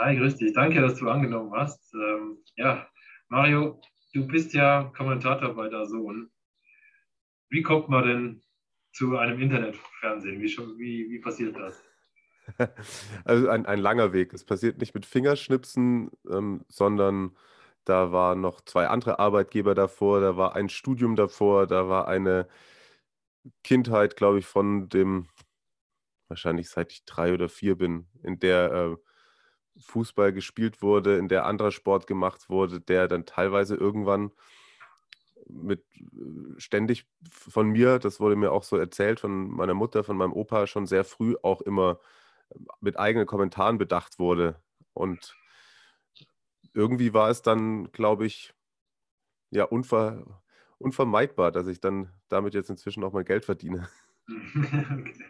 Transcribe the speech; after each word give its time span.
Hi, 0.00 0.14
grüß 0.14 0.36
dich. 0.36 0.52
Danke, 0.52 0.80
dass 0.80 0.94
du 0.94 1.08
angenommen 1.10 1.52
hast. 1.54 1.92
Ähm, 1.92 2.38
ja, 2.54 2.86
Mario, 3.28 3.80
du 4.14 4.28
bist 4.28 4.54
ja 4.54 4.92
Kommentator 4.96 5.52
bei 5.56 5.68
der 5.68 5.86
Sohn. 5.86 6.30
Wie 7.50 7.62
kommt 7.62 7.88
man 7.88 8.06
denn 8.06 8.42
zu 8.92 9.18
einem 9.18 9.40
Internetfernsehen? 9.40 10.40
Wie, 10.40 10.56
wie, 10.78 11.10
wie 11.10 11.18
passiert 11.18 11.56
das? 11.56 11.82
Also 13.24 13.48
ein, 13.48 13.66
ein 13.66 13.80
langer 13.80 14.12
Weg. 14.12 14.32
Es 14.32 14.44
passiert 14.44 14.78
nicht 14.78 14.94
mit 14.94 15.04
Fingerschnipsen, 15.04 16.12
ähm, 16.30 16.64
sondern 16.68 17.36
da 17.84 18.12
waren 18.12 18.40
noch 18.40 18.60
zwei 18.60 18.86
andere 18.86 19.18
Arbeitgeber 19.18 19.74
davor, 19.74 20.20
da 20.20 20.36
war 20.36 20.54
ein 20.54 20.68
Studium 20.68 21.16
davor, 21.16 21.66
da 21.66 21.88
war 21.88 22.06
eine 22.06 22.46
Kindheit, 23.64 24.14
glaube 24.16 24.38
ich, 24.38 24.46
von 24.46 24.88
dem, 24.88 25.28
wahrscheinlich 26.28 26.70
seit 26.70 26.92
ich 26.92 27.04
drei 27.04 27.34
oder 27.34 27.48
vier 27.48 27.76
bin, 27.76 28.06
in 28.22 28.38
der 28.38 28.72
äh, 28.72 29.07
Fußball 29.80 30.32
gespielt 30.32 30.82
wurde, 30.82 31.16
in 31.16 31.28
der 31.28 31.46
anderer 31.46 31.70
Sport 31.70 32.06
gemacht 32.06 32.48
wurde, 32.48 32.80
der 32.80 33.08
dann 33.08 33.26
teilweise 33.26 33.76
irgendwann 33.76 34.32
mit 35.48 35.84
äh, 35.96 36.58
ständig 36.58 37.06
von 37.30 37.68
mir, 37.68 37.98
das 37.98 38.20
wurde 38.20 38.36
mir 38.36 38.52
auch 38.52 38.62
so 38.64 38.76
erzählt, 38.76 39.20
von 39.20 39.50
meiner 39.50 39.74
Mutter, 39.74 40.04
von 40.04 40.16
meinem 40.16 40.32
Opa 40.32 40.66
schon 40.66 40.86
sehr 40.86 41.04
früh 41.04 41.36
auch 41.42 41.60
immer 41.60 42.00
äh, 42.50 42.58
mit 42.80 42.98
eigenen 42.98 43.26
Kommentaren 43.26 43.78
bedacht 43.78 44.18
wurde. 44.18 44.60
Und 44.92 45.36
irgendwie 46.74 47.14
war 47.14 47.30
es 47.30 47.42
dann, 47.42 47.90
glaube 47.92 48.26
ich, 48.26 48.54
ja, 49.50 49.64
unver, 49.64 50.42
unvermeidbar, 50.78 51.52
dass 51.52 51.66
ich 51.66 51.80
dann 51.80 52.12
damit 52.28 52.54
jetzt 52.54 52.70
inzwischen 52.70 53.02
auch 53.04 53.12
mein 53.12 53.24
Geld 53.24 53.44
verdiene. 53.44 53.88
okay. 54.28 55.24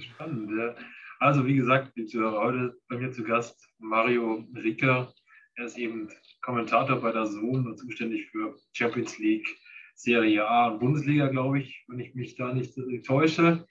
Spannend, 0.00 0.50
ja. 0.58 0.74
Also 1.22 1.46
wie 1.46 1.54
gesagt, 1.54 1.92
heute 1.96 2.76
bei 2.88 2.96
mir 2.96 3.12
zu 3.12 3.22
Gast 3.22 3.68
Mario 3.78 4.44
Ricker. 4.56 5.14
Er 5.54 5.66
ist 5.66 5.78
eben 5.78 6.08
Kommentator 6.40 7.00
bei 7.00 7.12
der 7.12 7.26
Sohn 7.26 7.64
und 7.64 7.78
zuständig 7.78 8.28
für 8.32 8.56
Champions 8.72 9.20
League, 9.20 9.46
Serie 9.94 10.44
A 10.44 10.70
und 10.70 10.80
Bundesliga, 10.80 11.28
glaube 11.28 11.60
ich, 11.60 11.84
wenn 11.86 12.00
ich 12.00 12.16
mich 12.16 12.34
da 12.34 12.52
nicht 12.52 12.74
täusche. 13.06 13.64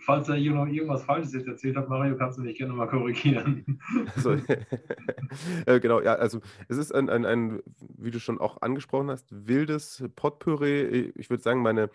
Falls 0.00 0.28
er 0.28 0.34
hier 0.34 0.50
noch 0.50 0.66
irgendwas 0.66 1.04
Falsches 1.04 1.32
jetzt 1.32 1.46
erzählt 1.46 1.76
hat, 1.76 1.88
Mario, 1.88 2.16
kannst 2.16 2.38
du 2.38 2.42
mich 2.42 2.58
gerne 2.58 2.72
mal 2.72 2.88
korrigieren. 2.88 3.80
Also, 4.16 4.32
äh, 5.66 5.78
genau, 5.78 6.00
ja, 6.00 6.16
also 6.16 6.40
es 6.66 6.76
ist 6.76 6.92
ein, 6.92 7.08
ein, 7.08 7.24
ein, 7.24 7.62
wie 7.98 8.10
du 8.10 8.18
schon 8.18 8.40
auch 8.40 8.62
angesprochen 8.62 9.10
hast, 9.10 9.28
wildes 9.30 10.04
Potpourri. 10.16 11.12
Ich 11.14 11.30
würde 11.30 11.42
sagen, 11.44 11.62
meine 11.62 11.88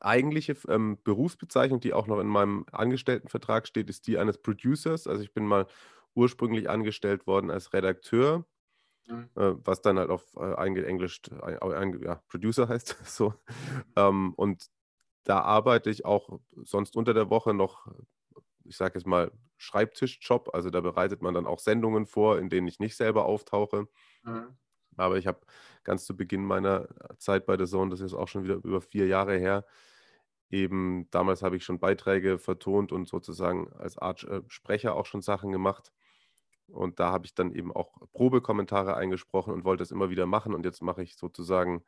eigentliche 0.00 0.56
ähm, 0.68 0.98
Berufsbezeichnung, 1.02 1.80
die 1.80 1.92
auch 1.92 2.06
noch 2.06 2.20
in 2.20 2.28
meinem 2.28 2.64
Angestelltenvertrag 2.70 3.66
steht, 3.66 3.90
ist 3.90 4.06
die 4.06 4.18
eines 4.18 4.38
Producers. 4.38 5.06
Also 5.06 5.22
ich 5.22 5.32
bin 5.32 5.46
mal 5.46 5.66
ursprünglich 6.14 6.68
angestellt 6.68 7.26
worden 7.26 7.50
als 7.50 7.72
Redakteur, 7.72 8.44
mhm. 9.06 9.30
äh, 9.34 9.52
was 9.64 9.80
dann 9.82 9.98
halt 9.98 10.10
auf 10.10 10.36
äh, 10.36 10.54
eingeenglischt 10.54 11.30
äh, 11.30 12.04
ja, 12.04 12.22
Producer 12.28 12.68
heißt. 12.68 12.96
so. 13.04 13.34
Ähm, 13.96 14.34
und 14.34 14.66
da 15.24 15.40
arbeite 15.40 15.90
ich 15.90 16.04
auch 16.04 16.40
sonst 16.64 16.96
unter 16.96 17.14
der 17.14 17.30
Woche 17.30 17.54
noch, 17.54 17.86
ich 18.64 18.76
sage 18.76 18.98
jetzt 18.98 19.06
mal, 19.06 19.30
Schreibtischjob. 19.56 20.50
Also 20.52 20.70
da 20.70 20.80
bereitet 20.80 21.22
man 21.22 21.34
dann 21.34 21.46
auch 21.46 21.60
Sendungen 21.60 22.06
vor, 22.06 22.38
in 22.38 22.48
denen 22.48 22.66
ich 22.66 22.80
nicht 22.80 22.96
selber 22.96 23.26
auftauche. 23.26 23.86
Mhm. 24.24 24.56
Aber 24.96 25.18
ich 25.18 25.26
habe 25.26 25.40
ganz 25.84 26.04
zu 26.04 26.16
Beginn 26.16 26.44
meiner 26.44 26.88
Zeit 27.18 27.46
bei 27.46 27.56
der 27.56 27.66
Zone, 27.66 27.90
das 27.90 28.00
ist 28.00 28.14
auch 28.14 28.28
schon 28.28 28.44
wieder 28.44 28.56
über 28.56 28.80
vier 28.80 29.06
Jahre 29.06 29.36
her, 29.38 29.64
eben 30.50 31.08
damals 31.10 31.42
habe 31.42 31.56
ich 31.56 31.64
schon 31.64 31.80
Beiträge 31.80 32.38
vertont 32.38 32.92
und 32.92 33.08
sozusagen 33.08 33.72
als 33.72 33.98
Art 33.98 34.24
äh, 34.24 34.42
Sprecher 34.48 34.94
auch 34.94 35.06
schon 35.06 35.22
Sachen 35.22 35.50
gemacht. 35.52 35.92
Und 36.68 37.00
da 37.00 37.12
habe 37.12 37.26
ich 37.26 37.34
dann 37.34 37.52
eben 37.54 37.72
auch 37.72 37.92
Probekommentare 38.12 38.96
eingesprochen 38.96 39.52
und 39.52 39.64
wollte 39.64 39.82
es 39.82 39.90
immer 39.90 40.10
wieder 40.10 40.26
machen. 40.26 40.54
Und 40.54 40.64
jetzt 40.64 40.82
mache 40.82 41.02
ich 41.02 41.16
sozusagen 41.16 41.84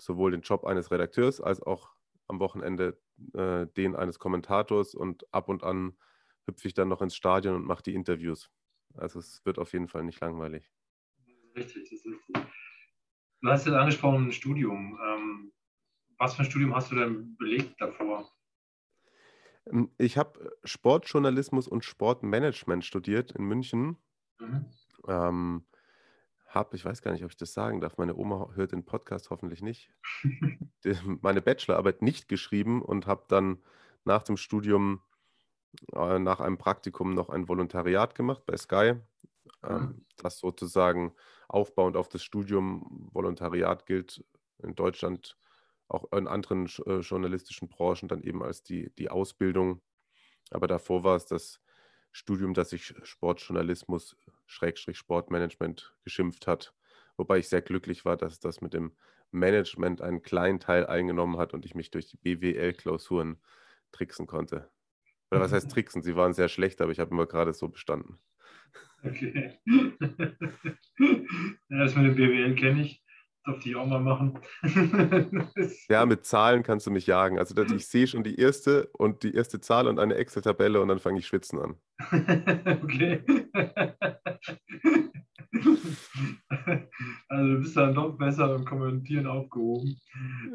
sowohl 0.00 0.32
den 0.32 0.42
Job 0.42 0.64
eines 0.64 0.90
Redakteurs 0.90 1.40
als 1.40 1.62
auch 1.62 1.90
am 2.28 2.40
Wochenende 2.40 2.98
äh, 3.34 3.66
den 3.66 3.96
eines 3.96 4.18
Kommentators 4.18 4.94
und 4.94 5.32
ab 5.32 5.48
und 5.48 5.62
an 5.64 5.96
hüpfe 6.46 6.68
ich 6.68 6.74
dann 6.74 6.88
noch 6.88 7.02
ins 7.02 7.14
Stadion 7.14 7.54
und 7.56 7.66
mache 7.66 7.82
die 7.82 7.94
Interviews. 7.94 8.50
Also 8.94 9.18
es 9.20 9.44
wird 9.44 9.58
auf 9.58 9.72
jeden 9.72 9.88
Fall 9.88 10.04
nicht 10.04 10.20
langweilig. 10.20 10.70
Richtig, 11.54 11.90
das 11.90 12.00
ist 12.00 12.06
richtig. 12.06 12.36
Du 13.42 13.48
hast 13.48 13.66
jetzt 13.66 13.74
angesprochen, 13.74 14.26
ein 14.26 14.32
Studium. 14.32 14.98
Ähm, 15.04 15.52
was 16.18 16.34
für 16.34 16.42
ein 16.42 16.50
Studium 16.50 16.74
hast 16.74 16.90
du 16.92 16.96
denn 16.96 17.36
belegt 17.36 17.80
davor? 17.80 18.30
Ähm, 19.66 19.90
ich 19.98 20.16
habe 20.16 20.52
Sportjournalismus 20.64 21.68
und 21.68 21.84
Sportmanagement 21.84 22.84
studiert 22.84 23.32
in 23.32 23.44
München. 23.44 23.96
Mhm. 24.38 24.66
Ähm, 25.08 25.66
habe, 26.54 26.76
ich 26.76 26.84
weiß 26.84 27.02
gar 27.02 27.12
nicht, 27.12 27.24
ob 27.24 27.30
ich 27.30 27.36
das 27.36 27.54
sagen 27.54 27.80
darf, 27.80 27.96
meine 27.98 28.14
Oma 28.14 28.50
hört 28.54 28.72
den 28.72 28.84
Podcast 28.84 29.30
hoffentlich 29.30 29.62
nicht, 29.62 29.90
meine 31.22 31.42
Bachelorarbeit 31.42 32.02
nicht 32.02 32.28
geschrieben 32.28 32.82
und 32.82 33.06
habe 33.06 33.24
dann 33.28 33.62
nach 34.04 34.22
dem 34.22 34.36
Studium, 34.36 35.00
äh, 35.94 36.18
nach 36.18 36.40
einem 36.40 36.58
Praktikum 36.58 37.14
noch 37.14 37.30
ein 37.30 37.48
Volontariat 37.48 38.14
gemacht 38.14 38.44
bei 38.46 38.56
Sky, 38.56 38.94
ähm, 39.62 40.06
das 40.16 40.38
sozusagen 40.38 41.14
aufbauend 41.48 41.96
auf 41.96 42.08
das 42.08 42.22
Studium 42.22 43.08
Volontariat 43.12 43.86
gilt 43.86 44.24
in 44.58 44.74
Deutschland, 44.74 45.36
auch 45.88 46.10
in 46.12 46.28
anderen 46.28 46.66
äh, 46.86 47.00
journalistischen 47.00 47.68
Branchen 47.68 48.08
dann 48.08 48.22
eben 48.22 48.42
als 48.42 48.62
die, 48.62 48.90
die 48.96 49.10
Ausbildung. 49.10 49.82
Aber 50.50 50.66
davor 50.66 51.04
war 51.04 51.16
es 51.16 51.26
das 51.26 51.60
Studium, 52.12 52.54
das 52.54 52.70
sich 52.70 52.94
Sportjournalismus, 53.02 54.16
Schrägstrich 54.46 54.98
Sportmanagement 54.98 55.94
geschimpft 56.04 56.46
hat. 56.46 56.74
Wobei 57.16 57.38
ich 57.38 57.48
sehr 57.48 57.62
glücklich 57.62 58.04
war, 58.04 58.16
dass 58.16 58.38
das 58.38 58.60
mit 58.60 58.74
dem 58.74 58.96
Management 59.30 60.02
einen 60.02 60.22
kleinen 60.22 60.60
Teil 60.60 60.86
eingenommen 60.86 61.38
hat 61.38 61.54
und 61.54 61.64
ich 61.64 61.74
mich 61.74 61.90
durch 61.90 62.06
die 62.06 62.18
BWL-Klausuren 62.18 63.42
tricksen 63.92 64.26
konnte. 64.26 64.70
Oder 65.30 65.40
was 65.40 65.52
heißt 65.52 65.70
tricksen? 65.72 66.02
Sie 66.02 66.16
waren 66.16 66.34
sehr 66.34 66.48
schlecht, 66.48 66.80
aber 66.80 66.92
ich 66.92 67.00
habe 67.00 67.10
immer 67.10 67.26
gerade 67.26 67.54
so 67.54 67.68
bestanden. 67.68 68.18
Okay. 69.04 69.58
ja, 71.68 71.78
das 71.78 71.96
mit 71.96 72.06
dem 72.06 72.14
BWL 72.14 72.54
kenne 72.54 72.82
ich. 72.82 73.02
Durfte 73.44 73.70
ich 73.70 73.76
auch 73.76 73.86
mal 73.86 73.98
machen. 73.98 74.38
ja, 75.88 76.06
mit 76.06 76.24
Zahlen 76.24 76.62
kannst 76.62 76.86
du 76.86 76.92
mich 76.92 77.08
jagen. 77.08 77.40
Also 77.40 77.60
ich 77.60 77.88
sehe 77.88 78.06
schon 78.06 78.22
die 78.22 78.36
erste 78.36 78.88
und 78.92 79.24
die 79.24 79.34
erste 79.34 79.60
Zahl 79.60 79.88
und 79.88 79.98
eine 79.98 80.14
Excel-Tabelle 80.14 80.80
und 80.80 80.86
dann 80.86 81.00
fange 81.00 81.18
ich 81.18 81.26
schwitzen 81.26 81.58
an. 81.58 81.74
okay. 82.84 83.24
Also 87.28 87.54
du 87.54 87.58
bist 87.60 87.76
dann 87.76 87.94
doch 87.94 88.16
besser 88.16 88.46
beim 88.46 88.64
Kommentieren 88.64 89.26
aufgehoben. 89.26 89.96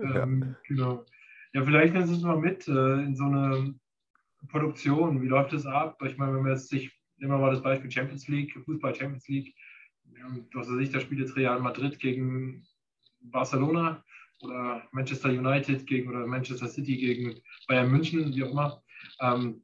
Ja. 0.04 0.24
Ähm, 0.24 0.56
genau. 0.66 1.04
Ja, 1.52 1.64
vielleicht 1.64 1.94
nimmst 1.94 2.14
du 2.14 2.18
es 2.18 2.24
mal 2.24 2.38
mit 2.38 2.70
äh, 2.70 3.04
in 3.04 3.18
so 3.18 3.26
eine 3.26 3.76
Produktion. 4.50 5.22
Wie 5.22 5.28
läuft 5.28 5.52
das 5.52 5.66
ab? 5.66 6.02
Ich 6.06 6.18
meine, 6.18 6.36
wenn 6.36 6.44
man 6.44 6.52
jetzt 6.52 6.70
sich 6.70 6.97
nehmen 7.18 7.34
wir 7.34 7.38
mal 7.38 7.52
das 7.52 7.64
Beispiel 7.64 7.92
Champions 7.92 8.28
League, 8.28 8.54
Fußball 8.66 8.96
Champions 8.96 9.28
League. 9.28 9.56
Was 10.54 10.70
weiß 10.70 10.80
ich, 10.80 10.92
da 10.92 11.00
spielt 11.00 11.22
jetzt 11.22 11.36
Real 11.36 11.60
Madrid 11.60 12.00
gegen 12.00 12.66
Barcelona 13.20 14.04
oder 14.42 14.88
Manchester 14.92 15.30
United 15.30 15.86
gegen 15.86 16.10
oder 16.10 16.26
Manchester 16.26 16.68
City 16.68 16.98
gegen 16.98 17.42
Bayern 17.68 17.92
München, 17.92 18.34
wie 18.34 18.44
auch 18.44 18.52
immer. 18.52 18.84
Ähm, 19.20 19.64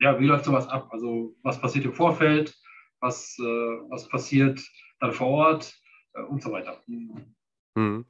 ja, 0.00 0.18
wie 0.20 0.26
läuft 0.26 0.44
sowas 0.44 0.68
ab? 0.68 0.88
Also 0.92 1.36
was 1.42 1.60
passiert 1.60 1.84
im 1.84 1.94
Vorfeld, 1.94 2.54
was, 3.00 3.36
äh, 3.38 3.42
was 3.42 4.08
passiert 4.08 4.60
dann 5.00 5.12
vor 5.12 5.28
Ort 5.28 5.74
äh, 6.14 6.22
und 6.22 6.42
so 6.42 6.52
weiter. 6.52 6.82
Mhm. 6.86 8.04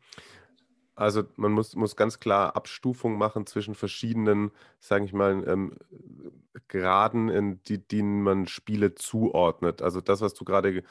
Also 0.97 1.25
man 1.37 1.53
muss, 1.53 1.77
muss 1.77 1.95
ganz 1.95 2.19
klar 2.21 2.57
Abstufung 2.57 3.19
machen 3.19 3.47
zwischen 3.47 3.75
verschiedenen, 3.75 4.51
sage 4.81 5.05
ich 5.05 5.13
mal, 5.13 5.45
ähm, 5.47 5.77
Graden, 6.69 7.29
in 7.29 7.63
die, 7.65 7.79
denen 7.87 8.23
man 8.23 8.47
Spiele 8.49 8.95
zuordnet. 8.95 9.83
Also 9.83 10.01
das, 10.01 10.23
was 10.23 10.33
du 10.35 10.45
gerade 10.45 10.83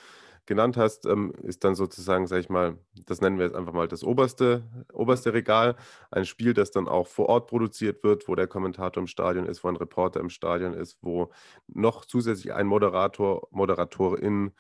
genannt 0.46 0.78
hast, 0.78 1.08
ähm, 1.08 1.34
ist 1.42 1.64
dann 1.64 1.74
sozusagen, 1.74 2.28
sag 2.28 2.40
ich 2.40 2.50
mal, 2.50 2.78
das 3.08 3.20
nennen 3.20 3.40
wir 3.40 3.46
jetzt 3.46 3.56
einfach 3.56 3.74
mal 3.74 3.88
das 3.88 4.04
oberste, 4.04 4.64
oberste 4.94 5.34
Regal. 5.34 5.76
Ein 6.12 6.26
Spiel, 6.26 6.54
das 6.54 6.70
dann 6.70 6.88
auch 6.88 7.08
vor 7.08 7.28
Ort 7.30 7.48
produziert 7.48 8.04
wird, 8.04 8.28
wo 8.28 8.36
der 8.36 8.48
Kommentator 8.48 9.02
im 9.02 9.08
Stadion 9.08 9.48
ist, 9.48 9.64
wo 9.64 9.70
ein 9.70 9.76
Reporter 9.76 10.20
im 10.20 10.30
Stadion 10.30 10.74
ist, 10.74 11.00
wo 11.02 11.32
noch 11.68 12.06
zusätzlich 12.06 12.54
ein 12.54 12.68
Moderator, 12.68 13.48
Moderatorin 13.52 14.52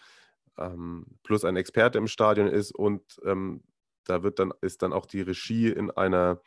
ähm, 0.57 1.05
plus 1.23 1.45
ein 1.45 1.55
Experte 1.55 1.99
im 1.99 2.07
Stadion 2.07 2.47
ist 2.47 2.71
und 2.73 3.03
ähm, 3.25 3.61
da 4.05 4.23
wird 4.23 4.39
dann, 4.39 4.53
ist 4.61 4.81
dann 4.81 4.93
auch 4.93 5.05
die 5.05 5.21
Regie 5.21 5.69
in 5.69 5.91
einer, 5.91 6.41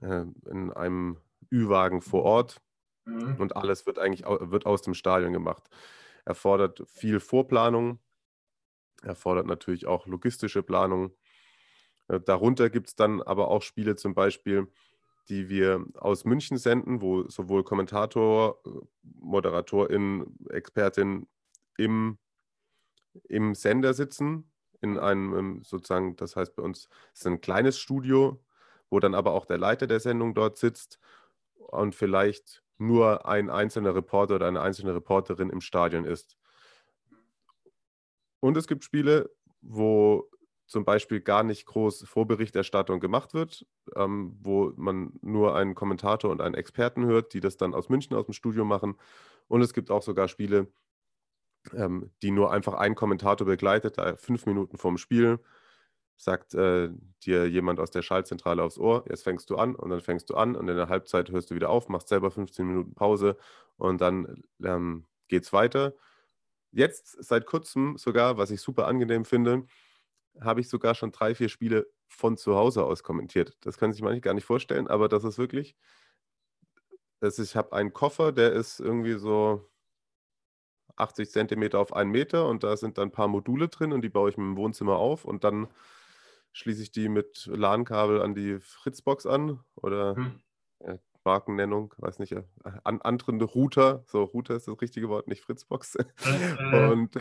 äh, 0.00 0.24
in 0.50 0.72
einem 0.72 1.18
Ü-Wagen 1.52 2.02
vor 2.02 2.24
Ort 2.24 2.60
mhm. 3.04 3.36
und 3.38 3.56
alles 3.56 3.86
wird 3.86 3.98
eigentlich 3.98 4.26
wird 4.26 4.66
aus 4.66 4.82
dem 4.82 4.94
Stadion 4.94 5.32
gemacht. 5.32 5.68
Erfordert 6.24 6.82
viel 6.88 7.20
Vorplanung, 7.20 8.00
erfordert 9.02 9.46
natürlich 9.46 9.86
auch 9.86 10.06
logistische 10.06 10.62
Planung. 10.62 11.12
Äh, 12.08 12.20
darunter 12.20 12.70
gibt 12.70 12.88
es 12.88 12.96
dann 12.96 13.22
aber 13.22 13.48
auch 13.48 13.62
Spiele 13.62 13.96
zum 13.96 14.14
Beispiel, 14.14 14.68
die 15.28 15.48
wir 15.48 15.84
aus 15.94 16.24
München 16.24 16.56
senden, 16.56 17.02
wo 17.02 17.28
sowohl 17.28 17.64
Kommentator, 17.64 18.60
äh, 18.66 18.70
Moderatorin, 19.02 20.36
Expertin 20.50 21.28
im, 21.76 22.18
im 23.28 23.54
Sender 23.54 23.94
sitzen, 23.94 24.50
in 24.80 24.98
einem 24.98 25.62
sozusagen, 25.64 26.16
das 26.16 26.36
heißt 26.36 26.54
bei 26.56 26.62
uns 26.62 26.88
ist 27.12 27.26
ein 27.26 27.40
kleines 27.40 27.78
Studio, 27.78 28.40
wo 28.90 29.00
dann 29.00 29.14
aber 29.14 29.32
auch 29.32 29.46
der 29.46 29.58
Leiter 29.58 29.86
der 29.86 30.00
Sendung 30.00 30.34
dort 30.34 30.56
sitzt 30.58 30.98
und 31.56 31.94
vielleicht 31.94 32.62
nur 32.78 33.26
ein 33.26 33.50
einzelner 33.50 33.94
Reporter 33.94 34.36
oder 34.36 34.46
eine 34.46 34.60
einzelne 34.60 34.94
Reporterin 34.94 35.50
im 35.50 35.60
Stadion 35.60 36.04
ist. 36.04 36.36
Und 38.40 38.56
es 38.56 38.68
gibt 38.68 38.84
Spiele, 38.84 39.30
wo 39.60 40.30
zum 40.66 40.84
Beispiel 40.84 41.20
gar 41.20 41.42
nicht 41.42 41.66
groß 41.66 42.04
Vorberichterstattung 42.06 43.00
gemacht 43.00 43.34
wird, 43.34 43.66
ähm, 43.96 44.36
wo 44.40 44.72
man 44.76 45.18
nur 45.22 45.56
einen 45.56 45.74
Kommentator 45.74 46.30
und 46.30 46.40
einen 46.40 46.54
Experten 46.54 47.06
hört, 47.06 47.32
die 47.32 47.40
das 47.40 47.56
dann 47.56 47.74
aus 47.74 47.88
München 47.88 48.14
aus 48.16 48.26
dem 48.26 48.34
Studio 48.34 48.64
machen. 48.64 48.96
Und 49.48 49.62
es 49.62 49.72
gibt 49.72 49.90
auch 49.90 50.02
sogar 50.02 50.28
Spiele, 50.28 50.68
ähm, 51.74 52.10
die 52.22 52.30
nur 52.30 52.52
einfach 52.52 52.74
ein 52.74 52.94
Kommentator 52.94 53.46
begleitet, 53.46 53.98
da 53.98 54.16
fünf 54.16 54.46
Minuten 54.46 54.78
vorm 54.78 54.98
Spiel 54.98 55.38
sagt 56.18 56.54
äh, 56.54 56.90
dir 57.24 57.48
jemand 57.48 57.78
aus 57.80 57.90
der 57.92 58.02
Schaltzentrale 58.02 58.62
aufs 58.62 58.78
Ohr, 58.78 59.04
jetzt 59.08 59.22
fängst 59.22 59.48
du 59.50 59.56
an 59.56 59.74
und 59.76 59.90
dann 59.90 60.00
fängst 60.00 60.28
du 60.30 60.34
an 60.34 60.56
und 60.56 60.68
in 60.68 60.76
der 60.76 60.88
Halbzeit 60.88 61.30
hörst 61.30 61.50
du 61.50 61.54
wieder 61.54 61.70
auf, 61.70 61.88
machst 61.88 62.08
selber 62.08 62.30
15 62.30 62.66
Minuten 62.66 62.94
Pause 62.94 63.36
und 63.76 64.00
dann 64.00 64.42
ähm, 64.62 65.06
es 65.30 65.52
weiter. 65.52 65.94
Jetzt 66.72 67.22
seit 67.22 67.46
kurzem 67.46 67.96
sogar, 67.96 68.36
was 68.36 68.50
ich 68.50 68.60
super 68.60 68.86
angenehm 68.88 69.24
finde, 69.24 69.66
habe 70.40 70.60
ich 70.60 70.68
sogar 70.68 70.94
schon 70.94 71.12
drei, 71.12 71.34
vier 71.34 71.48
Spiele 71.48 71.86
von 72.08 72.36
zu 72.36 72.56
Hause 72.56 72.84
aus 72.84 73.02
kommentiert. 73.02 73.56
Das 73.60 73.78
können 73.78 73.92
sich 73.92 74.02
manche 74.02 74.20
gar 74.20 74.34
nicht 74.34 74.44
vorstellen, 74.44 74.88
aber 74.88 75.08
das 75.08 75.24
ist 75.24 75.38
wirklich, 75.38 75.76
das 77.20 77.38
ich 77.38 77.56
habe 77.56 77.72
einen 77.72 77.92
Koffer, 77.92 78.32
der 78.32 78.52
ist 78.52 78.80
irgendwie 78.80 79.18
so 79.18 79.68
80 80.98 81.30
Zentimeter 81.30 81.78
auf 81.78 81.92
einen 81.94 82.10
Meter 82.10 82.46
und 82.46 82.64
da 82.64 82.76
sind 82.76 82.98
dann 82.98 83.08
ein 83.08 83.12
paar 83.12 83.28
Module 83.28 83.68
drin 83.68 83.92
und 83.92 84.02
die 84.02 84.08
baue 84.08 84.30
ich 84.30 84.36
im 84.36 84.56
Wohnzimmer 84.56 84.96
auf 84.96 85.24
und 85.24 85.44
dann 85.44 85.68
schließe 86.52 86.82
ich 86.82 86.90
die 86.90 87.08
mit 87.08 87.46
LAN-Kabel 87.46 88.20
an 88.20 88.34
die 88.34 88.58
Fritzbox 88.58 89.26
an 89.26 89.60
oder 89.76 90.16
hm. 90.16 90.40
äh, 90.80 90.98
Markennennung, 91.24 91.94
weiß 91.98 92.18
nicht, 92.18 92.32
äh, 92.32 92.42
an, 92.84 93.00
anderen 93.02 93.40
Router, 93.40 94.02
so 94.06 94.24
Router 94.24 94.56
ist 94.56 94.66
das 94.66 94.80
richtige 94.80 95.08
Wort, 95.08 95.28
nicht 95.28 95.42
Fritzbox. 95.42 95.96
Äh, 95.96 96.04
äh. 96.72 96.90
und, 96.90 97.16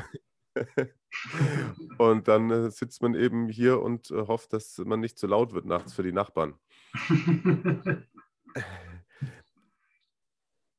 und 1.97 2.27
dann 2.27 2.49
äh, 2.49 2.71
sitzt 2.71 3.01
man 3.01 3.15
eben 3.15 3.49
hier 3.49 3.81
und 3.81 4.09
hofft, 4.09 4.53
dass 4.53 4.77
man 4.79 4.99
nicht 4.99 5.19
zu 5.19 5.27
laut 5.27 5.53
wird 5.53 5.65
nachts 5.65 5.93
für 5.93 6.03
die 6.03 6.13
Nachbarn. 6.13 6.55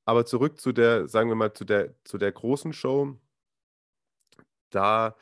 Aber 0.09 0.25
zurück 0.25 0.59
zu 0.59 0.73
der, 0.73 1.07
sagen 1.07 1.29
wir 1.29 1.37
mal, 1.37 1.53
zu 1.53 1.67
der, 1.67 1.95
zu 2.05 2.17
der 2.17 2.33
großen 2.33 2.73
Show. 2.73 3.19
Da 4.71 5.15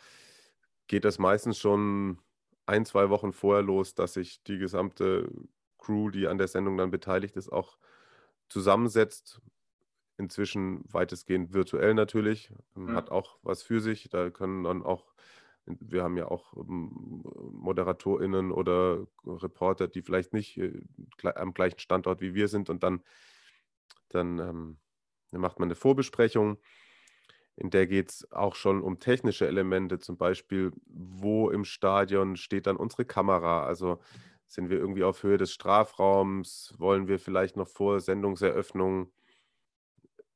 geht 0.86 1.04
das 1.04 1.18
meistens 1.18 1.58
schon 1.58 2.20
ein, 2.66 2.86
zwei 2.86 3.10
Wochen 3.10 3.32
vorher 3.32 3.64
los, 3.64 3.96
dass 3.96 4.12
sich 4.12 4.44
die 4.44 4.58
gesamte 4.58 5.28
Crew, 5.78 6.10
die 6.10 6.28
an 6.28 6.38
der 6.38 6.46
Sendung 6.46 6.76
dann 6.76 6.92
beteiligt 6.92 7.34
ist, 7.34 7.48
auch 7.48 7.78
zusammensetzt. 8.48 9.40
Inzwischen 10.18 10.84
weitestgehend 10.86 11.52
virtuell 11.52 11.94
natürlich, 11.94 12.52
mhm. 12.76 12.94
hat 12.94 13.10
auch 13.10 13.40
was 13.42 13.64
für 13.64 13.80
sich. 13.80 14.08
Da 14.08 14.30
können 14.30 14.62
dann 14.62 14.84
auch, 14.84 15.14
wir 15.64 16.04
haben 16.04 16.16
ja 16.16 16.28
auch 16.28 16.56
ähm, 16.56 17.24
ModeratorInnen 17.50 18.52
oder 18.52 19.04
Reporter, 19.24 19.88
die 19.88 20.02
vielleicht 20.02 20.32
nicht 20.32 20.56
äh, 20.58 20.80
am 21.34 21.54
gleichen 21.54 21.80
Standort 21.80 22.20
wie 22.20 22.34
wir 22.34 22.46
sind 22.46 22.70
und 22.70 22.84
dann, 22.84 23.02
dann 24.08 24.38
ähm, 24.38 24.78
macht 25.32 25.58
man 25.58 25.68
eine 25.68 25.74
Vorbesprechung 25.74 26.58
in 27.56 27.70
der 27.70 27.86
geht 27.86 28.10
es 28.10 28.32
auch 28.32 28.54
schon 28.54 28.82
um 28.82 28.98
technische 28.98 29.46
Elemente, 29.46 29.98
zum 29.98 30.18
Beispiel, 30.18 30.72
wo 30.86 31.50
im 31.50 31.64
Stadion 31.64 32.36
steht 32.36 32.66
dann 32.66 32.76
unsere 32.76 33.06
Kamera? 33.06 33.64
Also 33.64 33.98
sind 34.46 34.68
wir 34.68 34.78
irgendwie 34.78 35.04
auf 35.04 35.22
Höhe 35.22 35.38
des 35.38 35.52
Strafraums? 35.52 36.74
Wollen 36.78 37.08
wir 37.08 37.18
vielleicht 37.18 37.56
noch 37.56 37.68
vor 37.68 38.00
Sendungseröffnung 38.00 39.10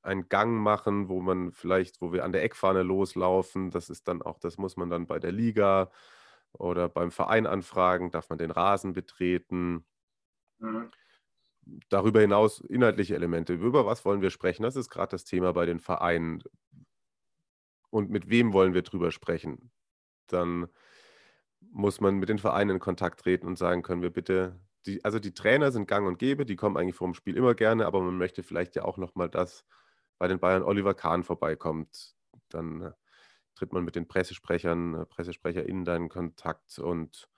einen 0.02 0.28
Gang 0.30 0.52
machen, 0.62 1.08
wo 1.08 1.20
man 1.20 1.52
vielleicht, 1.52 2.00
wo 2.00 2.12
wir 2.12 2.24
an 2.24 2.32
der 2.32 2.42
Eckfahne 2.42 2.82
loslaufen? 2.82 3.70
Das 3.70 3.90
ist 3.90 4.08
dann 4.08 4.22
auch, 4.22 4.38
das 4.38 4.56
muss 4.56 4.76
man 4.76 4.88
dann 4.88 5.06
bei 5.06 5.18
der 5.18 5.32
Liga 5.32 5.90
oder 6.52 6.88
beim 6.88 7.10
Verein 7.10 7.46
anfragen, 7.46 8.10
darf 8.10 8.30
man 8.30 8.38
den 8.38 8.50
Rasen 8.50 8.94
betreten? 8.94 9.84
Mhm. 10.60 10.90
Darüber 11.88 12.20
hinaus 12.20 12.60
inhaltliche 12.60 13.14
Elemente. 13.14 13.54
Über 13.54 13.86
was 13.86 14.04
wollen 14.04 14.22
wir 14.22 14.30
sprechen? 14.30 14.62
Das 14.62 14.76
ist 14.76 14.90
gerade 14.90 15.10
das 15.10 15.24
Thema 15.24 15.52
bei 15.52 15.66
den 15.66 15.80
Vereinen 15.80 16.42
und 17.90 18.10
mit 18.10 18.30
wem 18.30 18.52
wollen 18.52 18.74
wir 18.74 18.82
drüber 18.82 19.10
sprechen, 19.10 19.70
dann 20.28 20.68
muss 21.60 22.00
man 22.00 22.16
mit 22.16 22.28
den 22.28 22.38
Vereinen 22.38 22.70
in 22.76 22.78
Kontakt 22.78 23.20
treten 23.20 23.46
und 23.46 23.58
sagen, 23.58 23.82
können 23.82 24.02
wir 24.02 24.10
bitte, 24.10 24.58
die, 24.86 25.04
also 25.04 25.18
die 25.18 25.34
Trainer 25.34 25.72
sind 25.72 25.86
gang 25.88 26.06
und 26.06 26.18
gäbe, 26.18 26.46
die 26.46 26.56
kommen 26.56 26.76
eigentlich 26.76 26.96
vor 26.96 27.08
dem 27.08 27.14
Spiel 27.14 27.36
immer 27.36 27.54
gerne, 27.54 27.86
aber 27.86 28.00
man 28.00 28.16
möchte 28.16 28.42
vielleicht 28.42 28.76
ja 28.76 28.84
auch 28.84 28.96
nochmal, 28.96 29.28
dass 29.28 29.64
bei 30.18 30.28
den 30.28 30.38
Bayern 30.38 30.62
Oliver 30.62 30.94
Kahn 30.94 31.22
vorbeikommt. 31.24 32.14
Dann 32.48 32.80
äh, 32.82 32.92
tritt 33.54 33.72
man 33.72 33.84
mit 33.84 33.96
den 33.96 34.08
Pressesprechern, 34.08 34.94
äh, 34.94 35.06
PressesprecherInnen 35.06 35.84
da 35.84 35.96
in 35.96 36.08
Kontakt 36.08 36.78
und, 36.78 37.28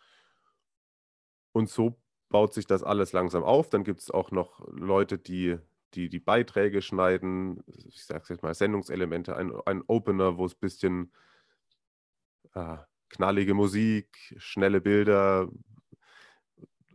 und 1.52 1.68
so 1.68 2.01
baut 2.32 2.52
sich 2.52 2.66
das 2.66 2.82
alles 2.82 3.12
langsam 3.12 3.44
auf. 3.44 3.70
Dann 3.70 3.84
gibt 3.84 4.00
es 4.00 4.10
auch 4.10 4.32
noch 4.32 4.60
Leute, 4.72 5.18
die 5.18 5.58
die, 5.94 6.08
die 6.08 6.20
Beiträge 6.20 6.82
schneiden, 6.82 7.62
ich 7.66 8.04
sage 8.04 8.24
jetzt 8.30 8.42
mal 8.42 8.54
Sendungselemente, 8.54 9.36
ein, 9.36 9.52
ein 9.66 9.82
Opener, 9.86 10.38
wo 10.38 10.46
es 10.46 10.54
ein 10.54 10.60
bisschen 10.60 11.12
äh, 12.54 12.78
knallige 13.08 13.54
Musik, 13.54 14.34
schnelle 14.38 14.80
Bilder, 14.80 15.48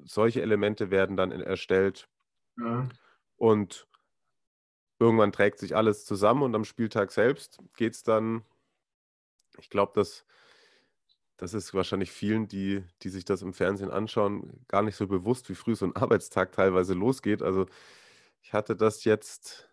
solche 0.04 0.42
Elemente 0.42 0.90
werden 0.90 1.18
dann 1.18 1.32
erstellt. 1.32 2.10
Ja. 2.58 2.88
Und 3.36 3.88
irgendwann 5.00 5.32
trägt 5.32 5.60
sich 5.60 5.76
alles 5.76 6.06
zusammen 6.06 6.44
und 6.44 6.56
am 6.56 6.66
Spieltag 6.66 7.12
selbst 7.12 7.60
geht 7.76 7.94
es 7.94 8.04
dann, 8.04 8.44
ich 9.60 9.70
glaube, 9.70 9.92
dass 9.96 10.26
das 11.38 11.54
ist 11.54 11.74
wahrscheinlich 11.74 12.12
vielen, 12.12 12.48
die, 12.48 12.84
die 13.04 13.10
sich 13.10 13.24
das 13.24 13.44
im 13.44 13.54
Fernsehen 13.54 13.92
anschauen, 13.92 14.66
gar 14.68 14.82
nicht 14.82 14.96
so 14.96 15.08
bewusst, 15.08 15.50
wie 15.50 15.56
früh 15.56 15.76
so 15.76 15.86
ein 15.86 15.96
Arbeitstag 15.96 16.52
teilweise 16.52 16.94
losgeht. 16.94 17.44
Also 17.44 17.68
ich 18.42 18.54
hatte 18.54 18.76
das 18.76 19.04
jetzt 19.04 19.70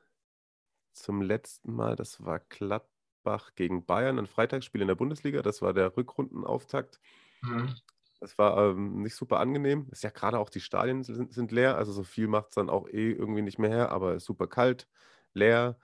zum 0.93 1.23
letzten 1.23 1.73
Mal, 1.73 1.97
das 1.97 2.25
war 2.25 2.41
Gladbach 2.41 3.55
gegen 3.57 3.85
Bayern, 3.87 4.19
ein 4.19 4.27
Freitagsspiel 4.27 4.83
in 4.83 4.89
der 4.89 4.95
Bundesliga. 4.95 5.43
Das 5.43 5.63
war 5.63 5.73
der 5.73 5.97
Rückrundenauftakt. 5.97 7.01
Mhm. 7.43 7.75
Das 8.21 8.39
war 8.39 8.71
ähm, 8.71 9.03
nicht 9.03 9.15
super 9.15 9.41
angenehm. 9.41 9.89
Ist 9.91 10.05
ja 10.05 10.11
gerade 10.11 10.39
auch 10.39 10.51
die 10.51 10.61
Stadien 10.61 11.03
sind, 11.03 11.33
sind 11.33 11.51
leer, 11.51 11.77
also 11.77 11.93
so 11.93 12.05
viel 12.05 12.29
macht 12.29 12.49
es 12.51 12.55
dann 12.55 12.71
auch 12.71 12.89
eh 12.89 13.13
irgendwie 13.13 13.43
nicht 13.43 13.59
mehr 13.59 13.71
her, 13.71 13.91
aber 13.91 14.15
ist 14.15 14.25
super 14.25 14.47
kalt, 14.47 14.87
leer. 15.33 15.79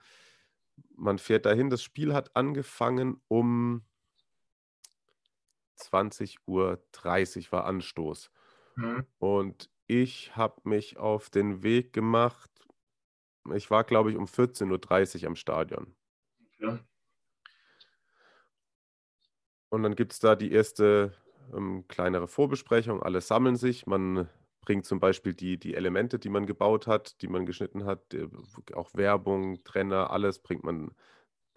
Man 0.95 1.17
fährt 1.17 1.45
dahin. 1.45 1.69
Das 1.69 1.83
Spiel 1.83 2.13
hat 2.13 2.35
angefangen 2.35 3.21
um 3.27 3.83
20.30 5.81 6.37
Uhr 6.47 7.51
war 7.51 7.65
Anstoß. 7.65 8.31
Mhm. 8.75 9.05
Und 9.19 9.69
ich 9.87 10.35
habe 10.35 10.61
mich 10.63 10.97
auf 10.97 11.29
den 11.29 11.63
Weg 11.63 11.93
gemacht 11.93 12.51
ich 13.55 13.71
war, 13.71 13.83
glaube 13.83 14.11
ich, 14.11 14.17
um 14.17 14.25
14.30 14.25 15.21
Uhr 15.23 15.27
am 15.27 15.35
Stadion. 15.35 15.95
Ja. 16.59 16.79
Und 19.69 19.83
dann 19.83 19.95
gibt 19.95 20.11
es 20.13 20.19
da 20.19 20.35
die 20.35 20.51
erste 20.51 21.13
ähm, 21.53 21.85
kleinere 21.87 22.27
Vorbesprechung. 22.27 23.01
Alle 23.01 23.21
sammeln 23.21 23.55
sich. 23.55 23.87
Man 23.87 24.29
bringt 24.61 24.85
zum 24.85 24.99
Beispiel 24.99 25.33
die, 25.33 25.57
die 25.57 25.73
Elemente, 25.73 26.19
die 26.19 26.29
man 26.29 26.45
gebaut 26.45 26.87
hat, 26.87 27.21
die 27.21 27.27
man 27.27 27.45
geschnitten 27.45 27.85
hat, 27.85 28.15
auch 28.73 28.93
Werbung, 28.93 29.63
Trenner, 29.63 30.11
alles 30.11 30.39
bringt 30.39 30.63
man, 30.63 30.91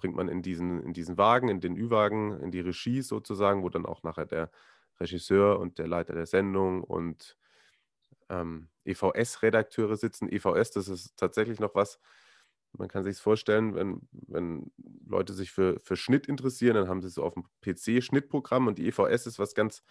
bringt 0.05 0.17
man 0.17 0.29
in 0.29 0.43
diesen, 0.43 0.83
in 0.83 0.93
diesen 0.93 1.17
Wagen, 1.17 1.49
in 1.49 1.61
den 1.61 1.79
Ü-Wagen, 1.79 2.39
in 2.41 2.51
die 2.51 2.61
Regie 2.61 3.01
sozusagen, 3.01 3.63
wo 3.63 3.71
dann 3.71 3.87
auch 3.87 4.03
nachher 4.03 4.27
der 4.27 4.51
Regisseur 5.01 5.59
und 5.59 5.79
der 5.79 5.89
Leiter 5.89 6.13
der 6.13 6.27
Sendung 6.27 6.85
und 6.85 7.39
ähm, 8.29 8.69
EVS-Redakteure 8.85 9.97
sitzen. 9.97 10.29
EVS, 10.31 10.73
das 10.73 10.89
ist 10.89 11.17
tatsächlich 11.17 11.59
noch 11.59 11.75
was, 11.75 11.99
man 12.73 12.89
kann 12.89 13.03
sich 13.03 13.17
vorstellen, 13.17 13.75
wenn, 13.75 14.07
wenn 14.11 14.73
Leute 15.07 15.33
sich 15.33 15.53
für, 15.53 15.81
für 15.81 15.97
Schnitt 15.97 16.27
interessieren, 16.27 16.75
dann 16.75 16.89
haben 16.89 17.01
sie 17.01 17.09
so 17.09 17.23
auf 17.23 17.33
dem 17.33 17.45
PC 17.63 18.05
Schnittprogramm 18.05 18.67
und 18.67 18.79
die 18.79 18.87
EVS 18.89 19.27
ist 19.27 19.39
was 19.39 19.55
ganz, 19.55 19.83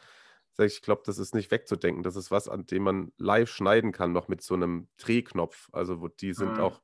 ich 0.59 0.83
glaube, 0.83 1.01
das 1.07 1.17
ist 1.17 1.33
nicht 1.33 1.49
wegzudenken. 1.49 2.03
Das 2.03 2.15
ist 2.15 2.29
was, 2.29 2.47
an 2.47 2.67
dem 2.67 2.83
man 2.83 3.13
live 3.17 3.49
schneiden 3.49 3.91
kann, 3.91 4.11
noch 4.11 4.27
mit 4.27 4.43
so 4.43 4.53
einem 4.53 4.89
Drehknopf. 4.97 5.69
Also 5.71 6.01
wo 6.01 6.07
die 6.07 6.33
sind 6.33 6.57
mhm. 6.57 6.59
auch, 6.59 6.83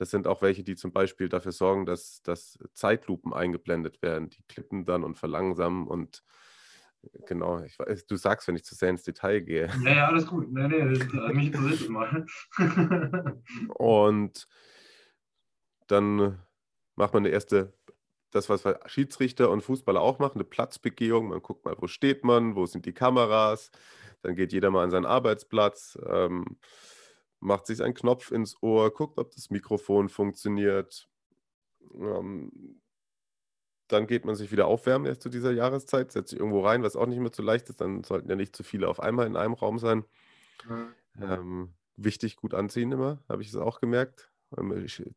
das 0.00 0.10
sind 0.10 0.26
auch 0.26 0.40
welche, 0.40 0.64
die 0.64 0.76
zum 0.76 0.92
Beispiel 0.92 1.28
dafür 1.28 1.52
sorgen, 1.52 1.84
dass, 1.84 2.22
dass 2.22 2.58
Zeitlupen 2.72 3.34
eingeblendet 3.34 4.00
werden. 4.00 4.30
Die 4.30 4.42
klippen 4.48 4.86
dann 4.86 5.04
und 5.04 5.18
verlangsamen 5.18 5.86
und 5.86 6.24
Genau, 7.26 7.62
ich 7.62 7.78
weiß, 7.78 8.06
du 8.06 8.16
sagst, 8.16 8.46
wenn 8.46 8.56
ich 8.56 8.64
zu 8.64 8.74
sehr 8.74 8.90
ins 8.90 9.02
Detail 9.02 9.40
gehe. 9.40 9.70
Ja, 9.84 9.94
ja, 9.94 10.06
alles 10.08 10.26
gut. 10.26 10.52
Nee, 10.52 10.68
nee, 10.68 10.94
das, 10.94 11.00
äh, 11.00 11.32
mich 11.32 11.46
interessiert 11.46 11.80
es 11.80 11.88
mal. 11.88 12.26
und 13.74 14.46
dann 15.86 16.38
macht 16.96 17.14
man 17.14 17.24
eine 17.24 17.32
erste, 17.32 17.72
das, 18.30 18.50
was 18.50 18.64
Schiedsrichter 18.86 19.50
und 19.50 19.62
Fußballer 19.62 20.00
auch 20.00 20.18
machen, 20.18 20.36
eine 20.36 20.44
Platzbegehung. 20.44 21.28
Man 21.28 21.40
guckt 21.40 21.64
mal, 21.64 21.74
wo 21.78 21.86
steht 21.86 22.22
man, 22.22 22.54
wo 22.54 22.66
sind 22.66 22.84
die 22.84 22.92
Kameras. 22.92 23.70
Dann 24.22 24.34
geht 24.34 24.52
jeder 24.52 24.70
mal 24.70 24.84
an 24.84 24.90
seinen 24.90 25.06
Arbeitsplatz, 25.06 25.98
ähm, 26.06 26.58
macht 27.40 27.66
sich 27.66 27.82
einen 27.82 27.94
Knopf 27.94 28.30
ins 28.30 28.62
Ohr, 28.62 28.92
guckt, 28.92 29.18
ob 29.18 29.30
das 29.32 29.50
Mikrofon 29.50 30.08
funktioniert. 30.08 31.08
Ähm, 31.94 32.80
dann 33.88 34.06
geht 34.06 34.24
man 34.24 34.36
sich 34.36 34.52
wieder 34.52 34.66
aufwärmen 34.66 35.06
erst 35.06 35.22
zu 35.22 35.28
dieser 35.28 35.50
Jahreszeit, 35.50 36.12
setzt 36.12 36.30
sich 36.30 36.38
irgendwo 36.38 36.60
rein, 36.60 36.82
was 36.82 36.96
auch 36.96 37.06
nicht 37.06 37.18
mehr 37.18 37.32
zu 37.32 37.42
leicht 37.42 37.68
ist. 37.68 37.80
Dann 37.80 38.04
sollten 38.04 38.28
ja 38.28 38.36
nicht 38.36 38.54
zu 38.54 38.62
viele 38.62 38.88
auf 38.88 39.00
einmal 39.00 39.26
in 39.26 39.36
einem 39.36 39.54
Raum 39.54 39.78
sein. 39.78 40.04
Mhm. 40.68 40.94
Ähm, 41.20 41.74
wichtig, 41.96 42.36
gut 42.36 42.54
anziehen 42.54 42.92
immer, 42.92 43.22
habe 43.28 43.42
ich 43.42 43.48
es 43.48 43.56
auch 43.56 43.80
gemerkt. 43.80 44.30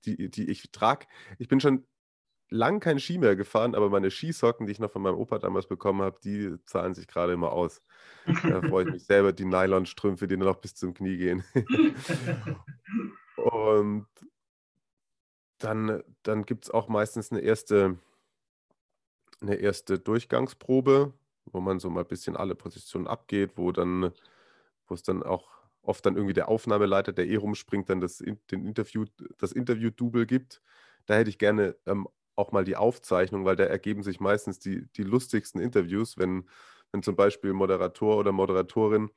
Die, 0.06 0.30
die 0.30 0.50
ich 0.50 0.72
trage, 0.72 1.08
ich 1.40 1.48
bin 1.48 1.60
schon 1.60 1.88
lang 2.54 2.80
kein 2.80 3.00
Ski 3.00 3.18
mehr 3.18 3.36
gefahren, 3.36 3.76
aber 3.76 3.90
meine 3.90 4.12
Skisocken, 4.12 4.68
die 4.68 4.74
ich 4.74 4.80
noch 4.80 4.92
von 4.92 5.02
meinem 5.02 5.18
Opa 5.18 5.40
damals 5.40 5.68
bekommen 5.68 6.02
habe, 6.02 6.20
die 6.24 6.56
zahlen 6.66 6.94
sich 6.94 7.08
gerade 7.08 7.34
immer 7.34 7.52
aus. 7.52 7.82
Da 8.26 8.62
freue 8.62 8.86
ich 8.86 8.92
mich 8.94 9.06
selber, 9.06 9.34
die 9.34 9.46
Nylonstrümpfe, 9.46 10.28
die 10.28 10.38
nur 10.38 10.50
noch 10.50 10.62
bis 10.62 10.76
zum 10.76 10.94
Knie 10.94 11.18
gehen. 11.18 11.44
Und 13.36 14.08
dann, 15.58 16.04
dann 16.22 16.46
gibt 16.46 16.66
es 16.66 16.72
auch 16.72 16.88
meistens 16.88 17.32
eine 17.32 17.42
erste 17.42 17.98
eine 19.44 19.56
erste 19.56 20.00
Durchgangsprobe, 20.00 21.14
wo 21.46 21.60
man 21.60 21.80
so 21.80 21.90
mal 21.90 22.02
ein 22.02 22.08
bisschen 22.08 22.36
alle 22.36 22.56
Positionen 22.56 23.08
abgeht, 23.08 23.52
wo 23.56 23.72
dann, 23.72 24.14
wo 24.88 24.96
es 24.96 25.04
dann 25.04 25.22
auch 25.22 25.50
oft 25.82 26.06
dann 26.06 26.16
irgendwie 26.16 26.34
der 26.34 26.48
Aufnahmeleiter, 26.48 27.12
der 27.12 27.28
eh 27.28 27.36
rumspringt, 27.36 27.90
dann 27.90 28.00
das, 28.00 28.18
den 28.18 28.66
Interview, 28.66 29.06
das 29.38 29.52
Interview-Double 29.52 30.26
gibt. 30.26 30.62
Da 31.06 31.16
hätte 31.16 31.30
ich 31.30 31.38
gerne 31.38 31.76
ähm, 31.86 32.08
auch 32.36 32.52
mal 32.52 32.64
die 32.64 32.76
Aufzeichnung, 32.76 33.46
weil 33.46 33.56
da 33.56 33.64
ergeben 33.64 34.04
sich 34.04 34.20
meistens 34.20 34.60
die, 34.60 34.88
die 34.96 35.04
lustigsten 35.04 35.62
Interviews, 35.62 36.18
wenn, 36.18 36.50
wenn 36.92 37.04
zum 37.04 37.16
Beispiel 37.16 37.54
Moderator 37.54 38.18
oder 38.18 38.32
Moderatorin 38.32 39.12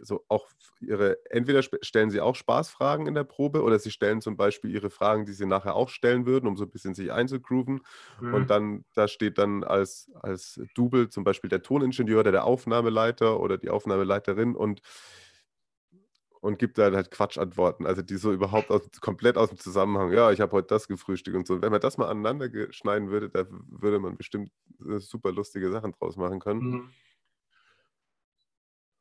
so 0.00 0.24
auch 0.28 0.48
ihre, 0.80 1.18
entweder 1.30 1.62
stellen 1.62 2.10
sie 2.10 2.20
auch 2.20 2.34
Spaßfragen 2.34 3.06
in 3.06 3.14
der 3.14 3.24
Probe 3.24 3.62
oder 3.62 3.78
sie 3.78 3.90
stellen 3.90 4.20
zum 4.20 4.36
Beispiel 4.36 4.70
ihre 4.70 4.90
Fragen, 4.90 5.26
die 5.26 5.32
sie 5.32 5.46
nachher 5.46 5.76
auch 5.76 5.88
stellen 5.88 6.26
würden, 6.26 6.46
um 6.46 6.56
so 6.56 6.64
ein 6.64 6.70
bisschen 6.70 6.94
sich 6.94 7.12
einzugrooven. 7.12 7.82
Mhm. 8.20 8.34
Und 8.34 8.50
dann, 8.50 8.84
da 8.94 9.06
steht 9.06 9.38
dann 9.38 9.62
als, 9.64 10.10
als 10.14 10.60
Double 10.74 11.08
zum 11.08 11.24
Beispiel 11.24 11.50
der 11.50 11.62
Toningenieur 11.62 12.20
oder 12.20 12.32
der 12.32 12.44
Aufnahmeleiter 12.44 13.38
oder 13.38 13.58
die 13.58 13.70
Aufnahmeleiterin 13.70 14.56
und, 14.56 14.80
und 16.42 16.58
gibt 16.58 16.76
dann 16.76 16.96
halt 16.96 17.12
Quatschantworten, 17.12 17.86
also 17.86 18.02
die 18.02 18.16
so 18.16 18.32
überhaupt 18.32 18.68
aus, 18.72 18.82
komplett 19.00 19.38
aus 19.38 19.50
dem 19.50 19.58
Zusammenhang, 19.58 20.12
ja, 20.12 20.32
ich 20.32 20.40
habe 20.40 20.50
heute 20.50 20.66
das 20.66 20.88
gefrühstückt 20.88 21.36
und 21.36 21.46
so. 21.46 21.62
Wenn 21.62 21.70
man 21.70 21.80
das 21.80 21.98
mal 21.98 22.08
aneinander 22.08 22.50
schneiden 22.72 23.10
würde, 23.10 23.30
da 23.30 23.46
würde 23.48 24.00
man 24.00 24.16
bestimmt 24.16 24.50
äh, 24.84 24.98
super 24.98 25.30
lustige 25.30 25.70
Sachen 25.70 25.92
draus 25.92 26.16
machen 26.16 26.40
können. 26.40 26.60
Mhm. 26.60 26.90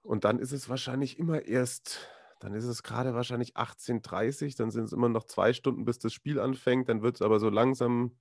Und 0.03 0.23
dann 0.23 0.37
ist 0.37 0.51
es 0.51 0.69
wahrscheinlich 0.69 1.17
immer 1.17 1.43
erst, 1.43 2.07
dann 2.39 2.53
ist 2.53 2.65
es 2.65 2.83
gerade 2.83 3.15
wahrscheinlich 3.15 3.57
18.30 3.57 4.55
dann 4.55 4.69
sind 4.69 4.83
es 4.83 4.93
immer 4.93 5.09
noch 5.09 5.23
zwei 5.23 5.51
Stunden, 5.53 5.83
bis 5.83 5.97
das 5.97 6.13
Spiel 6.13 6.39
anfängt. 6.39 6.89
Dann 6.89 7.01
wird 7.01 7.15
es 7.15 7.21
aber 7.23 7.39
so 7.39 7.49
langsam, 7.49 8.19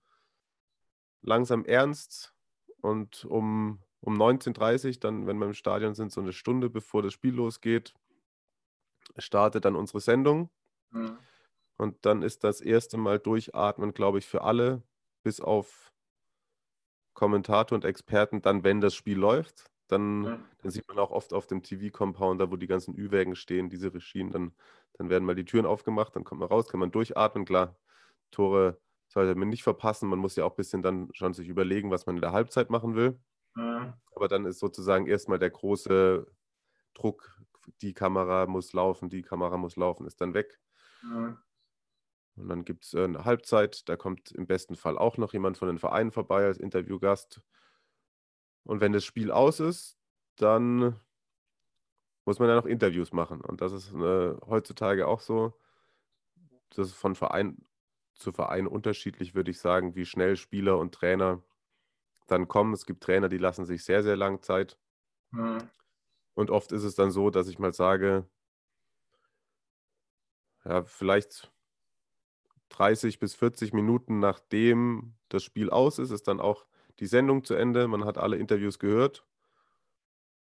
langsam 1.21 1.67
ernst. 1.67 2.33
Und 2.81 3.27
um, 3.27 3.83
um 4.01 4.17
19.30 4.17 4.99
dann, 4.99 5.27
wenn 5.27 5.37
wir 5.37 5.47
im 5.47 5.53
Stadion 5.53 5.95
sind, 5.95 6.11
so 6.11 6.23
eine 6.23 6.33
Stunde 6.33 6.71
bevor 6.71 7.03
das 7.03 7.13
Spiel 7.13 7.35
losgeht, 7.35 7.93
startet 9.19 9.65
dann 9.65 9.77
unsere 9.77 10.01
Sendung. 10.01 10.51
Mhm. 10.91 11.19
Und 11.77 12.05
dann 12.05 12.23
ist 12.23 12.45
das 12.45 12.61
erste 12.61 12.99
Mal 12.99 13.19
durchatmen, 13.19 13.95
glaube 13.95 14.19
ich, 14.19 14.27
für 14.27 14.43
alle, 14.43 14.83
bis 15.23 15.41
auf 15.41 15.93
Kommentator 17.15 17.77
und 17.77 17.85
Experten, 17.85 18.43
dann, 18.43 18.65
wenn 18.65 18.81
das 18.81 18.95
Spiel 18.95 19.19
läuft. 19.19 19.71
Dann, 19.89 20.25
ja. 20.25 20.39
dann 20.59 20.71
sieht 20.71 20.87
man 20.89 20.99
auch 20.99 21.11
oft 21.11 21.33
auf 21.33 21.47
dem 21.47 21.63
TV-Compounder, 21.63 22.51
wo 22.51 22.57
die 22.57 22.69
ganzen 22.69 22.97
Ü-Wägen 22.97 23.35
stehen, 23.35 23.69
diese 23.69 23.93
Regien, 23.93 24.31
dann, 24.31 24.53
dann 24.95 25.11
werden 25.11 25.25
mal 25.25 25.35
die 25.35 25.45
Türen 25.45 25.67
aufgemacht, 25.67 26.15
dann 26.15 26.23
kommt 26.25 26.41
man 26.41 26.49
raus, 26.49 26.69
kann 26.69 26.81
man 26.81 26.93
durchatmen. 26.93 27.45
Klar, 27.45 27.77
Tore 28.31 28.79
sollte 29.09 29.35
man 29.35 29.49
nicht 29.49 29.65
verpassen. 29.65 30.09
Man 30.09 30.21
muss 30.21 30.37
ja 30.37 30.45
auch 30.45 30.53
ein 30.53 30.57
bisschen 30.57 30.83
dann 30.83 31.09
schon 31.13 31.35
sich 31.35 31.49
überlegen, 31.49 31.91
was 31.91 32.07
man 32.07 32.17
in 32.17 32.23
der 32.23 32.33
Halbzeit 32.33 32.71
machen 32.71 32.95
will. 32.95 33.19
Ja. 33.57 33.99
Aber 34.15 34.29
dann 34.29 34.47
ist 34.47 34.61
sozusagen 34.61 35.07
erstmal 35.07 35.39
der 35.39 35.51
große 35.51 36.27
Druck, 36.95 37.41
die 37.81 37.93
Kamera 37.93 38.47
muss 38.47 38.73
laufen, 38.73 39.09
die 39.09 39.23
Kamera 39.23 39.57
muss 39.57 39.77
laufen, 39.77 40.07
ist 40.07 40.21
dann 40.21 40.35
weg. 40.35 40.61
Ja. 41.03 41.43
Und 42.37 42.49
dann 42.49 42.65
gibt 42.65 42.85
es 42.85 42.95
äh, 42.95 43.05
eine 43.05 43.25
Halbzeit, 43.25 43.89
da 43.89 43.97
kommt 43.97 44.33
im 44.33 44.47
besten 44.47 44.77
Fall 44.77 44.97
auch 44.97 45.19
noch 45.19 45.33
jemand 45.33 45.59
von 45.59 45.69
den 45.69 45.79
Vereinen 45.79 46.13
vorbei 46.13 46.45
als 46.45 46.59
Interviewgast. 46.59 47.43
Und 48.65 48.81
wenn 48.81 48.93
das 48.93 49.05
Spiel 49.05 49.31
aus 49.31 49.61
ist, 49.61 49.99
dann 50.37 50.99
muss 52.25 52.39
man 52.39 52.49
ja 52.49 52.55
noch 52.55 52.67
Interviews 52.67 53.13
machen. 53.13 53.41
Und 53.41 53.61
das 53.61 53.73
ist 53.73 53.93
äh, 53.93 54.37
heutzutage 54.47 55.07
auch 55.07 55.21
so. 55.21 55.59
Das 56.71 56.89
ist 56.89 56.95
von 56.95 57.15
Verein 57.15 57.67
zu 58.15 58.33
Verein 58.33 58.67
unterschiedlich, 58.67 59.35
würde 59.35 59.51
ich 59.51 59.59
sagen, 59.59 59.97
wie 59.97 60.05
schnell 60.05 60.37
Spieler 60.37 60.79
und 60.79 60.95
Trainer 60.95 61.43
dann 62.27 62.49
kommen. 62.49 62.75
Es 62.75 62.87
gibt 62.87 63.03
Trainer, 63.03 63.29
die 63.29 63.39
lassen 63.39 63.65
sich 63.65 63.83
sehr, 63.83 64.03
sehr 64.03 64.17
lang 64.17 64.43
Zeit. 64.43 64.79
Mhm. 65.31 65.59
Und 66.41 66.51
oft 66.51 66.73
ist 66.73 66.85
es 66.85 66.95
dann 66.95 67.11
so, 67.11 67.29
dass 67.29 67.49
ich 67.49 67.59
mal 67.59 67.75
sage, 67.75 68.27
ja, 70.65 70.85
vielleicht 70.85 71.53
30 72.71 73.19
bis 73.19 73.35
40 73.35 73.75
Minuten 73.75 74.21
nachdem 74.21 75.17
das 75.29 75.45
Spiel 75.45 75.69
aus 75.69 75.99
ist, 75.99 76.11
ist 76.11 76.29
dann 76.29 76.41
auch 76.41 76.65
die 76.99 77.05
Sendung 77.05 77.45
zu 77.45 77.53
Ende, 77.53 77.89
man 77.89 78.07
hat 78.07 78.17
alle 78.17 78.39
Interviews 78.39 78.79
gehört, 78.79 79.23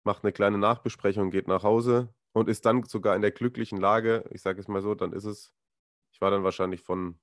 macht 0.02 0.24
eine 0.24 0.32
kleine 0.32 0.56
Nachbesprechung, 0.56 1.30
geht 1.30 1.46
nach 1.46 1.62
Hause 1.62 2.08
und 2.32 2.48
ist 2.48 2.64
dann 2.64 2.84
sogar 2.84 3.14
in 3.14 3.20
der 3.20 3.30
glücklichen 3.30 3.76
Lage, 3.76 4.24
ich 4.30 4.40
sage 4.40 4.60
es 4.60 4.68
mal 4.68 4.80
so, 4.80 4.94
dann 4.94 5.12
ist 5.12 5.24
es, 5.24 5.52
ich 6.10 6.22
war 6.22 6.30
dann 6.30 6.42
wahrscheinlich 6.42 6.80
von 6.80 7.18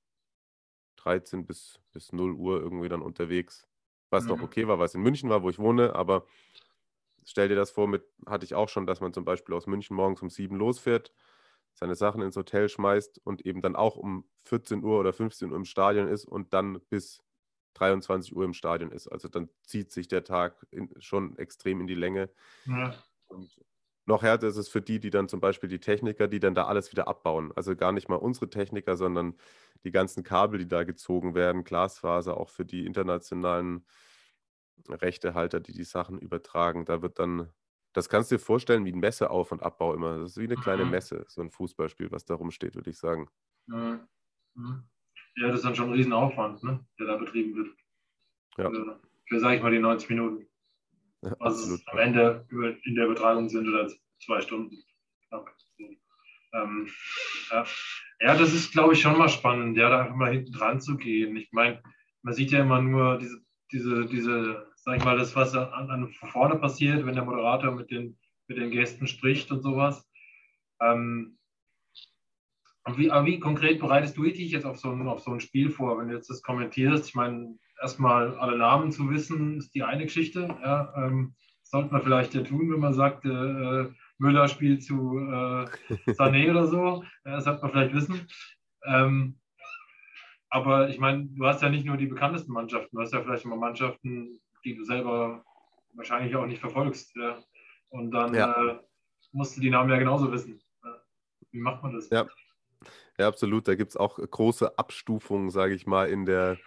13 0.97 1.43
bis, 1.43 1.79
bis 1.91 2.13
0 2.13 2.33
Uhr 2.33 2.61
irgendwie 2.61 2.89
dann 2.89 3.01
unterwegs, 3.01 3.67
was 4.11 4.25
mhm. 4.25 4.29
noch 4.29 4.41
okay 4.43 4.67
war, 4.67 4.77
was 4.77 4.93
in 4.93 5.01
München 5.01 5.31
war, 5.31 5.41
wo 5.41 5.49
ich 5.49 5.57
wohne, 5.57 5.95
aber 5.95 6.27
stell 7.29 7.48
dir 7.48 7.55
das 7.55 7.71
vor, 7.71 7.88
mit 7.88 8.03
hatte 8.25 8.45
ich 8.45 8.55
auch 8.55 8.69
schon, 8.69 8.88
dass 8.88 9.01
man 9.01 9.13
zum 9.13 9.25
Beispiel 9.25 9.55
aus 9.55 9.67
München 9.67 9.95
morgens 9.95 10.21
um 10.21 10.29
7 10.29 10.55
losfährt, 10.55 11.13
seine 11.74 11.95
Sachen 11.95 12.21
ins 12.21 12.36
Hotel 12.36 12.67
schmeißt 12.69 13.21
und 13.24 13.45
eben 13.45 13.62
dann 13.62 13.75
auch 13.75 13.95
um 13.95 14.25
14 14.45 14.83
Uhr 14.83 15.00
oder 15.00 15.13
15 15.13 15.51
Uhr 15.51 15.57
im 15.57 15.65
Stadion 15.65 16.07
ist 16.07 16.25
und 16.25 16.53
dann 16.53 16.81
bis 16.89 17.24
23 17.75 18.36
Uhr 18.36 18.45
im 18.45 18.53
Stadion 18.53 18.91
ist. 18.91 19.07
Also 19.07 19.27
dann 19.27 19.50
zieht 19.63 19.91
sich 19.91 20.07
der 20.07 20.24
Tag 20.24 20.65
in, 20.71 20.89
schon 21.00 21.38
extrem 21.38 21.79
in 21.79 21.88
die 21.88 21.95
Länge. 21.95 22.29
Ja. 22.65 22.95
Und 23.27 23.50
noch 24.05 24.24
härter 24.24 24.48
ist 24.48 24.57
es 24.57 24.67
für 24.67 24.81
die, 24.81 25.00
die 25.00 25.12
dann 25.12 25.29
zum 25.29 25.39
Beispiel 25.39 25.69
die 25.69 25.79
Techniker, 25.79 26.27
die 26.27 26.39
dann 26.39 26.55
da 26.55 26.65
alles 26.65 26.91
wieder 26.91 27.07
abbauen. 27.07 27.53
Also 27.55 27.75
gar 27.75 27.91
nicht 27.91 28.09
mal 28.09 28.15
unsere 28.15 28.50
Techniker, 28.50 28.98
sondern 28.98 29.36
die 29.83 29.91
ganzen 29.91 30.24
Kabel, 30.24 30.57
die 30.59 30.67
da 30.67 30.83
gezogen 30.83 31.36
werden, 31.36 31.63
Glasfaser, 31.63 32.36
auch 32.38 32.50
für 32.50 32.65
die 32.65 32.86
internationalen 32.88 33.86
Rechtehalter, 34.88 35.59
die 35.59 35.74
die 35.74 35.83
Sachen 35.83 36.19
übertragen. 36.19 36.86
Da 36.86 37.01
wird 37.01 37.19
dann, 37.19 37.50
das 37.93 38.09
kannst 38.09 38.31
du 38.31 38.36
dir 38.36 38.39
vorstellen, 38.39 38.86
wie 38.86 38.91
ein 38.91 39.00
Messeauf- 39.00 39.51
und 39.51 39.63
Abbau 39.63 39.93
immer. 39.93 40.19
Das 40.19 40.31
ist 40.31 40.38
wie 40.38 40.45
eine 40.45 40.55
kleine 40.55 40.86
mhm. 40.86 40.91
Messe, 40.91 41.25
so 41.27 41.41
ein 41.41 41.51
Fußballspiel, 41.51 42.12
was 42.12 42.25
da 42.25 42.36
rumsteht, 42.36 42.75
würde 42.75 42.89
ich 42.89 42.98
sagen. 42.98 43.29
Mhm. 43.67 44.07
Ja, 45.36 45.48
das 45.48 45.57
ist 45.57 45.65
dann 45.65 45.75
schon 45.75 45.89
ein 45.89 45.93
Riesenaufwand, 45.93 46.63
ne, 46.63 46.86
der 47.00 47.07
da 47.07 47.17
betrieben 47.17 47.55
wird. 47.55 47.69
Ja. 48.57 48.69
Für, 48.69 49.00
für 49.27 49.39
sage 49.39 49.57
ich 49.57 49.62
mal, 49.62 49.71
die 49.71 49.79
90 49.79 50.09
Minuten. 50.09 50.45
Ja, 51.21 51.36
was 51.39 51.59
es 51.59 51.88
am 51.88 51.98
Ende 51.98 52.48
in 52.83 52.95
der 52.95 53.05
Übertragung 53.05 53.50
sind 53.50 53.67
oder 53.67 53.91
zwei 54.24 54.41
Stunden. 54.41 54.83
Ähm, 56.53 56.89
ja. 57.51 57.65
ja. 58.21 58.36
das 58.36 58.53
ist, 58.53 58.71
glaube 58.71 58.93
ich, 58.93 59.01
schon 59.01 59.17
mal 59.17 59.29
spannend, 59.29 59.77
ja, 59.77 59.89
da 59.89 60.01
einfach 60.01 60.15
mal 60.15 60.31
hinten 60.31 60.51
dran 60.51 60.81
zu 60.81 60.98
gehen. 60.98 61.36
Ich 61.36 61.51
meine, 61.51 61.81
man 62.21 62.33
sieht 62.33 62.51
ja 62.51 62.62
immer 62.62 62.81
nur 62.81 63.17
diese, 63.17 63.41
diese, 63.71 64.05
diese, 64.05 64.67
sag 64.75 64.97
ich 64.97 65.03
mal, 65.03 65.17
das, 65.17 65.35
was 65.35 65.55
an, 65.55 65.89
an 65.89 66.11
vorne 66.13 66.55
passiert, 66.55 67.05
wenn 67.05 67.15
der 67.15 67.25
Moderator 67.25 67.71
mit 67.71 67.91
den, 67.91 68.17
mit 68.47 68.57
den 68.57 68.71
Gästen 68.71 69.07
spricht 69.07 69.51
und 69.51 69.61
sowas. 69.61 70.07
Ähm, 70.81 71.38
wie, 72.95 73.09
wie 73.09 73.39
konkret 73.39 73.79
bereitest 73.79 74.17
du 74.17 74.23
dich 74.23 74.51
jetzt 74.51 74.65
auf 74.65 74.77
so, 74.77 74.91
ein, 74.91 75.07
auf 75.07 75.21
so 75.21 75.31
ein 75.31 75.41
Spiel 75.41 75.69
vor, 75.69 75.97
wenn 75.97 76.07
du 76.07 76.15
jetzt 76.15 76.29
das 76.29 76.41
kommentierst? 76.41 77.07
Ich 77.09 77.15
meine, 77.15 77.57
erstmal 77.81 78.35
alle 78.38 78.57
Namen 78.57 78.91
zu 78.91 79.09
wissen, 79.09 79.57
ist 79.57 79.75
die 79.75 79.83
eine 79.83 80.05
Geschichte. 80.05 80.47
Ja, 80.63 80.93
ähm, 80.95 81.35
sollte 81.63 81.91
man 81.91 82.01
vielleicht 82.01 82.33
ja 82.33 82.41
tun, 82.41 82.71
wenn 82.71 82.79
man 82.79 82.93
sagt, 82.93 83.25
äh, 83.25 83.89
Müller 84.17 84.47
spielt 84.47 84.83
zu 84.83 85.19
äh, 85.19 85.65
Sané 86.11 86.49
oder 86.49 86.67
so. 86.67 87.03
Das 87.23 87.43
sollte 87.43 87.61
man 87.61 87.71
vielleicht 87.71 87.93
wissen. 87.93 88.27
Ähm, 88.85 89.39
aber 90.50 90.89
ich 90.89 91.00
meine, 91.00 91.25
du 91.25 91.46
hast 91.46 91.62
ja 91.62 91.70
nicht 91.70 91.86
nur 91.86 91.98
die 91.98 92.08
bekanntesten 92.08 92.51
Mannschaften, 92.51 92.96
du 92.96 93.01
hast 93.01 93.13
ja 93.13 93.22
vielleicht 93.22 93.46
immer 93.46 93.56
Mannschaften, 93.56 94.39
die 94.65 94.75
du 94.75 94.84
selber 94.84 95.44
wahrscheinlich 95.94 96.36
auch 96.36 96.46
nicht 96.46 96.60
verfolgst. 96.60 97.15
Ja. 97.15 97.38
Und 97.89 98.12
dann 98.12 98.34
ja. 98.34 98.72
äh, 98.72 98.79
musst 99.32 99.58
du 99.58 99.62
die 99.62 99.70
Namen 99.70 99.89
ja 99.89 99.98
genauso 99.98 100.32
wissen. 100.32 100.62
Wie 101.51 101.60
macht 101.60 101.84
man 101.84 101.94
das? 101.94 102.10
Ja, 102.10 102.27
ja 103.18 103.27
absolut. 103.27 103.68
Da 103.68 103.75
gibt 103.75 103.91
es 103.91 103.98
auch 103.98 104.18
große 104.18 104.77
Abstufungen, 104.77 105.50
sage 105.50 105.74
ich 105.74 105.88
mal, 105.88 106.10
in 106.10 106.25
der, 106.25 106.58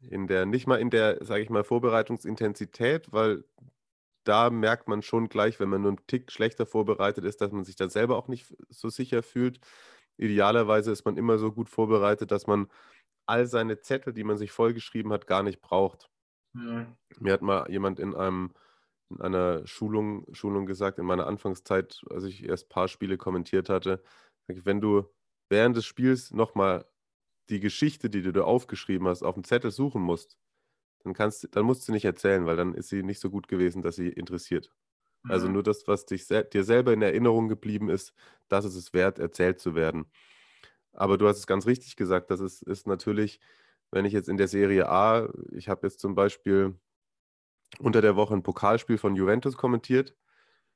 in 0.00 0.26
der, 0.26 0.46
nicht 0.46 0.66
mal 0.66 0.76
in 0.76 0.90
der, 0.90 1.24
sage 1.24 1.42
ich 1.42 1.50
mal, 1.50 1.64
Vorbereitungsintensität, 1.64 3.12
weil 3.12 3.44
da 4.24 4.50
merkt 4.50 4.88
man 4.88 5.02
schon 5.02 5.28
gleich, 5.28 5.60
wenn 5.60 5.68
man 5.68 5.82
nur 5.82 5.90
einen 5.90 6.06
Tick 6.06 6.32
schlechter 6.32 6.66
vorbereitet 6.66 7.24
ist, 7.24 7.40
dass 7.40 7.52
man 7.52 7.64
sich 7.64 7.76
dann 7.76 7.90
selber 7.90 8.16
auch 8.16 8.28
nicht 8.28 8.54
so 8.68 8.88
sicher 8.88 9.22
fühlt. 9.22 9.60
Idealerweise 10.16 10.92
ist 10.92 11.04
man 11.04 11.16
immer 11.16 11.38
so 11.38 11.52
gut 11.52 11.68
vorbereitet, 11.68 12.30
dass 12.30 12.46
man 12.46 12.68
all 13.26 13.46
seine 13.46 13.80
Zettel, 13.80 14.12
die 14.12 14.24
man 14.24 14.36
sich 14.36 14.52
vollgeschrieben 14.52 15.12
hat, 15.12 15.26
gar 15.26 15.42
nicht 15.42 15.60
braucht. 15.60 16.10
Ja. 16.54 16.96
Mir 17.18 17.32
hat 17.32 17.42
mal 17.42 17.70
jemand 17.70 18.00
in 18.00 18.14
einem 18.14 18.54
in 19.10 19.20
einer 19.20 19.66
Schulung, 19.66 20.26
Schulung 20.34 20.66
gesagt, 20.66 20.98
in 20.98 21.06
meiner 21.06 21.26
Anfangszeit, 21.26 22.02
als 22.10 22.24
ich 22.24 22.44
erst 22.44 22.66
ein 22.66 22.68
paar 22.70 22.88
Spiele 22.88 23.16
kommentiert 23.18 23.68
hatte, 23.68 24.02
wenn 24.48 24.80
du 24.80 25.04
während 25.50 25.76
des 25.76 25.84
Spiels 25.84 26.32
nochmal 26.32 26.86
die 27.50 27.60
Geschichte, 27.60 28.10
die 28.10 28.22
du 28.22 28.32
da 28.32 28.42
aufgeschrieben 28.42 29.06
hast, 29.08 29.22
auf 29.22 29.34
dem 29.34 29.44
Zettel 29.44 29.70
suchen 29.70 30.02
musst, 30.02 30.38
dann, 31.04 31.14
kannst, 31.14 31.48
dann 31.54 31.66
musst 31.66 31.86
du 31.88 31.92
nicht 31.92 32.04
erzählen, 32.06 32.46
weil 32.46 32.56
dann 32.56 32.74
ist 32.74 32.88
sie 32.88 33.02
nicht 33.02 33.20
so 33.20 33.30
gut 33.30 33.48
gewesen, 33.48 33.82
dass 33.82 33.96
sie 33.96 34.08
interessiert. 34.08 34.72
Mhm. 35.24 35.30
Also 35.30 35.48
nur 35.48 35.62
das, 35.62 35.86
was 35.86 36.06
dich, 36.06 36.26
dir 36.28 36.64
selber 36.64 36.92
in 36.92 37.02
Erinnerung 37.02 37.48
geblieben 37.48 37.90
ist, 37.90 38.14
das 38.48 38.64
ist 38.64 38.76
es 38.76 38.92
wert, 38.94 39.18
erzählt 39.18 39.60
zu 39.60 39.74
werden. 39.74 40.06
Aber 40.94 41.18
du 41.18 41.28
hast 41.28 41.38
es 41.38 41.46
ganz 41.46 41.66
richtig 41.66 41.96
gesagt, 41.96 42.30
das 42.30 42.40
ist, 42.40 42.62
ist 42.62 42.86
natürlich, 42.86 43.40
wenn 43.90 44.04
ich 44.04 44.12
jetzt 44.12 44.28
in 44.28 44.36
der 44.36 44.48
Serie 44.48 44.88
A, 44.88 45.28
ich 45.52 45.68
habe 45.68 45.86
jetzt 45.86 46.00
zum 46.00 46.14
Beispiel 46.14 46.74
unter 47.78 48.00
der 48.00 48.16
Woche 48.16 48.34
ein 48.34 48.42
Pokalspiel 48.42 48.98
von 48.98 49.16
Juventus 49.16 49.56
kommentiert 49.56 50.16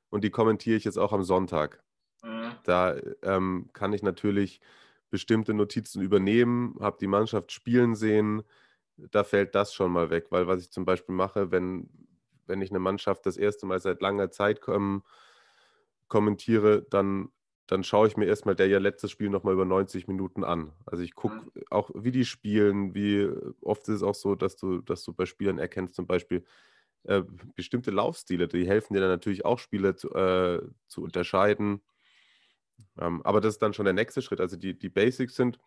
und 0.09 0.23
die 0.23 0.29
kommentiere 0.29 0.77
ich 0.77 0.83
jetzt 0.83 0.97
auch 0.97 1.13
am 1.13 1.23
Sonntag. 1.23 1.83
Mhm. 2.23 2.51
Da 2.63 2.97
ähm, 3.23 3.69
kann 3.73 3.93
ich 3.93 4.03
natürlich 4.03 4.61
bestimmte 5.09 5.53
Notizen 5.53 6.01
übernehmen, 6.01 6.75
habe 6.79 6.97
die 6.99 7.07
Mannschaft 7.07 7.51
spielen 7.51 7.95
sehen, 7.95 8.43
da 8.97 9.23
fällt 9.23 9.55
das 9.55 9.73
schon 9.73 9.91
mal 9.91 10.09
weg, 10.09 10.27
weil 10.29 10.47
was 10.47 10.61
ich 10.61 10.71
zum 10.71 10.85
Beispiel 10.85 11.15
mache, 11.15 11.51
wenn, 11.51 11.89
wenn 12.45 12.61
ich 12.61 12.69
eine 12.69 12.79
Mannschaft 12.79 13.25
das 13.25 13.37
erste 13.37 13.65
Mal 13.65 13.79
seit 13.79 14.01
langer 14.01 14.29
Zeit 14.29 14.59
ähm, 14.67 15.03
kommentiere, 16.07 16.83
dann 16.89 17.29
dann 17.69 17.83
schaue 17.83 18.07
ich 18.07 18.17
mir 18.17 18.25
erstmal 18.25 18.55
der 18.55 18.67
ja 18.67 18.79
letztes 18.79 19.11
Spiel 19.11 19.29
nochmal 19.29 19.53
über 19.53 19.63
90 19.63 20.07
Minuten 20.07 20.43
an. 20.43 20.71
Also 20.87 21.03
ich 21.03 21.13
gucke 21.13 21.35
mhm. 21.35 21.51
auch, 21.69 21.91
wie 21.93 22.11
die 22.11 22.25
spielen, 22.25 22.95
wie 22.95 23.29
oft 23.61 23.83
ist 23.83 23.97
es 23.97 24.03
auch 24.03 24.15
so, 24.15 24.33
dass 24.33 24.55
du, 24.55 24.81
dass 24.81 25.03
du 25.03 25.13
bei 25.13 25.27
Spielern 25.27 25.59
erkennst, 25.59 25.93
zum 25.93 26.07
Beispiel 26.07 26.43
äh, 27.03 27.21
bestimmte 27.55 27.91
Laufstile, 27.91 28.47
die 28.47 28.67
helfen 28.67 28.95
dir 28.95 29.01
dann 29.01 29.11
natürlich 29.11 29.45
auch 29.45 29.59
Spiele 29.59 29.95
zu, 29.95 30.09
äh, 30.15 30.63
zu 30.87 31.03
unterscheiden. 31.03 31.81
Ähm, 32.97 33.21
aber 33.23 33.39
das 33.39 33.53
ist 33.53 33.61
dann 33.61 33.73
schon 33.73 33.85
der 33.85 33.93
nächste 33.93 34.23
Schritt. 34.23 34.41
Also 34.41 34.57
die, 34.57 34.77
die 34.77 34.89
Basics 34.89 35.35
sind, 35.35 35.59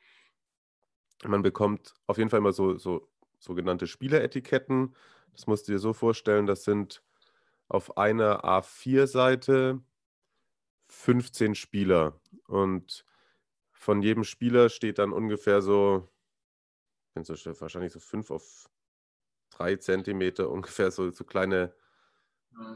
man 1.24 1.42
bekommt 1.42 1.94
auf 2.08 2.18
jeden 2.18 2.30
Fall 2.30 2.40
immer 2.40 2.52
so, 2.52 2.78
so 2.78 3.08
sogenannte 3.38 3.86
Spieleretiketten. 3.86 4.96
Das 5.34 5.46
musst 5.46 5.68
du 5.68 5.72
dir 5.72 5.78
so 5.78 5.92
vorstellen, 5.92 6.46
das 6.46 6.64
sind 6.64 7.00
auf 7.68 7.96
einer 7.96 8.44
A4-Seite 8.44 9.80
15 10.92 11.54
Spieler. 11.54 12.20
Und 12.46 13.04
von 13.72 14.02
jedem 14.02 14.24
Spieler 14.24 14.68
steht 14.68 14.98
dann 14.98 15.12
ungefähr 15.12 15.62
so, 15.62 16.08
wahrscheinlich 17.14 17.92
so 17.92 18.00
5 18.00 18.30
auf 18.30 18.70
3 19.50 19.76
Zentimeter, 19.76 20.50
ungefähr 20.50 20.90
so, 20.90 21.10
so 21.10 21.24
kleine, 21.24 21.74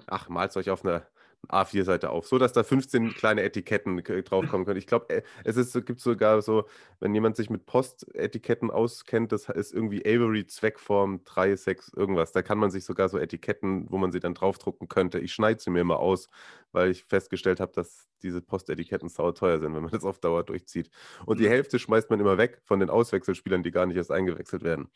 ach, 0.07 0.29
malt 0.29 0.57
euch 0.57 0.71
auf 0.71 0.85
einer 0.85 1.07
A4-Seite 1.49 2.11
auf, 2.11 2.27
so 2.27 2.39
dass 2.39 2.53
da 2.53 2.63
15 2.63 3.15
kleine 3.15 3.43
Etiketten 3.43 4.03
draufkommen 4.03 4.67
können. 4.67 4.79
Ich 4.79 4.87
glaube, 4.87 5.09
äh, 5.11 5.23
es 5.45 5.57
ist, 5.57 5.73
gibt 5.87 6.01
sogar 6.01 6.43
so, 6.43 6.65
wenn 7.01 7.15
jemand 7.15 7.37
sich 7.37 7.51
mit 7.51 7.67
Postetiketten 7.67 8.71
auskennt, 8.71 9.33
das 9.33 9.49
ist 9.49 9.73
irgendwie 9.73 10.05
Avery 10.05 10.47
Zweckform 10.47 11.21
36 11.25 11.97
irgendwas. 11.97 12.33
Da 12.33 12.43
kann 12.43 12.59
man 12.59 12.71
sich 12.71 12.85
sogar 12.85 13.09
so 13.09 13.19
Etiketten, 13.19 13.91
wo 13.91 13.99
man 13.99 14.13
sie 14.13 14.21
dann 14.21 14.35
draufdrucken 14.35 14.89
könnte. 14.89 15.19
Ich 15.19 15.33
schneide 15.33 15.61
sie 15.61 15.71
mir 15.71 15.81
immer 15.81 15.99
aus, 15.99 16.29
weil 16.73 16.91
ich 16.91 17.05
festgestellt 17.05 17.61
habe, 17.61 17.73
dass 17.73 18.07
diese 18.23 18.41
Postetiketten 18.41 19.09
teuer 19.09 19.59
sind, 19.59 19.75
wenn 19.75 19.83
man 19.83 19.91
das 19.91 20.05
auf 20.05 20.19
Dauer 20.19 20.43
durchzieht. 20.45 20.91
Und 21.27 21.41
die 21.41 21.45
mhm. 21.45 21.51
Hälfte 21.51 21.79
schmeißt 21.79 22.11
man 22.11 22.21
immer 22.21 22.39
weg 22.39 22.61
von 22.65 22.81
den 22.81 22.91
Auswechselspielern, 22.91 23.63
die 23.63 23.71
gar 23.71 23.87
nicht 23.87 23.97
erst 23.97 24.11
eingewechselt 24.11 24.65
werden. 24.65 24.89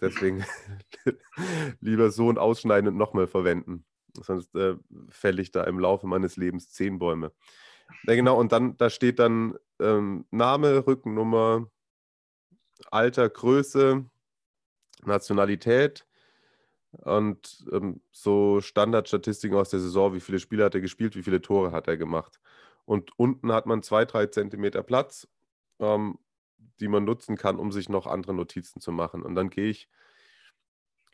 Deswegen 0.00 0.44
lieber 1.80 2.10
so 2.10 2.30
ein 2.30 2.38
Ausschneiden 2.38 2.88
und 2.88 2.96
nochmal 2.96 3.26
verwenden. 3.26 3.84
Sonst 4.14 4.54
äh, 4.54 4.76
fälle 5.10 5.42
ich 5.42 5.50
da 5.50 5.64
im 5.64 5.78
Laufe 5.78 6.06
meines 6.06 6.36
Lebens 6.36 6.70
zehn 6.72 6.98
Bäume. 6.98 7.32
Ja, 8.04 8.14
genau, 8.14 8.38
und 8.38 8.52
dann, 8.52 8.76
da 8.76 8.90
steht 8.90 9.18
dann 9.18 9.56
ähm, 9.80 10.26
Name, 10.30 10.86
Rückennummer, 10.86 11.70
Alter, 12.90 13.28
Größe, 13.28 14.04
Nationalität 15.04 16.06
und 16.92 17.66
ähm, 17.72 18.00
so 18.10 18.60
Standardstatistiken 18.60 19.56
aus 19.56 19.70
der 19.70 19.80
Saison, 19.80 20.14
wie 20.14 20.20
viele 20.20 20.38
Spiele 20.38 20.64
hat 20.64 20.74
er 20.74 20.80
gespielt, 20.80 21.16
wie 21.16 21.22
viele 21.22 21.40
Tore 21.40 21.72
hat 21.72 21.88
er 21.88 21.96
gemacht. 21.96 22.40
Und 22.84 23.18
unten 23.18 23.52
hat 23.52 23.66
man 23.66 23.82
zwei, 23.82 24.04
drei 24.04 24.26
Zentimeter 24.26 24.82
Platz, 24.82 25.28
ähm, 25.78 26.18
die 26.80 26.88
man 26.88 27.04
nutzen 27.04 27.36
kann, 27.36 27.58
um 27.58 27.72
sich 27.72 27.88
noch 27.88 28.06
andere 28.06 28.34
Notizen 28.34 28.80
zu 28.80 28.92
machen. 28.92 29.22
Und 29.22 29.34
dann 29.34 29.50
gehe 29.50 29.68
ich, 29.68 29.88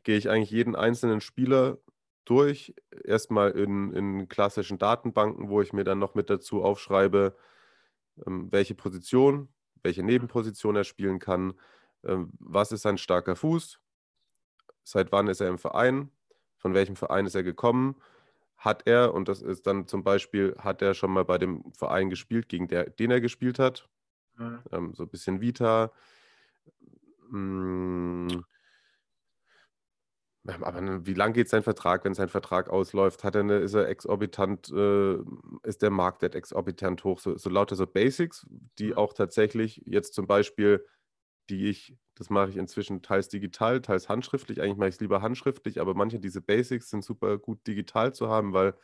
gehe 0.04 0.16
ich 0.16 0.30
eigentlich 0.30 0.50
jeden 0.50 0.76
einzelnen 0.76 1.20
Spieler 1.20 1.78
durch. 2.24 2.74
Erstmal 3.04 3.50
in, 3.52 3.92
in 3.92 4.28
klassischen 4.28 4.78
Datenbanken, 4.78 5.48
wo 5.48 5.60
ich 5.60 5.72
mir 5.72 5.84
dann 5.84 5.98
noch 5.98 6.14
mit 6.14 6.30
dazu 6.30 6.62
aufschreibe, 6.62 7.36
ähm, 8.26 8.50
welche 8.50 8.74
Position, 8.74 9.48
welche 9.82 10.02
Nebenposition 10.02 10.76
er 10.76 10.84
spielen 10.84 11.18
kann, 11.18 11.54
ähm, 12.04 12.32
was 12.38 12.72
ist 12.72 12.82
sein 12.82 12.98
starker 12.98 13.36
Fuß, 13.36 13.80
seit 14.82 15.12
wann 15.12 15.28
ist 15.28 15.40
er 15.40 15.48
im 15.48 15.58
Verein, 15.58 16.10
von 16.56 16.74
welchem 16.74 16.96
Verein 16.96 17.26
ist 17.26 17.34
er 17.34 17.42
gekommen, 17.42 17.96
hat 18.56 18.86
er, 18.86 19.12
und 19.12 19.28
das 19.28 19.42
ist 19.42 19.66
dann 19.66 19.86
zum 19.86 20.02
Beispiel, 20.02 20.56
hat 20.58 20.80
er 20.80 20.94
schon 20.94 21.10
mal 21.10 21.24
bei 21.24 21.38
dem 21.38 21.72
Verein 21.72 22.08
gespielt, 22.08 22.48
gegen 22.48 22.68
der, 22.68 22.88
den 22.88 23.10
er 23.10 23.20
gespielt 23.20 23.58
hat, 23.58 23.88
mhm. 24.36 24.60
ähm, 24.72 24.94
so 24.94 25.02
ein 25.02 25.08
bisschen 25.10 25.40
Vita. 25.40 25.92
Aber 30.46 31.06
wie 31.06 31.14
lang 31.14 31.32
geht 31.32 31.48
sein 31.48 31.62
Vertrag, 31.62 32.04
wenn 32.04 32.12
sein 32.12 32.28
Vertrag 32.28 32.68
ausläuft? 32.68 33.24
Hat 33.24 33.34
er 33.34 33.40
eine, 33.40 33.58
ist 33.58 33.72
er 33.72 33.88
exorbitant, 33.88 34.70
äh, 34.70 35.16
ist 35.62 35.80
der 35.80 35.90
Marktwert 35.90 36.34
exorbitant 36.34 37.02
hoch? 37.04 37.18
So, 37.18 37.38
so 37.38 37.48
lauter 37.48 37.76
so 37.76 37.86
Basics, 37.86 38.46
die 38.78 38.88
mhm. 38.88 38.98
auch 38.98 39.14
tatsächlich 39.14 39.82
jetzt 39.86 40.12
zum 40.12 40.26
Beispiel, 40.26 40.86
die 41.48 41.70
ich, 41.70 41.96
das 42.14 42.28
mache 42.28 42.50
ich 42.50 42.56
inzwischen 42.58 43.00
teils 43.00 43.28
digital, 43.28 43.80
teils 43.80 44.10
handschriftlich. 44.10 44.60
Eigentlich 44.60 44.76
mache 44.76 44.90
ich 44.90 44.96
es 44.96 45.00
lieber 45.00 45.22
handschriftlich, 45.22 45.80
aber 45.80 45.94
manche 45.94 46.20
diese 46.20 46.42
Basics 46.42 46.90
sind 46.90 47.04
super 47.04 47.38
gut 47.38 47.66
digital 47.66 48.12
zu 48.14 48.28
haben, 48.28 48.52
weil 48.52 48.74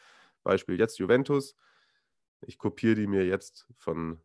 Beispiel 0.42 0.78
jetzt 0.78 0.98
Juventus, 0.98 1.56
ich 2.40 2.56
kopiere 2.56 2.94
die 2.94 3.06
mir 3.06 3.26
jetzt 3.26 3.66
von 3.76 4.22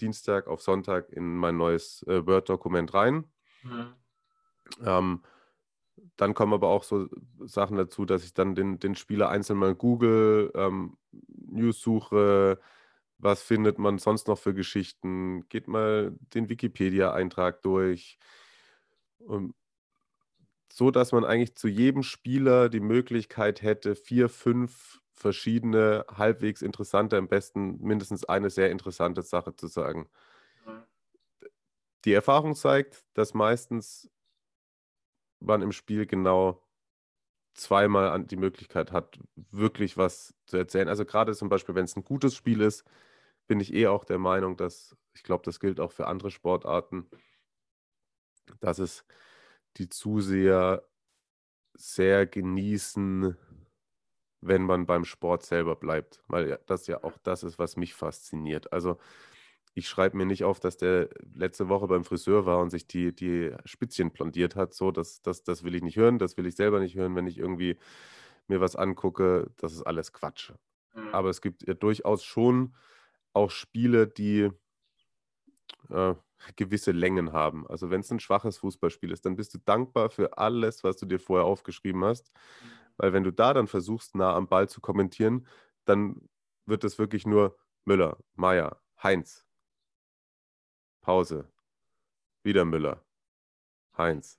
Dienstag 0.00 0.48
auf 0.48 0.60
Sonntag 0.60 1.10
in 1.10 1.36
mein 1.36 1.56
neues 1.56 2.02
äh, 2.08 2.26
Word-Dokument 2.26 2.92
rein. 2.94 3.30
Mhm. 3.62 3.94
Ähm, 4.84 5.22
dann 6.16 6.34
kommen 6.34 6.52
aber 6.52 6.68
auch 6.68 6.84
so 6.84 7.08
Sachen 7.40 7.76
dazu, 7.76 8.04
dass 8.04 8.24
ich 8.24 8.34
dann 8.34 8.54
den, 8.54 8.78
den 8.78 8.94
Spieler 8.94 9.28
einzeln 9.28 9.58
mal 9.58 9.74
google, 9.74 10.50
ähm, 10.54 10.96
News 11.12 11.80
suche, 11.80 12.60
was 13.18 13.42
findet 13.42 13.78
man 13.78 13.98
sonst 13.98 14.28
noch 14.28 14.38
für 14.38 14.54
Geschichten, 14.54 15.48
geht 15.48 15.68
mal 15.68 16.16
den 16.34 16.48
Wikipedia-Eintrag 16.48 17.62
durch. 17.62 18.18
Und 19.18 19.54
so 20.72 20.90
dass 20.90 21.12
man 21.12 21.24
eigentlich 21.24 21.56
zu 21.56 21.66
jedem 21.66 22.02
Spieler 22.02 22.68
die 22.68 22.80
Möglichkeit 22.80 23.62
hätte, 23.62 23.96
vier, 23.96 24.28
fünf 24.28 25.00
verschiedene, 25.12 26.04
halbwegs 26.08 26.62
interessante, 26.62 27.16
am 27.16 27.28
besten 27.28 27.78
mindestens 27.80 28.24
eine 28.24 28.50
sehr 28.50 28.70
interessante 28.70 29.22
Sache 29.22 29.56
zu 29.56 29.66
sagen. 29.66 30.08
Die 32.04 32.12
Erfahrung 32.12 32.54
zeigt, 32.54 33.04
dass 33.14 33.34
meistens 33.34 34.08
man 35.40 35.62
im 35.62 35.72
Spiel 35.72 36.06
genau 36.06 36.62
zweimal 37.54 38.22
die 38.24 38.36
Möglichkeit 38.36 38.92
hat, 38.92 39.18
wirklich 39.50 39.96
was 39.96 40.34
zu 40.46 40.56
erzählen. 40.56 40.88
Also 40.88 41.04
gerade 41.04 41.34
zum 41.34 41.48
Beispiel, 41.48 41.74
wenn 41.74 41.84
es 41.84 41.96
ein 41.96 42.04
gutes 42.04 42.34
Spiel 42.34 42.60
ist, 42.60 42.84
bin 43.48 43.60
ich 43.60 43.72
eh 43.74 43.88
auch 43.88 44.04
der 44.04 44.18
Meinung, 44.18 44.56
dass, 44.56 44.96
ich 45.14 45.22
glaube, 45.22 45.42
das 45.44 45.58
gilt 45.58 45.80
auch 45.80 45.92
für 45.92 46.06
andere 46.06 46.30
Sportarten, 46.30 47.08
dass 48.60 48.78
es 48.78 49.04
die 49.76 49.88
Zuseher 49.88 50.86
sehr 51.74 52.26
genießen, 52.26 53.36
wenn 54.40 54.62
man 54.62 54.86
beim 54.86 55.04
Sport 55.04 55.44
selber 55.44 55.76
bleibt, 55.76 56.22
weil 56.28 56.60
das 56.66 56.86
ja 56.86 57.02
auch 57.02 57.18
das 57.18 57.42
ist, 57.42 57.58
was 57.58 57.76
mich 57.76 57.94
fasziniert. 57.94 58.72
Also 58.72 58.98
ich 59.78 59.88
schreibe 59.88 60.16
mir 60.16 60.26
nicht 60.26 60.42
auf, 60.42 60.58
dass 60.58 60.76
der 60.76 61.08
letzte 61.34 61.68
Woche 61.68 61.86
beim 61.86 62.04
Friseur 62.04 62.46
war 62.46 62.58
und 62.58 62.70
sich 62.70 62.88
die, 62.88 63.14
die 63.14 63.52
Spitzchen 63.64 64.10
blondiert 64.10 64.56
hat. 64.56 64.74
So, 64.74 64.90
das, 64.90 65.22
das, 65.22 65.44
das 65.44 65.62
will 65.62 65.74
ich 65.76 65.82
nicht 65.82 65.96
hören, 65.96 66.18
das 66.18 66.36
will 66.36 66.46
ich 66.46 66.56
selber 66.56 66.80
nicht 66.80 66.96
hören, 66.96 67.14
wenn 67.14 67.28
ich 67.28 67.38
irgendwie 67.38 67.78
mir 68.48 68.60
was 68.60 68.74
angucke. 68.74 69.50
Das 69.56 69.72
ist 69.72 69.82
alles 69.82 70.12
Quatsch. 70.12 70.52
Mhm. 70.94 71.08
Aber 71.12 71.30
es 71.30 71.40
gibt 71.40 71.66
ja 71.66 71.74
durchaus 71.74 72.24
schon 72.24 72.74
auch 73.32 73.50
Spiele, 73.50 74.08
die 74.08 74.50
äh, 75.90 76.14
gewisse 76.56 76.90
Längen 76.90 77.32
haben. 77.32 77.64
Also 77.68 77.88
wenn 77.90 78.00
es 78.00 78.10
ein 78.10 78.20
schwaches 78.20 78.58
Fußballspiel 78.58 79.12
ist, 79.12 79.26
dann 79.26 79.36
bist 79.36 79.54
du 79.54 79.58
dankbar 79.64 80.10
für 80.10 80.38
alles, 80.38 80.82
was 80.82 80.96
du 80.96 81.06
dir 81.06 81.20
vorher 81.20 81.46
aufgeschrieben 81.46 82.04
hast. 82.04 82.32
Mhm. 82.32 82.68
Weil 82.96 83.12
wenn 83.12 83.22
du 83.22 83.32
da 83.32 83.54
dann 83.54 83.68
versuchst, 83.68 84.16
nah 84.16 84.34
am 84.34 84.48
Ball 84.48 84.68
zu 84.68 84.80
kommentieren, 84.80 85.46
dann 85.84 86.28
wird 86.66 86.82
es 86.82 86.98
wirklich 86.98 87.26
nur 87.26 87.56
Müller, 87.84 88.18
Meier, 88.34 88.80
Heinz, 89.00 89.47
Pause. 91.00 91.48
Wieder 92.42 92.64
Müller. 92.64 93.04
Heinz. 93.96 94.38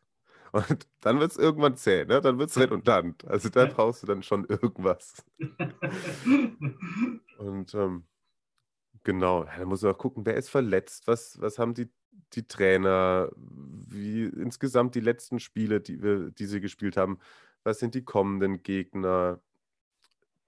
Und 0.51 0.87
dann 1.01 1.19
wird 1.19 1.31
es 1.31 1.37
irgendwann 1.37 1.75
zäh, 1.75 2.05
ne? 2.05 2.21
dann 2.21 2.39
wird 2.39 2.49
es 2.49 2.57
redundant. 2.57 3.25
Also 3.25 3.49
da 3.49 3.65
brauchst 3.65 4.03
du 4.03 4.07
dann 4.07 4.23
schon 4.23 4.45
irgendwas. 4.45 5.23
Und 7.37 7.73
ähm, 7.75 8.07
genau, 9.03 9.43
da 9.43 9.65
muss 9.65 9.83
man 9.83 9.93
auch 9.93 9.97
gucken, 9.97 10.25
wer 10.25 10.35
ist 10.35 10.49
verletzt, 10.49 11.07
was, 11.07 11.39
was 11.39 11.59
haben 11.59 11.75
die, 11.75 11.91
die 12.33 12.47
Trainer, 12.47 13.29
wie 13.35 14.23
insgesamt 14.23 14.95
die 14.95 15.01
letzten 15.01 15.39
Spiele, 15.39 15.81
die, 15.81 16.01
wir, 16.01 16.31
die 16.31 16.45
sie 16.45 16.61
gespielt 16.61 16.97
haben, 16.97 17.19
was 17.63 17.79
sind 17.79 17.93
die 17.93 18.03
kommenden 18.03 18.63
Gegner, 18.63 19.41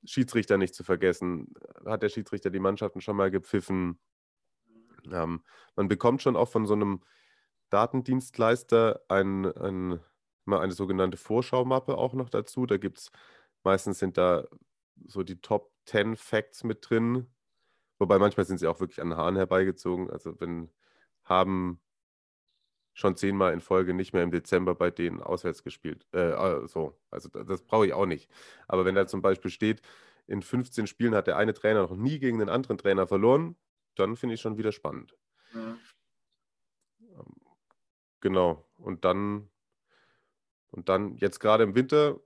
Schiedsrichter 0.04 0.58
nicht 0.58 0.74
zu 0.74 0.84
vergessen. 0.84 1.54
Hat 1.86 2.02
der 2.02 2.10
Schiedsrichter 2.10 2.50
die 2.50 2.60
Mannschaften 2.60 3.02
schon 3.02 3.18
mal 3.18 3.30
gepfiffen? 3.30 4.00
Ähm, 5.12 5.44
man 5.76 5.88
bekommt 5.88 6.22
schon 6.22 6.36
auch 6.36 6.50
von 6.50 6.66
so 6.66 6.74
einem 6.74 7.02
Datendienstleister 7.70 9.02
ein, 9.08 9.46
ein, 9.46 10.00
eine 10.46 10.74
sogenannte 10.74 11.18
Vorschaumappe 11.18 11.98
auch 11.98 12.14
noch 12.14 12.30
dazu. 12.30 12.66
Da 12.66 12.78
gibt 12.78 13.00
es, 13.00 13.12
meistens 13.64 14.00
sind 14.00 14.18
da 14.18 14.46
so 15.08 15.24
die 15.24 15.40
Top 15.42 15.72
10 15.86 16.16
Facts 16.16 16.64
mit 16.64 16.90
drin. 16.90 17.28
Wobei 18.00 18.20
manchmal 18.20 18.46
sind 18.46 18.60
sie 18.60 18.68
auch 18.68 18.80
wirklich 18.80 19.02
an 19.02 19.12
den 19.12 19.18
Haaren 19.18 19.36
herbeigezogen. 19.36 20.10
Also 20.10 20.40
wenn 20.40 20.70
haben 21.24 21.80
schon 22.94 23.16
zehnmal 23.16 23.54
in 23.54 23.62
Folge 23.62 23.94
nicht 23.94 24.14
mehr 24.14 24.24
im 24.24 24.32
Dezember 24.32 24.76
bei 24.76 24.92
denen 24.92 25.22
auswärts 25.22 25.64
gespielt. 25.64 26.06
Äh, 26.12 26.68
so, 26.68 27.00
also 27.10 27.30
das, 27.30 27.46
das 27.48 27.64
brauche 27.64 27.88
ich 27.88 27.94
auch 27.94 28.06
nicht. 28.06 28.30
Aber 28.68 28.86
wenn 28.86 28.96
da 28.96 29.08
zum 29.08 29.22
Beispiel 29.22 29.52
steht, 29.52 29.82
in 30.28 30.42
15 30.42 30.88
Spielen 30.88 31.16
hat 31.16 31.28
der 31.28 31.38
eine 31.38 31.54
Trainer 31.54 31.82
noch 31.82 31.96
nie 31.96 32.20
gegen 32.20 32.40
den 32.40 32.50
anderen 32.50 32.78
Trainer 32.78 33.08
verloren, 33.08 33.56
dann 33.96 34.16
finde 34.16 34.36
ich 34.36 34.42
schon 34.42 34.58
wieder 34.58 34.72
spannend. 34.72 35.16
Ähm, 37.02 37.36
genau. 38.20 38.66
Und 38.78 39.06
dann, 39.06 39.50
und 40.72 40.90
dann 40.90 41.18
jetzt 41.18 41.40
gerade 41.40 41.64
im 41.64 41.76
Winter, 41.76 42.20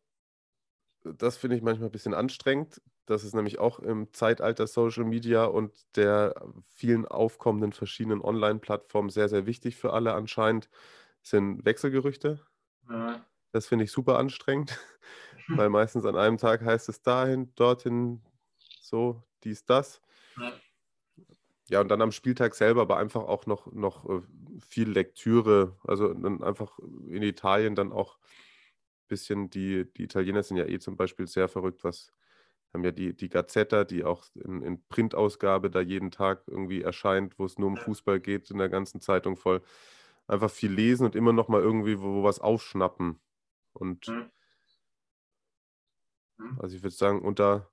das 1.04 1.38
finde 1.38 1.56
ich 1.56 1.62
manchmal 1.62 1.90
ein 1.90 1.92
bisschen 1.92 2.14
anstrengend. 2.14 2.82
Das 3.06 3.24
ist 3.24 3.36
nämlich 3.36 3.60
auch 3.60 3.80
im 3.80 4.12
Zeitalter 4.14 4.66
Social 4.66 5.04
Media 5.04 5.46
und 5.46 5.72
der 5.96 6.34
vielen 6.68 7.06
aufkommenden 7.06 7.72
verschiedenen 7.72 8.22
Online-Plattformen 8.22 9.10
sehr, 9.10 9.30
sehr 9.30 9.46
wichtig 9.46 9.76
für 9.76 9.94
alle 9.94 10.14
anscheinend, 10.14 10.70
sind 11.22 11.66
Wechselgerüchte. 11.66 12.40
Ja. 12.90 13.24
Das 13.52 13.68
finde 13.68 13.86
ich 13.86 13.92
super 13.92 14.18
anstrengend, 14.18 14.80
weil 15.48 15.70
meistens 15.70 16.06
an 16.06 16.16
einem 16.16 16.38
Tag 16.38 16.62
heißt 16.62 16.90
es 16.90 17.02
dahin, 17.04 17.54
dorthin, 17.56 18.24
so, 18.82 19.24
dies, 19.44 19.66
das. 19.66 20.02
Ja. 21.70 21.82
Und 21.82 21.90
dann 21.90 22.02
am 22.02 22.12
Spieltag 22.12 22.56
selber, 22.56 22.82
aber 22.82 22.98
einfach 22.98 23.24
auch 23.24 23.46
noch, 23.46 23.72
noch 23.72 24.08
äh, 24.10 24.22
viel 24.60 24.90
Lektüre. 24.90 25.78
Also 25.84 26.14
dann 26.14 26.44
einfach 26.44 26.78
in 27.08 27.24
Italien 27.24 27.76
dann 27.76 27.92
auch 27.92 28.18
ein 28.18 29.08
bisschen, 29.08 29.50
die, 29.50 29.92
die 29.94 30.04
Italiener 30.04 30.44
sind 30.44 30.58
ja 30.58 30.66
eh 30.66 30.80
zum 30.80 30.98
Beispiel 30.98 31.28
sehr 31.28 31.48
verrückt, 31.48 31.84
was 31.84 32.12
haben 32.76 32.84
ja 32.84 32.92
die, 32.92 33.16
die 33.16 33.30
Gazzetta, 33.30 33.86
die 33.86 34.04
auch 34.04 34.26
in, 34.36 34.62
in 34.62 34.86
Printausgabe 34.88 35.72
da 35.72 35.80
jeden 35.82 36.12
Tag 36.12 36.44
irgendwie 36.48 36.82
erscheint, 36.82 37.40
wo 37.40 37.46
es 37.46 37.58
nur 37.58 37.70
um 37.70 37.78
Fußball 37.78 38.20
geht, 38.20 38.52
in 38.52 38.58
der 38.60 38.70
ganzen 38.70 39.02
Zeitung 39.02 39.38
voll. 39.38 39.62
Einfach 40.28 40.52
viel 40.52 40.72
lesen 40.72 41.06
und 41.06 41.16
immer 41.16 41.34
noch 41.34 41.48
mal 41.48 41.62
irgendwie 41.62 42.00
wo, 42.00 42.16
wo 42.16 42.24
was 42.24 42.40
aufschnappen. 42.40 43.20
Und 43.74 44.08
mhm. 44.08 44.30
also 46.60 46.76
ich 46.76 46.84
würde 46.84 46.96
sagen, 46.96 47.22
unter 47.22 47.72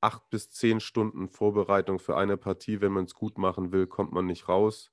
acht 0.00 0.28
bis 0.30 0.50
zehn 0.50 0.80
Stunden 0.80 1.28
Vorbereitung 1.28 1.98
für 1.98 2.16
eine 2.16 2.36
Partie, 2.36 2.80
wenn 2.80 2.92
man 2.92 3.04
es 3.04 3.14
gut 3.14 3.38
machen 3.38 3.72
will, 3.72 3.86
kommt 3.86 4.12
man 4.12 4.26
nicht 4.26 4.48
raus. 4.48 4.90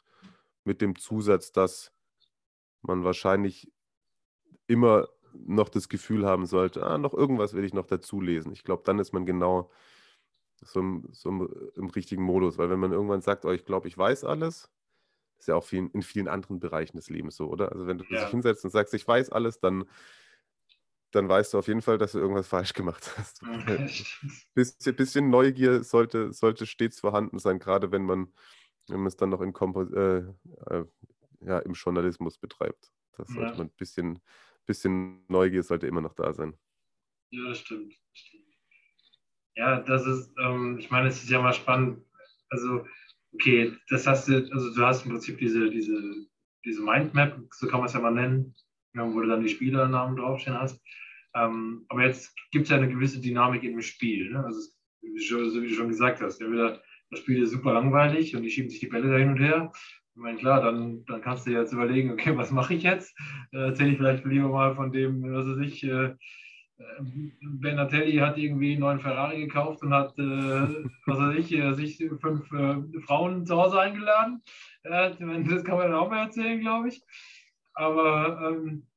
Mit 0.63 0.81
dem 0.81 0.97
Zusatz, 0.97 1.51
dass 1.51 1.93
man 2.81 3.03
wahrscheinlich 3.03 3.71
immer 4.67 5.07
noch 5.33 5.69
das 5.69 5.87
Gefühl 5.89 6.25
haben 6.25 6.45
sollte, 6.45 6.85
ah, 6.85 6.97
noch 6.97 7.13
irgendwas 7.13 7.53
will 7.53 7.63
ich 7.63 7.73
noch 7.73 7.85
dazu 7.85 8.19
lesen. 8.21 8.51
Ich 8.51 8.63
glaube, 8.63 8.83
dann 8.85 8.99
ist 8.99 9.13
man 9.13 9.25
genau 9.25 9.71
so, 10.61 10.79
im, 10.79 11.07
so 11.11 11.29
im, 11.29 11.71
im, 11.75 11.89
richtigen 11.89 12.23
Modus, 12.23 12.57
weil 12.57 12.69
wenn 12.69 12.79
man 12.79 12.91
irgendwann 12.91 13.21
sagt, 13.21 13.45
oh, 13.45 13.51
ich 13.51 13.65
glaube, 13.65 13.87
ich 13.87 13.97
weiß 13.97 14.23
alles, 14.23 14.71
ist 15.37 15.47
ja 15.47 15.55
auch 15.55 15.63
viel, 15.63 15.89
in 15.93 16.01
vielen 16.01 16.27
anderen 16.27 16.59
Bereichen 16.59 16.97
des 16.97 17.09
Lebens 17.09 17.35
so, 17.35 17.47
oder? 17.47 17.71
Also 17.71 17.85
wenn 17.85 17.99
du 17.99 18.05
ja. 18.09 18.21
dich 18.21 18.29
hinsetzt 18.29 18.65
und 18.65 18.71
sagst, 18.71 18.93
ich 18.93 19.07
weiß 19.07 19.29
alles, 19.29 19.59
dann 19.59 19.85
dann 21.11 21.29
weißt 21.29 21.53
du 21.53 21.57
auf 21.57 21.67
jeden 21.67 21.81
Fall, 21.81 21.97
dass 21.97 22.11
du 22.11 22.19
irgendwas 22.19 22.47
falsch 22.47 22.73
gemacht 22.73 23.11
hast. 23.17 23.41
Ein 23.43 23.65
bisschen, 24.53 24.95
bisschen 24.95 25.29
Neugier 25.29 25.83
sollte, 25.83 26.33
sollte 26.33 26.65
stets 26.65 26.99
vorhanden 26.99 27.39
sein, 27.39 27.59
gerade 27.59 27.91
wenn 27.91 28.03
man, 28.03 28.33
wenn 28.87 28.99
man 28.99 29.07
es 29.07 29.15
dann 29.15 29.29
noch 29.29 29.41
in 29.41 29.53
Kompo 29.53 29.83
äh, 29.83 30.23
äh, 30.69 30.85
ja, 31.41 31.59
im 31.59 31.73
Journalismus 31.73 32.37
betreibt. 32.37 32.91
Das 33.17 33.29
sollte 33.29 33.51
ja. 33.51 33.57
man 33.57 33.67
ein 33.67 33.75
bisschen, 33.77 34.19
bisschen 34.65 35.25
Neugier 35.27 35.63
sollte 35.63 35.87
immer 35.87 36.01
noch 36.01 36.13
da 36.13 36.33
sein. 36.33 36.53
Ja, 37.31 37.49
das 37.49 37.59
stimmt. 37.59 37.93
Ja, 39.55 39.81
das 39.81 40.05
ist, 40.05 40.33
ähm, 40.39 40.77
ich 40.77 40.91
meine, 40.91 41.07
es 41.07 41.23
ist 41.23 41.29
ja 41.29 41.41
mal 41.41 41.53
spannend. 41.53 42.05
Also, 42.49 42.85
okay, 43.33 43.75
das 43.89 44.05
hast 44.05 44.27
du, 44.27 44.47
also 44.51 44.73
du 44.73 44.85
hast 44.85 45.05
im 45.05 45.11
Prinzip 45.11 45.39
diese, 45.39 45.69
diese, 45.69 46.27
diese 46.63 46.81
Mindmap, 46.81 47.39
so 47.51 47.67
kann 47.67 47.79
man 47.79 47.87
es 47.87 47.93
ja 47.93 47.99
mal 47.99 48.11
nennen, 48.11 48.55
wo 48.93 49.21
du 49.21 49.28
dann 49.28 49.43
die 49.43 49.50
Spielernamen 49.50 50.17
draufstehen 50.17 50.60
hast. 50.60 50.82
Ähm, 51.36 51.86
aber 51.89 52.06
jetzt 52.06 52.36
gibt 52.52 52.65
es 52.65 52.69
ja 52.69 52.78
eine 52.78 52.89
gewisse 52.89 53.21
Dynamik 53.21 53.63
im 53.63 53.82
Spiel. 53.82 54.32
Ne? 54.32 54.43
Also, 54.43 54.60
so 55.02 55.62
wie 55.62 55.67
du 55.67 55.73
schon 55.73 55.89
gesagt 55.89 56.21
hast, 56.21 56.41
entweder 56.41 56.82
das 57.10 57.19
Spiel 57.19 57.43
ist 57.43 57.52
super 57.52 57.73
langweilig 57.73 58.36
und 58.36 58.43
die 58.43 58.50
schieben 58.50 58.69
sich 58.69 58.80
die 58.80 58.88
Bälle 58.88 59.10
da 59.10 59.17
hin 59.17 59.30
und 59.30 59.39
her. 59.39 59.71
Ich 60.15 60.21
meine, 60.21 60.38
klar, 60.38 60.62
dann, 60.62 61.06
dann 61.06 61.21
kannst 61.21 61.45
du 61.45 61.52
jetzt 61.52 61.73
überlegen, 61.73 62.12
okay, 62.12 62.36
was 62.36 62.52
mache 62.52 62.73
ich 62.73 62.84
jetzt? 62.84 63.15
Äh, 63.52 63.67
erzähle 63.67 63.91
ich 63.91 63.97
vielleicht 63.97 64.26
lieber 64.26 64.50
mal 64.50 64.76
von 64.76 64.91
dem, 64.91 65.21
was 65.32 65.45
weiß 65.45 65.65
ich, 65.65 65.84
äh, 65.84 66.15
Benatelli 67.41 68.17
hat 68.17 68.38
irgendwie 68.38 68.73
einen 68.73 68.82
neuen 68.82 69.00
Ferrari 69.00 69.39
gekauft 69.41 69.82
und 69.82 69.93
hat, 69.93 70.17
äh, 70.19 70.21
was 71.06 71.17
weiß 71.17 71.36
ich, 71.38 71.52
äh, 71.54 71.73
sich 71.73 71.97
fünf 72.21 72.52
äh, 72.52 73.00
Frauen 73.02 73.45
zu 73.45 73.58
Hause 73.58 73.80
eingeladen. 73.80 74.41
Äh, 74.84 75.12
das 75.12 75.63
kann 75.63 75.78
man 75.78 75.91
dann 75.91 75.95
auch 75.95 76.10
mal 76.10 76.26
erzählen, 76.26 76.60
glaube 76.60 76.89
ich. 76.89 77.02
Aber 77.77 78.41
ähm, 78.41 78.87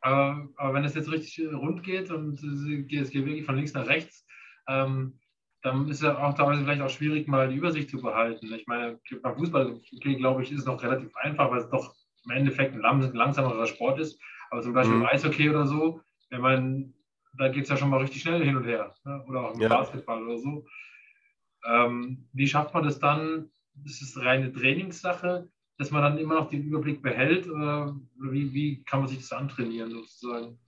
aber, 0.00 0.48
aber 0.56 0.74
wenn 0.74 0.84
es 0.84 0.94
jetzt 0.94 1.10
richtig 1.10 1.40
rund 1.52 1.82
geht 1.82 2.10
und 2.10 2.42
es 2.42 2.64
geht 2.88 3.12
wirklich 3.12 3.44
von 3.44 3.56
links 3.56 3.74
nach 3.74 3.86
rechts, 3.86 4.26
ähm, 4.68 5.18
dann 5.62 5.88
ist 5.88 5.98
es 5.98 6.02
ja 6.02 6.16
auch 6.16 6.34
teilweise 6.34 6.62
vielleicht 6.62 6.80
auch 6.80 6.88
schwierig, 6.88 7.28
mal 7.28 7.48
die 7.48 7.56
Übersicht 7.56 7.90
zu 7.90 8.00
behalten. 8.00 8.52
Ich 8.54 8.66
meine, 8.66 8.98
beim 9.22 9.36
Fußball, 9.36 9.78
glaube 10.00 10.42
ich, 10.42 10.52
ist 10.52 10.60
es 10.60 10.64
noch 10.64 10.82
relativ 10.82 11.14
einfach, 11.16 11.50
weil 11.50 11.58
es 11.58 11.68
doch 11.68 11.94
im 12.24 12.30
Endeffekt 12.30 12.74
ein 12.74 12.80
langsamerer 12.80 13.66
Sport 13.66 14.00
ist. 14.00 14.18
Aber 14.50 14.62
zum 14.62 14.72
Beispiel 14.72 14.96
mhm. 14.96 15.02
im 15.02 15.08
Eishockey 15.08 15.50
oder 15.50 15.66
so, 15.66 16.00
ich 16.30 16.38
meine, 16.38 16.92
da 17.36 17.48
geht 17.48 17.64
es 17.64 17.68
ja 17.68 17.76
schon 17.76 17.90
mal 17.90 18.00
richtig 18.00 18.22
schnell 18.22 18.42
hin 18.42 18.56
und 18.56 18.64
her. 18.64 18.94
Ne? 19.04 19.22
Oder 19.28 19.48
auch 19.48 19.54
im 19.54 19.60
ja. 19.60 19.68
Basketball 19.68 20.22
oder 20.22 20.38
so. 20.38 20.64
Ähm, 21.66 22.26
wie 22.32 22.48
schafft 22.48 22.72
man 22.72 22.84
das 22.84 22.98
dann? 22.98 23.50
Das 23.74 24.00
ist 24.00 24.16
reine 24.18 24.50
Trainingssache 24.50 25.48
dass 25.80 25.90
man 25.90 26.02
dann 26.02 26.18
immer 26.18 26.34
noch 26.34 26.50
den 26.50 26.62
Überblick 26.62 27.00
behält? 27.00 27.48
Oder 27.48 27.98
wie, 28.18 28.52
wie 28.52 28.84
kann 28.84 29.00
man 29.00 29.08
sich 29.08 29.20
das 29.20 29.32
antrainieren 29.32 29.90
sozusagen? 29.90 30.58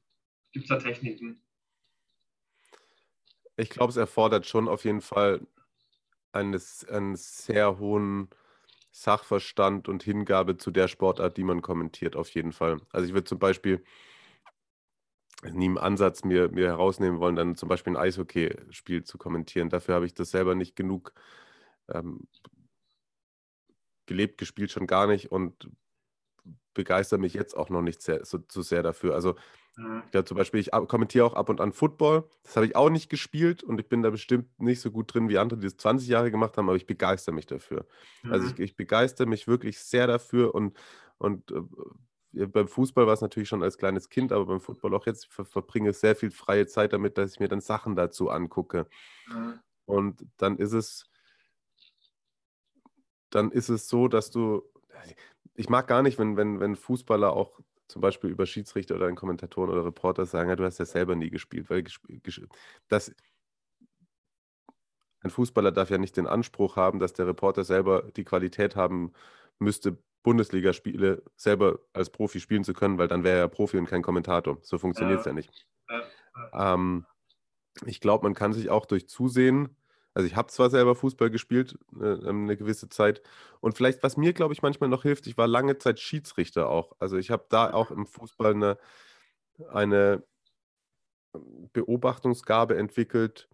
Gibt 0.53 0.64
es 0.64 0.68
da 0.70 0.79
Techniken? 0.79 1.38
Ich 3.59 3.68
glaube, 3.68 3.90
es 3.90 3.98
erfordert 3.98 4.46
schon 4.46 4.68
auf 4.68 4.87
jeden 4.87 5.03
Fall 5.03 5.46
eines, 6.33 6.88
einen 6.88 7.14
sehr 7.16 7.79
hohen 7.79 8.31
Sachverstand 8.90 9.87
und 9.87 10.03
Hingabe 10.03 10.57
zu 10.57 10.70
der 10.70 10.88
Sportart, 10.88 11.37
die 11.37 11.44
man 11.44 11.61
kommentiert, 11.61 12.16
auf 12.16 12.31
jeden 12.31 12.53
Fall. 12.53 12.81
Also 12.90 13.07
ich 13.07 13.12
würde 13.12 13.25
zum 13.25 13.38
Beispiel 13.38 13.85
nie 15.44 15.66
im 15.66 15.77
Ansatz 15.77 16.25
mir, 16.25 16.48
mir 16.48 16.68
herausnehmen 16.68 17.20
wollen, 17.20 17.37
dann 17.37 17.55
zum 17.55 17.68
Beispiel 17.68 17.92
ein 17.92 18.03
Eishockey-Spiel 18.03 19.05
zu 19.05 19.18
kommentieren. 19.18 19.68
Dafür 19.68 19.94
habe 19.94 20.07
ich 20.07 20.14
das 20.14 20.31
selber 20.31 20.55
nicht 20.55 20.75
genug 20.75 21.12
ähm, 21.92 22.27
gelebt, 24.12 24.37
gespielt 24.37 24.70
schon 24.70 24.87
gar 24.87 25.07
nicht 25.07 25.33
und 25.33 25.70
begeistere 26.75 27.18
mich 27.18 27.35
jetzt 27.35 27.57
auch 27.57 27.70
noch 27.70 27.83
nicht 27.83 28.03
sehr, 28.03 28.25
so, 28.25 28.38
so 28.51 28.62
sehr 28.62 28.83
dafür. 28.83 29.14
Also 29.14 29.37
mhm. 29.77 30.03
ja, 30.12 30.25
zum 30.25 30.37
Beispiel, 30.37 30.61
ich 30.61 30.70
kommentiere 30.70 31.25
auch 31.25 31.35
ab 31.35 31.48
und 31.48 31.61
an 31.61 31.72
Football. 31.72 32.29
Das 32.42 32.57
habe 32.57 32.66
ich 32.66 32.77
auch 32.77 32.90
nicht 32.90 33.09
gespielt 33.09 33.62
und 33.62 33.81
ich 33.81 33.88
bin 33.88 34.03
da 34.03 34.11
bestimmt 34.11 34.48
nicht 34.61 34.81
so 34.81 34.90
gut 34.90 35.12
drin 35.12 35.29
wie 35.29 35.38
andere, 35.38 35.59
die 35.61 35.66
es 35.66 35.77
20 35.77 36.09
Jahre 36.09 36.31
gemacht 36.31 36.57
haben, 36.59 36.68
aber 36.68 36.77
ich 36.77 36.87
begeistere 36.87 37.35
mich 37.35 37.46
dafür. 37.46 37.87
Mhm. 38.22 38.33
Also 38.33 38.48
ich, 38.48 38.59
ich 38.59 38.77
begeistere 38.77 39.27
mich 39.27 39.48
wirklich 39.48 39.79
sehr 39.79 40.07
dafür 40.07 40.55
und, 40.55 40.79
und 41.18 41.51
äh, 41.51 42.46
beim 42.46 42.68
Fußball 42.68 43.07
war 43.07 43.14
es 43.14 43.20
natürlich 43.20 43.48
schon 43.48 43.62
als 43.62 43.79
kleines 43.79 44.09
Kind, 44.09 44.33
aber 44.33 44.46
beim 44.46 44.61
Football 44.61 44.94
auch 44.94 45.07
jetzt 45.07 45.27
ver 45.27 45.44
verbringe 45.44 45.90
ich 45.90 45.98
sehr 45.98 46.16
viel 46.16 46.31
freie 46.31 46.66
Zeit 46.66 46.92
damit, 46.92 47.18
dass 47.18 47.33
ich 47.33 47.40
mir 47.40 47.48
dann 47.48 47.61
Sachen 47.61 47.96
dazu 47.96 48.31
angucke. 48.31 48.87
Mhm. 49.29 49.61
Und 49.85 50.27
dann 50.38 50.57
ist 50.57 50.72
es, 50.72 51.12
dann 53.34 53.50
ist 53.50 53.68
es 53.68 53.88
so, 53.88 54.08
dass 54.08 54.30
du, 54.30 54.62
ich 55.54 55.68
mag 55.68 55.88
gar 55.88 56.02
nicht, 56.02 56.18
wenn, 56.18 56.36
wenn, 56.36 56.60
wenn 56.60 56.76
Fußballer 56.76 57.32
auch 57.32 57.60
zum 57.88 58.00
Beispiel 58.00 58.30
über 58.30 58.46
Schiedsrichter 58.46 58.94
oder 58.94 59.12
Kommentatoren 59.12 59.70
oder 59.70 59.84
Reporter 59.84 60.24
sagen, 60.24 60.48
ja, 60.48 60.56
du 60.56 60.64
hast 60.64 60.78
ja 60.78 60.84
selber 60.84 61.14
nie 61.14 61.30
gespielt, 61.30 61.68
weil 61.68 61.84
das, 62.88 63.14
ein 65.20 65.30
Fußballer 65.30 65.72
darf 65.72 65.90
ja 65.90 65.98
nicht 65.98 66.16
den 66.16 66.26
Anspruch 66.26 66.76
haben, 66.76 66.98
dass 66.98 67.12
der 67.12 67.26
Reporter 67.26 67.64
selber 67.64 68.10
die 68.16 68.24
Qualität 68.24 68.76
haben 68.76 69.12
müsste, 69.58 69.98
Bundesligaspiele 70.22 71.22
selber 71.36 71.80
als 71.92 72.10
Profi 72.10 72.40
spielen 72.40 72.64
zu 72.64 72.74
können, 72.74 72.98
weil 72.98 73.08
dann 73.08 73.24
wäre 73.24 73.38
er 73.38 73.48
Profi 73.48 73.78
und 73.78 73.86
kein 73.86 74.02
Kommentator. 74.02 74.58
So 74.62 74.78
funktioniert 74.78 75.20
es 75.20 75.26
ja. 75.26 75.32
ja. 75.32 75.34
nicht. 75.34 75.66
Ähm, 76.52 77.06
ich 77.86 78.00
glaube, 78.00 78.24
man 78.24 78.34
kann 78.34 78.52
sich 78.52 78.70
auch 78.70 78.86
durch 78.86 79.08
Zusehen 79.08 79.76
also 80.14 80.27
ich 80.27 80.37
habe 80.37 80.48
zwar 80.48 80.68
selber 80.70 80.94
Fußball 80.94 81.31
gespielt, 81.31 81.79
äh, 82.01 82.05
ähm, 82.05 82.44
eine 82.44 82.57
gewisse 82.57 82.88
Zeit. 82.88 83.22
Und 83.61 83.77
vielleicht, 83.77 84.03
was 84.03 84.16
mir, 84.16 84.33
glaube 84.33 84.53
ich, 84.53 84.62
manchmal 84.62 84.90
noch 84.90 85.03
hilft, 85.03 85.27
ich 85.27 85.38
war 85.38 85.46
lange 85.46 85.79
Zeit 85.79 86.01
Schiedsrichter 86.01 86.68
auch. 86.68 86.94
Also 86.98 87.16
ich 87.16 87.31
habe 87.31 87.46
da 87.48 87.72
auch 87.72 87.90
im 87.90 88.07
Fußball 88.07 88.55
eine, 88.55 88.79
eine 89.70 90.22
Beobachtungsgabe 91.72 92.77
entwickelt, 92.77 93.48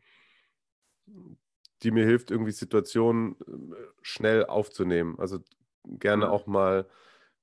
die 1.83 1.92
mir 1.92 2.05
hilft, 2.05 2.31
irgendwie 2.33 2.53
Situationen 2.53 3.37
äh, 3.40 3.77
schnell 4.03 4.44
aufzunehmen. 4.44 5.16
Also 5.18 5.38
gerne 5.85 6.27
mhm. 6.27 6.33
auch 6.33 6.47
mal, 6.47 6.88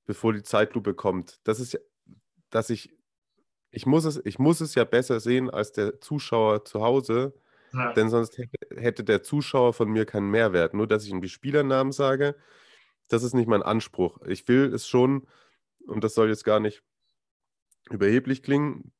bevor 0.04 0.34
die 0.34 0.42
Zeitlupe 0.42 0.92
kommt. 0.92 1.40
Das 1.44 1.58
ist 1.58 1.72
ja, 1.72 1.80
dass 2.50 2.68
ich, 2.68 2.94
ich 3.70 3.86
muss 3.86 4.04
es, 4.04 4.20
ich 4.24 4.38
muss 4.38 4.60
es 4.60 4.74
ja 4.74 4.84
besser 4.84 5.20
sehen 5.20 5.48
als 5.48 5.72
der 5.72 6.00
Zuschauer 6.00 6.66
zu 6.66 6.82
Hause 6.82 7.34
ja. 7.72 7.92
Denn 7.92 8.08
sonst 8.08 8.38
hätte, 8.74 9.04
der 9.04 9.22
Zuschauer 9.22 9.72
von 9.72 9.88
mir 9.88 10.06
keinen 10.06 10.30
Mehrwert. 10.30 10.74
Nur, 10.74 10.86
dass 10.86 11.04
ich 11.04 11.10
ihm 11.10 11.20
die 11.20 11.28
Spielernamen 11.28 11.92
sage, 11.92 12.36
das 13.08 13.22
ist 13.22 13.34
nicht 13.34 13.48
mein 13.48 13.62
Anspruch. 13.62 14.20
Ich 14.26 14.46
will 14.48 14.72
es 14.74 14.86
schon, 14.88 15.26
und 15.86 16.02
das 16.02 16.14
soll 16.14 16.28
jetzt 16.28 16.44
gar 16.44 16.60
nicht 16.60 16.82
überheblich 17.90 18.42
klingen, 18.42 18.92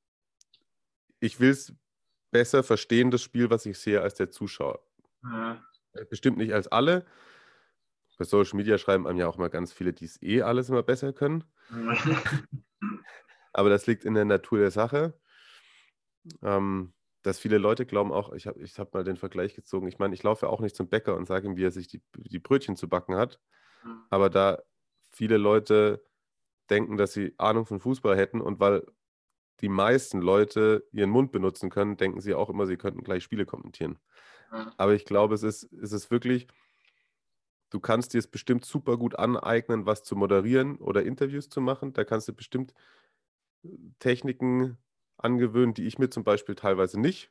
ich 1.21 1.41
will 1.41 1.51
es 1.51 1.75
besser 2.31 2.63
verstehen, 2.63 3.11
das 3.11 3.23
Spiel, 3.23 3.51
was 3.51 3.67
ich 3.67 3.79
sehe, 3.79 4.03
als 4.03 4.15
der 4.15 4.31
Zuschauer. 4.31 4.81
Ja. 5.23 5.63
Bestimmt 6.11 6.37
nicht 6.37 6.53
als 6.53 6.69
alle. 6.69 7.07
Bei 8.19 8.25
Social 8.25 8.57
Media 8.57 8.79
schreiben 8.79 9.07
einem 9.07 9.19
ja 9.19 9.27
auch 9.27 9.39
mal 9.39 9.51
ganz 9.51 9.73
viele, 9.73 9.93
die 9.93 10.05
es 10.05 10.21
eh 10.23 10.43
alles 10.43 10.69
immer 10.69 10.83
besser 10.83 11.13
können. 11.13 11.45
Aber 13.53 13.71
das 13.71 13.87
liegt 13.87 14.05
in 14.05 14.15
der 14.15 14.25
Natur 14.25 14.59
der 14.59 14.71
Sache. 14.71 15.19
Ähm, 16.43 16.93
dass 17.27 17.41
viele 17.41 17.59
Leute 17.59 17.87
glauben 17.87 18.13
auch, 18.13 18.33
ich 18.33 18.47
habe 18.47 18.61
ich 18.63 18.79
hab 18.79 18.95
mal 18.95 19.03
den 19.03 19.17
Vergleich 19.17 19.55
gezogen, 19.55 19.89
ich 19.89 19.99
meine, 19.99 20.15
ich 20.15 20.23
laufe 20.23 20.49
auch 20.49 20.61
nicht 20.61 20.77
zum 20.77 20.89
Bäcker 20.89 21.17
und 21.17 21.27
sage 21.27 21.49
ihm, 21.49 21.57
wie 21.57 21.65
er 21.65 21.73
sich 21.73 21.89
die, 21.89 22.01
die 22.15 22.39
Brötchen 22.39 22.77
zu 22.77 22.89
backen 22.89 23.17
hat, 23.17 23.41
mhm. 23.85 24.03
aber 24.11 24.31
da 24.31 24.63
viele 25.11 25.37
Leute 25.37 26.05
denken, 26.71 26.97
dass 26.97 27.13
sie 27.13 27.35
Ahnung 27.37 27.67
von 27.67 27.81
Fußball 27.81 28.17
hätten 28.17 28.41
und 28.41 28.61
weil 28.61 28.87
die 29.61 29.69
meisten 29.69 30.21
Leute 30.21 30.87
ihren 30.93 31.11
Mund 31.11 31.33
benutzen 31.33 31.69
können, 31.69 31.97
denken 31.97 32.21
sie 32.21 32.33
auch 32.33 32.49
immer, 32.49 32.65
sie 32.65 32.77
könnten 32.77 33.03
gleich 33.03 33.25
Spiele 33.25 33.45
kommentieren. 33.45 33.99
Mhm. 34.53 34.71
Aber 34.77 34.95
ich 34.95 35.05
glaube, 35.05 35.35
es 35.35 35.43
ist, 35.43 35.65
es 35.73 35.91
ist 35.91 36.13
wirklich, 36.13 36.47
du 37.71 37.81
kannst 37.81 38.15
dir 38.15 38.19
es 38.19 38.29
bestimmt 38.29 38.65
super 38.65 38.99
gut 38.99 39.19
aneignen, 39.19 39.85
was 39.85 40.05
zu 40.05 40.15
moderieren 40.15 40.77
oder 40.77 41.03
Interviews 41.03 41.49
zu 41.49 41.61
machen. 41.61 41.93
Da 41.93 42.05
kannst 42.05 42.29
du 42.29 42.33
bestimmt 42.33 42.73
äh, 43.65 43.69
Techniken 43.99 44.79
angewöhnen, 45.19 45.75
die 45.75 45.87
ich 45.87 45.99
mir 45.99 46.11
zum 46.11 46.25
Beispiel 46.25 46.55
teilweise 46.55 47.01
nicht, 47.01 47.31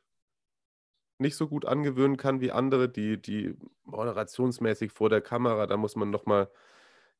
nicht 1.18 1.36
so 1.36 1.48
gut 1.48 1.64
angewöhnen 1.64 2.16
kann 2.16 2.40
wie 2.40 2.52
andere, 2.52 2.88
die, 2.88 3.20
die 3.20 3.54
moderationsmäßig 3.84 4.92
vor 4.92 5.08
der 5.08 5.20
Kamera, 5.22 5.66
da 5.66 5.76
muss 5.76 5.96
man 5.96 6.10
nochmal 6.10 6.50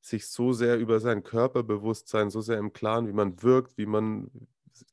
sich 0.01 0.29
so 0.29 0.53
sehr 0.53 0.79
über 0.79 1.01
sein 1.01 1.23
Körperbewusstsein, 1.23 2.31
so 2.31 2.41
sehr 2.41 2.59
im 2.59 2.73
Klaren, 2.73 3.09
wie 3.09 3.13
man 3.13 3.43
wirkt, 3.43 3.79
wie 3.79 3.87
man 3.87 4.31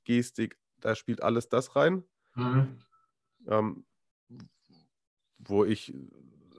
Gestik, 0.06 0.58
da 0.80 0.96
spielt 0.96 1.22
alles 1.22 1.50
das 1.50 1.76
rein. 1.76 2.04
Mhm. 2.36 2.84
Ähm, 3.48 3.86
wo 5.38 5.66
ich 5.66 5.94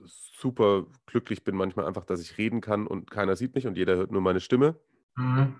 super 0.05 0.85
glücklich 1.05 1.43
bin 1.43 1.55
manchmal 1.55 1.85
einfach, 1.87 2.05
dass 2.05 2.21
ich 2.21 2.37
reden 2.37 2.61
kann 2.61 2.87
und 2.87 3.09
keiner 3.09 3.35
sieht 3.35 3.55
mich 3.55 3.67
und 3.67 3.77
jeder 3.77 3.95
hört 3.95 4.11
nur 4.11 4.21
meine 4.21 4.39
Stimme. 4.39 4.79
Mhm. 5.17 5.59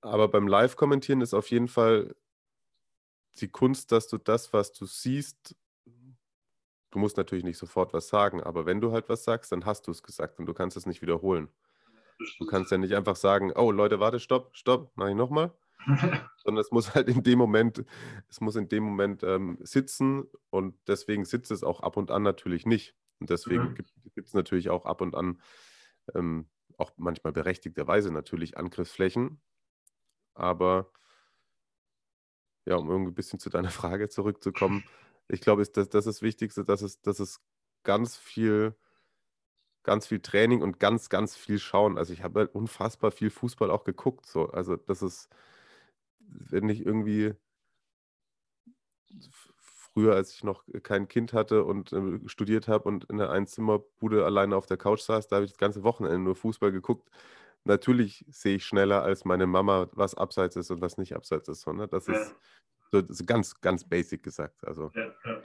Aber 0.00 0.28
beim 0.28 0.46
Live-Kommentieren 0.48 1.20
ist 1.20 1.34
auf 1.34 1.50
jeden 1.50 1.68
Fall 1.68 2.14
die 3.40 3.48
Kunst, 3.48 3.92
dass 3.92 4.08
du 4.08 4.18
das, 4.18 4.52
was 4.52 4.72
du 4.72 4.86
siehst, 4.86 5.56
du 5.86 6.98
musst 6.98 7.16
natürlich 7.16 7.44
nicht 7.44 7.58
sofort 7.58 7.92
was 7.92 8.08
sagen, 8.08 8.42
aber 8.42 8.66
wenn 8.66 8.80
du 8.80 8.92
halt 8.92 9.08
was 9.08 9.24
sagst, 9.24 9.52
dann 9.52 9.64
hast 9.64 9.86
du 9.86 9.90
es 9.90 10.02
gesagt 10.02 10.38
und 10.38 10.46
du 10.46 10.54
kannst 10.54 10.76
es 10.76 10.86
nicht 10.86 11.02
wiederholen. 11.02 11.48
Du 12.38 12.46
kannst 12.46 12.70
ja 12.70 12.78
nicht 12.78 12.94
einfach 12.94 13.16
sagen, 13.16 13.52
oh 13.56 13.72
Leute, 13.72 13.98
warte, 13.98 14.20
stopp, 14.20 14.54
stopp, 14.56 14.92
mach 14.94 15.08
ich 15.08 15.16
nochmal. 15.16 15.52
Sondern 16.36 16.60
es 16.60 16.70
muss 16.70 16.94
halt 16.94 17.08
in 17.08 17.22
dem 17.24 17.38
Moment, 17.38 17.84
es 18.28 18.40
muss 18.40 18.54
in 18.54 18.68
dem 18.68 18.84
Moment 18.84 19.24
ähm, 19.24 19.58
sitzen 19.62 20.24
und 20.50 20.76
deswegen 20.86 21.24
sitzt 21.24 21.50
es 21.50 21.64
auch 21.64 21.80
ab 21.80 21.96
und 21.96 22.10
an 22.12 22.22
natürlich 22.22 22.66
nicht. 22.66 22.94
Und 23.18 23.30
deswegen 23.30 23.70
mhm. 23.70 23.74
gibt 23.74 24.28
es 24.28 24.34
natürlich 24.34 24.70
auch 24.70 24.84
ab 24.84 25.00
und 25.00 25.16
an, 25.16 25.40
ähm, 26.14 26.48
auch 26.78 26.92
manchmal 26.96 27.32
berechtigterweise 27.32 28.12
natürlich 28.12 28.56
Angriffsflächen. 28.56 29.40
Aber 30.34 30.92
ja, 32.66 32.76
um 32.76 32.88
irgendwie 32.90 33.12
ein 33.12 33.14
bisschen 33.14 33.38
zu 33.38 33.50
deiner 33.50 33.70
Frage 33.70 34.08
zurückzukommen, 34.08 34.84
ich 35.28 35.40
glaube, 35.40 35.62
ist 35.62 35.76
das, 35.76 35.88
das 35.88 36.06
ist 36.06 36.16
das 36.16 36.22
Wichtigste, 36.22 36.64
dass 36.64 36.82
es, 36.82 37.00
dass 37.00 37.20
es 37.20 37.40
ganz 37.84 38.16
viel, 38.16 38.74
ganz 39.82 40.06
viel 40.06 40.20
Training 40.20 40.62
und 40.62 40.78
ganz, 40.78 41.08
ganz 41.08 41.36
viel 41.36 41.58
Schauen. 41.58 41.98
Also 41.98 42.12
ich 42.12 42.22
habe 42.22 42.40
halt 42.40 42.54
unfassbar 42.54 43.10
viel 43.10 43.30
Fußball 43.30 43.70
auch 43.70 43.84
geguckt. 43.84 44.26
So. 44.26 44.50
Also 44.50 44.76
das 44.76 45.02
ist, 45.02 45.28
wenn 46.20 46.68
ich 46.68 46.84
irgendwie 46.84 47.34
früher, 49.92 50.14
als 50.14 50.34
ich 50.34 50.44
noch 50.44 50.64
kein 50.82 51.08
Kind 51.08 51.32
hatte 51.32 51.64
und 51.64 51.92
äh, 51.92 52.20
studiert 52.26 52.68
habe 52.68 52.88
und 52.88 53.04
in 53.04 53.18
der 53.18 53.30
Einzimmerbude 53.30 54.24
alleine 54.24 54.56
auf 54.56 54.66
der 54.66 54.76
Couch 54.76 55.00
saß, 55.00 55.28
da 55.28 55.36
habe 55.36 55.44
ich 55.44 55.52
das 55.52 55.58
ganze 55.58 55.82
Wochenende 55.82 56.18
nur 56.18 56.36
Fußball 56.36 56.72
geguckt. 56.72 57.08
Natürlich 57.64 58.24
sehe 58.28 58.56
ich 58.56 58.64
schneller 58.64 59.02
als 59.02 59.24
meine 59.24 59.46
Mama, 59.46 59.88
was 59.92 60.14
abseits 60.14 60.56
ist 60.56 60.70
und 60.70 60.80
was 60.80 60.98
nicht 60.98 61.14
abseits 61.14 61.48
ist. 61.48 61.66
Ne? 61.66 61.86
Das 61.88 62.06
ja. 62.06 62.14
ist 62.14 62.34
so 62.92 63.00
das 63.00 63.20
ist 63.20 63.26
ganz, 63.26 63.58
ganz 63.60 63.88
basic 63.88 64.22
gesagt. 64.22 64.62
Also. 64.66 64.92
Ja, 64.94 65.14
ja. 65.24 65.42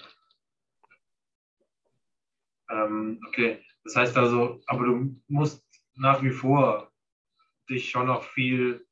Ähm, 2.69 3.21
okay, 3.25 3.63
das 3.85 3.95
heißt 3.95 4.17
also, 4.17 4.61
aber 4.67 4.85
du 4.85 5.15
musst 5.29 5.65
nach 5.95 6.21
wie 6.21 6.31
vor 6.31 6.91
dich 7.69 7.89
schon 7.89 8.07
noch 8.07 8.23
viel 8.23 8.85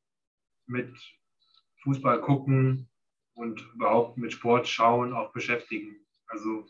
mit 0.66 0.96
Fußball 1.82 2.22
gucken 2.22 2.88
und 3.34 3.60
überhaupt 3.74 4.16
mit 4.16 4.32
Sport 4.32 4.66
schauen 4.66 5.12
auch 5.12 5.32
beschäftigen. 5.32 6.06
Also 6.28 6.66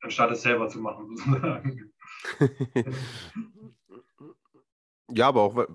anstatt 0.00 0.30
es 0.30 0.40
selber 0.40 0.68
zu 0.68 0.80
machen, 0.80 1.14
sozusagen. 1.16 1.92
Ja, 5.10 5.28
aber 5.28 5.42
auch 5.42 5.66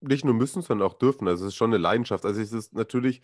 nicht 0.00 0.24
nur 0.24 0.34
müssen, 0.34 0.62
sondern 0.62 0.86
auch 0.86 0.94
dürfen. 0.94 1.28
Also 1.28 1.44
es 1.44 1.52
ist 1.52 1.56
schon 1.56 1.70
eine 1.70 1.78
Leidenschaft. 1.78 2.24
Also 2.24 2.40
es 2.40 2.52
ist 2.52 2.74
natürlich, 2.74 3.20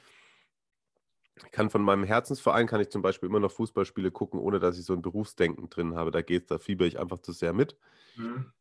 ich 1.37 1.51
kann 1.51 1.71
von 1.71 1.83
meinem 1.83 2.05
Herzensverein 2.05 2.67
kann 2.67 2.81
ich 2.81 2.91
zum 2.91 3.03
Beispiel 3.03 3.29
immer 3.29 3.41
noch 3.41 3.51
Fußballspiele 3.53 4.11
gucken, 4.11 4.41
ohne 4.41 4.61
dass 4.61 4.79
ich 4.79 4.85
so 4.85 4.93
ein 4.93 5.03
Berufsdenken 5.03 5.69
drin 5.71 5.95
habe. 5.95 6.11
Da 6.11 6.23
geht 6.23 6.51
da 6.51 6.59
fieber 6.59 6.87
ich 6.87 6.99
einfach 6.99 7.19
zu 7.19 7.33
sehr 7.33 7.53
mit. 7.53 7.77
Mhm. 8.17 8.53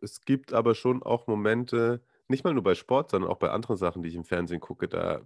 Es 0.00 0.20
gibt 0.20 0.52
aber 0.52 0.74
schon 0.74 1.02
auch 1.02 1.26
Momente, 1.26 2.02
nicht 2.28 2.44
mal 2.44 2.54
nur 2.54 2.62
bei 2.62 2.74
Sport, 2.74 3.10
sondern 3.10 3.30
auch 3.30 3.38
bei 3.38 3.50
anderen 3.50 3.76
Sachen, 3.76 4.02
die 4.02 4.08
ich 4.08 4.14
im 4.14 4.24
Fernsehen 4.24 4.60
gucke, 4.60 4.88
da 4.88 5.22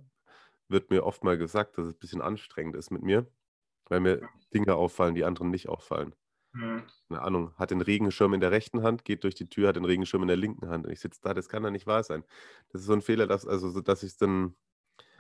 wird 0.69 0.91
mir 0.91 1.05
oft 1.05 1.25
mal 1.25 1.37
gesagt, 1.37 1.77
dass 1.77 1.87
es 1.87 1.95
ein 1.95 1.99
bisschen 1.99 2.23
anstrengend 2.23 2.77
ist 2.77 2.91
mit 2.91 3.03
mir, 3.03 3.27
weil 3.89 4.01
mir 4.01 4.29
Dinge 4.55 4.77
auffallen, 4.77 5.15
die 5.15 5.25
anderen 5.25 5.51
nicht 5.51 5.69
auffallen. 5.69 6.15
Mhm. 6.53 6.83
Keine 7.09 7.23
Ahnung, 7.23 7.55
hat 7.57 7.71
den 7.71 7.81
Regenschirm 7.81 8.35
in 8.35 8.41
der 8.41 8.51
rechten 8.51 8.83
Hand, 8.83 9.05
geht 9.05 9.25
durch 9.25 9.35
die 9.35 9.49
Tür, 9.49 9.69
hat 9.69 9.77
den 9.77 9.85
Regenschirm 9.85 10.23
in 10.23 10.29
der 10.29 10.37
linken 10.37 10.69
Hand. 10.69 10.87
Und 10.87 10.93
ich 10.93 11.01
sitze 11.01 11.21
da, 11.23 11.35
das 11.35 11.49
kann 11.49 11.63
doch 11.63 11.71
nicht 11.71 11.87
wahr 11.87 12.03
sein. 12.05 12.25
Das 12.73 12.83
ist 12.83 12.87
so 12.87 12.93
ein 12.93 13.03
Fehler, 13.03 13.27
dass, 13.27 13.47
also, 13.47 13.81
dass 13.81 14.03
ich 14.03 14.17
dann, 14.17 14.57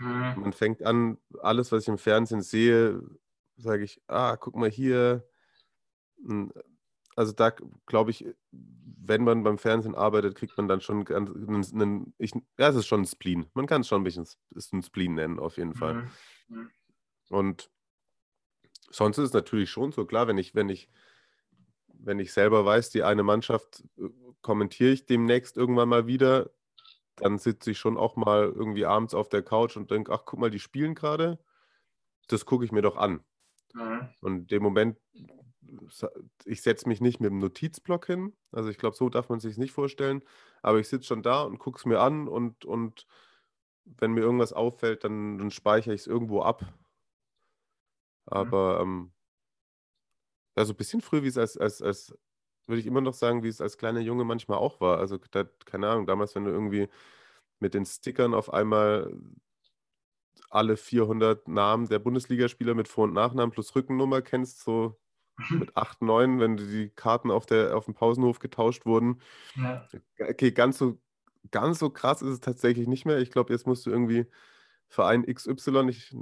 Mhm. 0.00 0.40
Man 0.40 0.52
fängt 0.52 0.82
an, 0.82 1.18
alles, 1.40 1.70
was 1.72 1.82
ich 1.82 1.88
im 1.88 1.98
Fernsehen 1.98 2.40
sehe, 2.40 3.02
sage 3.56 3.84
ich, 3.84 4.00
ah, 4.08 4.36
guck 4.36 4.56
mal 4.56 4.70
hier. 4.70 5.28
Hm, 6.24 6.52
also 7.16 7.32
da 7.32 7.50
glaube 7.86 8.10
ich, 8.10 8.24
wenn 8.50 9.24
man 9.24 9.42
beim 9.42 9.58
Fernsehen 9.58 9.94
arbeitet, 9.94 10.36
kriegt 10.36 10.56
man 10.56 10.68
dann 10.68 10.80
schon 10.80 11.06
einen, 11.08 11.64
einen 11.74 12.14
ich, 12.18 12.32
ja, 12.58 12.68
es 12.68 12.76
ist 12.76 12.86
schon 12.86 13.02
ein 13.02 13.06
Spleen. 13.06 13.46
Man 13.52 13.66
kann 13.66 13.82
es 13.82 13.88
schon 13.88 14.00
ein 14.00 14.04
bisschen 14.04 14.26
ist 14.54 14.72
ein 14.72 14.82
Spleen 14.82 15.14
nennen, 15.14 15.38
auf 15.38 15.58
jeden 15.58 15.74
Fall. 15.74 16.08
Mhm. 16.48 16.70
Und 17.28 17.70
sonst 18.90 19.18
ist 19.18 19.28
es 19.28 19.32
natürlich 19.32 19.70
schon 19.70 19.92
so, 19.92 20.06
klar, 20.06 20.28
wenn 20.28 20.38
ich, 20.38 20.54
wenn 20.54 20.68
ich, 20.68 20.88
wenn 22.02 22.18
ich 22.18 22.32
selber 22.32 22.64
weiß, 22.64 22.90
die 22.90 23.02
eine 23.02 23.22
Mannschaft 23.22 23.84
äh, 23.98 24.08
kommentiere 24.42 24.90
ich 24.90 25.06
demnächst 25.06 25.56
irgendwann 25.56 25.88
mal 25.88 26.06
wieder, 26.06 26.50
dann 27.16 27.38
sitze 27.38 27.72
ich 27.72 27.78
schon 27.78 27.96
auch 27.96 28.16
mal 28.16 28.44
irgendwie 28.44 28.86
abends 28.86 29.14
auf 29.14 29.28
der 29.28 29.42
Couch 29.42 29.76
und 29.76 29.90
denke, 29.90 30.12
ach, 30.12 30.22
guck 30.24 30.40
mal, 30.40 30.50
die 30.50 30.58
spielen 30.58 30.94
gerade. 30.94 31.38
Das 32.28 32.46
gucke 32.46 32.64
ich 32.64 32.72
mir 32.72 32.82
doch 32.82 32.96
an. 32.96 33.22
Mhm. 33.74 34.08
Und 34.20 34.50
dem 34.50 34.62
Moment, 34.62 34.98
ich 36.44 36.62
setze 36.62 36.88
mich 36.88 37.00
nicht 37.00 37.20
mit 37.20 37.30
dem 37.30 37.38
Notizblock 37.38 38.06
hin. 38.06 38.34
Also 38.50 38.70
ich 38.70 38.78
glaube, 38.78 38.96
so 38.96 39.08
darf 39.08 39.28
man 39.28 39.40
sich 39.40 39.58
nicht 39.58 39.72
vorstellen. 39.72 40.22
Aber 40.62 40.78
ich 40.78 40.88
sitze 40.88 41.06
schon 41.06 41.22
da 41.22 41.42
und 41.42 41.58
gucke 41.58 41.78
es 41.78 41.84
mir 41.84 42.00
an 42.00 42.28
und, 42.28 42.64
und 42.64 43.06
wenn 43.84 44.12
mir 44.12 44.20
irgendwas 44.20 44.52
auffällt, 44.52 45.04
dann, 45.04 45.38
dann 45.38 45.50
speichere 45.50 45.94
ich 45.94 46.02
es 46.02 46.06
irgendwo 46.06 46.42
ab. 46.42 46.62
Mhm. 46.62 46.68
Aber 48.26 48.80
ähm, 48.80 49.12
ja, 50.60 50.64
so 50.66 50.72
ein 50.74 50.76
bisschen 50.76 51.00
früh, 51.00 51.22
wie 51.22 51.28
es 51.28 51.38
als, 51.38 51.56
als, 51.56 51.82
als 51.82 52.14
würde 52.66 52.80
ich 52.80 52.86
immer 52.86 53.00
noch 53.00 53.14
sagen, 53.14 53.42
wie 53.42 53.48
es 53.48 53.60
als 53.60 53.78
kleiner 53.78 54.00
Junge 54.00 54.24
manchmal 54.24 54.58
auch 54.58 54.80
war. 54.80 54.98
Also, 54.98 55.18
da, 55.30 55.44
keine 55.64 55.88
Ahnung, 55.88 56.06
damals, 56.06 56.34
wenn 56.34 56.44
du 56.44 56.50
irgendwie 56.50 56.88
mit 57.60 57.74
den 57.74 57.86
Stickern 57.86 58.34
auf 58.34 58.52
einmal 58.52 59.12
alle 60.50 60.76
400 60.76 61.48
Namen 61.48 61.88
der 61.88 61.98
Bundesligaspieler 61.98 62.74
mit 62.74 62.88
Vor- 62.88 63.04
und 63.04 63.14
Nachnamen 63.14 63.52
plus 63.52 63.74
Rückennummer 63.74 64.22
kennst, 64.22 64.60
so 64.62 64.98
mit 65.50 65.76
8, 65.76 66.02
9, 66.02 66.40
wenn 66.40 66.56
die 66.56 66.90
Karten 66.90 67.30
auf, 67.30 67.46
der, 67.46 67.76
auf 67.76 67.86
dem 67.86 67.94
Pausenhof 67.94 68.38
getauscht 68.38 68.84
wurden. 68.84 69.20
Ja. 69.56 69.88
Okay, 70.18 70.52
ganz 70.52 70.78
so, 70.78 71.00
ganz 71.50 71.78
so 71.78 71.90
krass 71.90 72.22
ist 72.22 72.28
es 72.30 72.40
tatsächlich 72.40 72.86
nicht 72.88 73.06
mehr. 73.06 73.18
Ich 73.18 73.30
glaube, 73.30 73.52
jetzt 73.52 73.66
musst 73.66 73.86
du 73.86 73.90
irgendwie 73.90 74.26
Verein 74.90 75.24
XY, 75.24 75.88
ich 75.88 76.12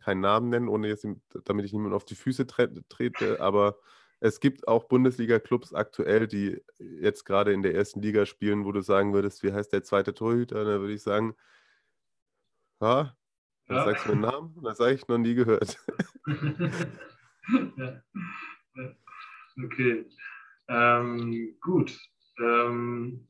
keinen 0.00 0.20
Namen 0.20 0.50
nennen, 0.50 0.68
ohne 0.68 0.88
jetzt, 0.88 1.06
damit 1.44 1.64
ich 1.64 1.72
niemanden 1.72 1.94
auf 1.94 2.04
die 2.04 2.14
Füße 2.14 2.46
trete, 2.46 3.40
aber 3.40 3.78
es 4.20 4.38
gibt 4.38 4.68
auch 4.68 4.84
Bundesliga-Clubs 4.84 5.72
aktuell, 5.72 6.28
die 6.28 6.62
jetzt 6.78 7.24
gerade 7.24 7.52
in 7.54 7.62
der 7.62 7.74
ersten 7.74 8.02
Liga 8.02 8.26
spielen, 8.26 8.66
wo 8.66 8.72
du 8.72 8.82
sagen 8.82 9.14
würdest, 9.14 9.42
wie 9.42 9.52
heißt 9.52 9.72
der 9.72 9.82
zweite 9.82 10.12
Torhüter? 10.12 10.62
Da 10.64 10.78
würde 10.80 10.92
ich 10.92 11.02
sagen, 11.02 11.34
ha, 12.80 13.16
dann 13.66 13.76
ja. 13.78 13.84
sagst 13.84 14.06
du 14.06 14.12
einen 14.12 14.20
Namen? 14.20 14.54
Das 14.62 14.78
habe 14.78 14.92
ich 14.92 15.08
noch 15.08 15.16
nie 15.16 15.34
gehört. 15.34 15.78
ja. 17.76 18.02
Okay. 19.64 20.06
Ähm, 20.68 21.56
gut. 21.62 21.98
Ähm, 22.38 23.26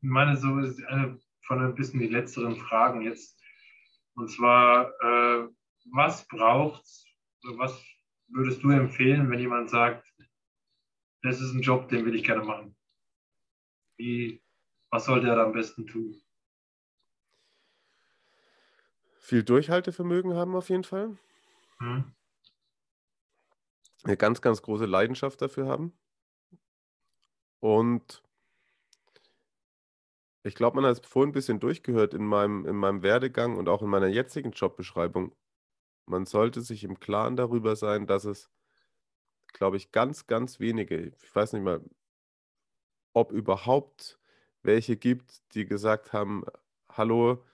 ich 0.00 0.08
meine, 0.08 0.36
so 0.36 0.58
ist 0.58 0.84
eine 0.84 1.18
von 1.42 1.62
ein 1.62 1.74
bisschen 1.74 2.00
die 2.00 2.08
letzteren 2.08 2.56
Fragen 2.56 3.02
jetzt. 3.02 3.37
Und 4.18 4.28
zwar, 4.28 4.88
äh, 5.00 5.48
was 5.92 6.26
braucht 6.26 6.84
was 7.56 7.80
würdest 8.28 8.62
du 8.62 8.70
empfehlen, 8.70 9.30
wenn 9.30 9.38
jemand 9.38 9.70
sagt, 9.70 10.04
das 11.22 11.40
ist 11.40 11.52
ein 11.52 11.62
Job, 11.62 11.88
den 11.88 12.04
will 12.04 12.16
ich 12.16 12.24
gerne 12.24 12.44
machen? 12.44 12.76
Wie, 13.96 14.42
was 14.90 15.04
sollte 15.06 15.28
er 15.28 15.36
da 15.36 15.44
am 15.44 15.52
besten 15.52 15.86
tun? 15.86 16.20
Viel 19.20 19.44
Durchhaltevermögen 19.44 20.34
haben 20.34 20.56
auf 20.56 20.68
jeden 20.68 20.84
Fall. 20.84 21.16
Hm. 21.78 22.12
Eine 24.02 24.16
ganz, 24.16 24.40
ganz 24.40 24.62
große 24.62 24.86
Leidenschaft 24.86 25.40
dafür 25.40 25.68
haben. 25.68 25.92
Und 27.60 28.22
ich 30.42 30.54
glaube, 30.54 30.76
man 30.76 30.84
hat 30.84 31.02
es 31.04 31.08
vorhin 31.08 31.30
ein 31.30 31.32
bisschen 31.32 31.60
durchgehört 31.60 32.14
in 32.14 32.24
meinem, 32.24 32.66
in 32.66 32.76
meinem 32.76 33.02
Werdegang 33.02 33.56
und 33.56 33.68
auch 33.68 33.82
in 33.82 33.88
meiner 33.88 34.06
jetzigen 34.06 34.52
Jobbeschreibung. 34.52 35.34
Man 36.06 36.26
sollte 36.26 36.60
sich 36.62 36.84
im 36.84 37.00
Klaren 37.00 37.36
darüber 37.36 37.76
sein, 37.76 38.06
dass 38.06 38.24
es, 38.24 38.50
glaube 39.52 39.76
ich, 39.76 39.92
ganz, 39.92 40.26
ganz 40.26 40.60
wenige, 40.60 41.12
ich 41.22 41.34
weiß 41.34 41.52
nicht 41.52 41.62
mal, 41.62 41.82
ob 43.12 43.32
überhaupt 43.32 44.18
welche 44.62 44.96
gibt, 44.96 45.42
die 45.54 45.66
gesagt 45.66 46.12
haben, 46.12 46.44
hallo, 46.90 47.44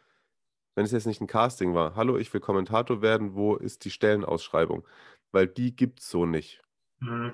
wenn 0.74 0.84
es 0.84 0.92
jetzt 0.92 1.06
nicht 1.06 1.20
ein 1.20 1.26
Casting 1.26 1.74
war, 1.74 1.94
hallo, 1.94 2.16
ich 2.16 2.32
will 2.32 2.40
Kommentator 2.40 3.02
werden, 3.02 3.34
wo 3.34 3.56
ist 3.56 3.84
die 3.84 3.90
Stellenausschreibung? 3.90 4.86
Weil 5.32 5.46
die 5.46 5.74
gibt 5.74 6.00
es 6.00 6.10
so 6.10 6.26
nicht. 6.26 6.62
Mhm. 7.00 7.32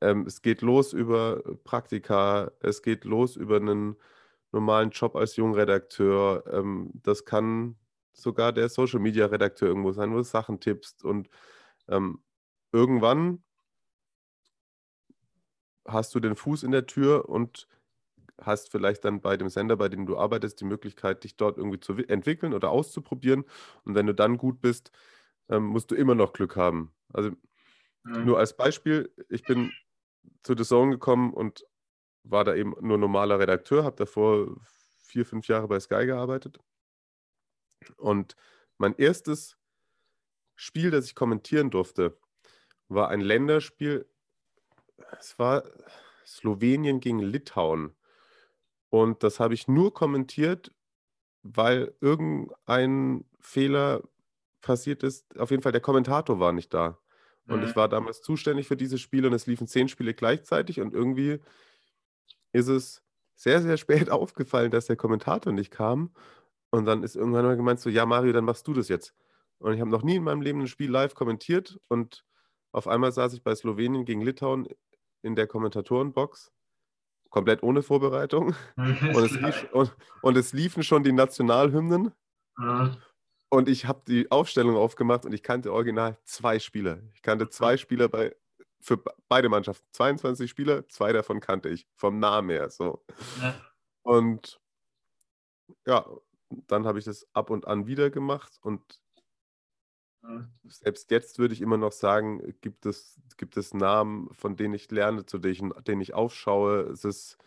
Ähm, 0.00 0.26
es 0.26 0.42
geht 0.42 0.62
los 0.62 0.92
über 0.92 1.42
Praktika, 1.64 2.52
es 2.60 2.82
geht 2.82 3.04
los 3.04 3.36
über 3.36 3.56
einen 3.56 3.96
normalen 4.52 4.90
Job 4.90 5.16
als 5.16 5.36
Jungredakteur. 5.36 6.44
Ähm, 6.52 6.90
das 6.94 7.24
kann 7.24 7.76
sogar 8.12 8.52
der 8.52 8.68
Social 8.68 9.00
Media 9.00 9.26
Redakteur 9.26 9.68
irgendwo 9.68 9.92
sein, 9.92 10.12
wo 10.12 10.16
du 10.16 10.22
Sachen 10.22 10.60
tippst 10.60 11.04
und 11.04 11.28
ähm, 11.88 12.22
irgendwann 12.72 13.42
hast 15.86 16.14
du 16.14 16.20
den 16.20 16.36
Fuß 16.36 16.62
in 16.62 16.72
der 16.72 16.86
Tür 16.86 17.28
und 17.28 17.68
hast 18.40 18.70
vielleicht 18.70 19.04
dann 19.04 19.20
bei 19.20 19.36
dem 19.36 19.48
Sender, 19.48 19.76
bei 19.76 19.88
dem 19.88 20.06
du 20.06 20.18
arbeitest, 20.18 20.60
die 20.60 20.64
Möglichkeit, 20.64 21.24
dich 21.24 21.36
dort 21.36 21.58
irgendwie 21.58 21.80
zu 21.80 21.94
entwickeln 21.94 22.52
oder 22.52 22.70
auszuprobieren. 22.70 23.44
Und 23.84 23.94
wenn 23.94 24.06
du 24.06 24.14
dann 24.14 24.36
gut 24.36 24.60
bist, 24.60 24.90
ähm, 25.48 25.64
musst 25.64 25.90
du 25.90 25.94
immer 25.94 26.14
noch 26.14 26.32
Glück 26.32 26.56
haben. 26.56 26.92
Also 27.12 27.30
mhm. 28.04 28.24
nur 28.24 28.38
als 28.38 28.56
Beispiel, 28.56 29.10
ich 29.28 29.42
bin 29.44 29.72
zu 30.42 30.54
The 30.56 30.64
Zone 30.64 30.92
gekommen 30.92 31.32
und 31.32 31.64
war 32.28 32.44
da 32.44 32.54
eben 32.54 32.74
nur 32.80 32.98
normaler 32.98 33.38
Redakteur, 33.38 33.84
habe 33.84 33.96
davor 33.96 34.56
vier, 34.96 35.24
fünf 35.24 35.48
Jahre 35.48 35.68
bei 35.68 35.80
Sky 35.80 36.06
gearbeitet 36.06 36.58
und 37.96 38.36
mein 38.78 38.94
erstes 38.96 39.56
Spiel, 40.54 40.90
das 40.90 41.06
ich 41.06 41.14
kommentieren 41.14 41.70
durfte, 41.70 42.18
war 42.88 43.08
ein 43.08 43.20
Länderspiel. 43.20 44.08
Es 45.18 45.38
war 45.38 45.64
Slowenien 46.26 47.00
gegen 47.00 47.18
Litauen. 47.18 47.94
Und 48.88 49.22
das 49.22 49.40
habe 49.40 49.54
ich 49.54 49.68
nur 49.68 49.92
kommentiert, 49.92 50.72
weil 51.42 51.94
irgendein 52.00 53.24
Fehler 53.40 54.02
passiert 54.60 55.02
ist. 55.02 55.38
Auf 55.38 55.50
jeden 55.50 55.62
Fall, 55.62 55.72
der 55.72 55.80
Kommentator 55.80 56.40
war 56.40 56.52
nicht 56.52 56.72
da. 56.72 56.98
Und 57.46 57.60
mhm. 57.60 57.66
ich 57.66 57.76
war 57.76 57.88
damals 57.88 58.22
zuständig 58.22 58.66
für 58.66 58.76
dieses 58.76 59.00
Spiel 59.00 59.26
und 59.26 59.32
es 59.32 59.46
liefen 59.46 59.66
zehn 59.66 59.88
Spiele 59.88 60.14
gleichzeitig 60.14 60.80
und 60.80 60.94
irgendwie 60.94 61.40
ist 62.56 62.68
es 62.68 63.02
sehr, 63.34 63.60
sehr 63.60 63.76
spät 63.76 64.10
aufgefallen, 64.10 64.70
dass 64.70 64.86
der 64.86 64.96
Kommentator 64.96 65.52
nicht 65.52 65.70
kam. 65.70 66.10
Und 66.70 66.86
dann 66.86 67.02
ist 67.02 67.16
irgendwann 67.16 67.44
mal 67.44 67.56
gemeint 67.56 67.80
so, 67.80 67.90
ja 67.90 68.06
Mario, 68.06 68.32
dann 68.32 68.44
machst 68.44 68.66
du 68.66 68.72
das 68.72 68.88
jetzt. 68.88 69.14
Und 69.58 69.74
ich 69.74 69.80
habe 69.80 69.90
noch 69.90 70.02
nie 70.02 70.16
in 70.16 70.24
meinem 70.24 70.42
Leben 70.42 70.60
ein 70.60 70.66
Spiel 70.66 70.90
live 70.90 71.14
kommentiert 71.14 71.78
und 71.88 72.24
auf 72.72 72.88
einmal 72.88 73.12
saß 73.12 73.32
ich 73.32 73.42
bei 73.42 73.54
Slowenien 73.54 74.04
gegen 74.04 74.20
Litauen 74.20 74.68
in 75.22 75.34
der 75.34 75.46
Kommentatorenbox, 75.46 76.52
komplett 77.30 77.62
ohne 77.62 77.82
Vorbereitung. 77.82 78.54
und, 78.76 79.24
es 79.24 79.32
lief, 79.32 79.68
und, 79.72 79.96
und, 80.20 80.36
es 80.36 80.52
liefen 80.52 80.82
schon 80.82 81.02
die 81.02 81.12
Nationalhymnen. 81.12 82.12
Mhm. 82.58 82.96
Und 83.48 83.68
ich 83.68 83.86
habe 83.86 84.02
die 84.06 84.30
Aufstellung 84.30 84.76
aufgemacht 84.76 85.24
und 85.24 85.32
ich 85.32 85.42
kannte 85.42 85.72
original 85.72 86.18
zwei 86.24 86.58
Spieler. 86.58 87.00
Ich 87.14 87.22
kannte 87.22 87.48
zwei 87.48 87.76
Spieler 87.76 88.08
bei, 88.08 88.34
für 88.86 89.02
beide 89.28 89.48
Mannschaften. 89.48 89.84
22 89.92 90.48
Spieler, 90.48 90.88
zwei 90.88 91.12
davon 91.12 91.40
kannte 91.40 91.68
ich, 91.68 91.88
vom 91.96 92.20
Namen 92.20 92.50
her. 92.50 92.70
So. 92.70 93.04
Ja. 93.42 93.54
Und 94.02 94.60
ja, 95.86 96.08
dann 96.68 96.86
habe 96.86 97.00
ich 97.00 97.04
das 97.04 97.26
ab 97.34 97.50
und 97.50 97.66
an 97.66 97.88
wieder 97.88 98.10
gemacht 98.10 98.58
und 98.62 99.00
selbst 100.64 101.10
jetzt 101.10 101.38
würde 101.38 101.54
ich 101.54 101.60
immer 101.60 101.76
noch 101.76 101.92
sagen, 101.92 102.54
gibt 102.60 102.86
es, 102.86 103.20
gibt 103.36 103.56
es 103.56 103.74
Namen, 103.74 104.32
von 104.34 104.56
denen 104.56 104.74
ich 104.74 104.90
lerne, 104.90 105.26
zu 105.26 105.38
denen 105.38 105.72
ich, 105.76 105.82
denen 105.84 106.00
ich 106.00 106.14
aufschaue. 106.14 106.82
Es 106.82 107.04
ist, 107.04 107.38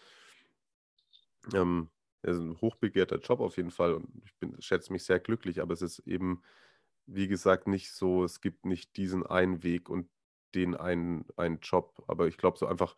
ähm, 1.53 1.89
es 2.21 2.35
ist 2.37 2.41
ein 2.41 2.61
hochbegehrter 2.61 3.19
Job 3.19 3.39
auf 3.39 3.57
jeden 3.57 3.71
Fall 3.71 3.93
und 3.93 4.09
ich 4.23 4.35
bin, 4.35 4.61
schätze 4.61 4.91
mich 4.93 5.03
sehr 5.03 5.19
glücklich, 5.19 5.61
aber 5.61 5.73
es 5.73 5.81
ist 5.81 5.99
eben, 5.99 6.41
wie 7.05 7.27
gesagt, 7.27 7.67
nicht 7.67 7.91
so, 7.91 8.23
es 8.23 8.41
gibt 8.41 8.65
nicht 8.65 8.95
diesen 8.97 9.25
einen 9.25 9.63
Weg 9.63 9.89
und 9.89 10.09
den 10.55 10.75
einen, 10.75 11.25
einen 11.37 11.59
Job. 11.61 12.03
Aber 12.07 12.27
ich 12.27 12.37
glaube 12.37 12.57
so 12.57 12.67
einfach, 12.67 12.95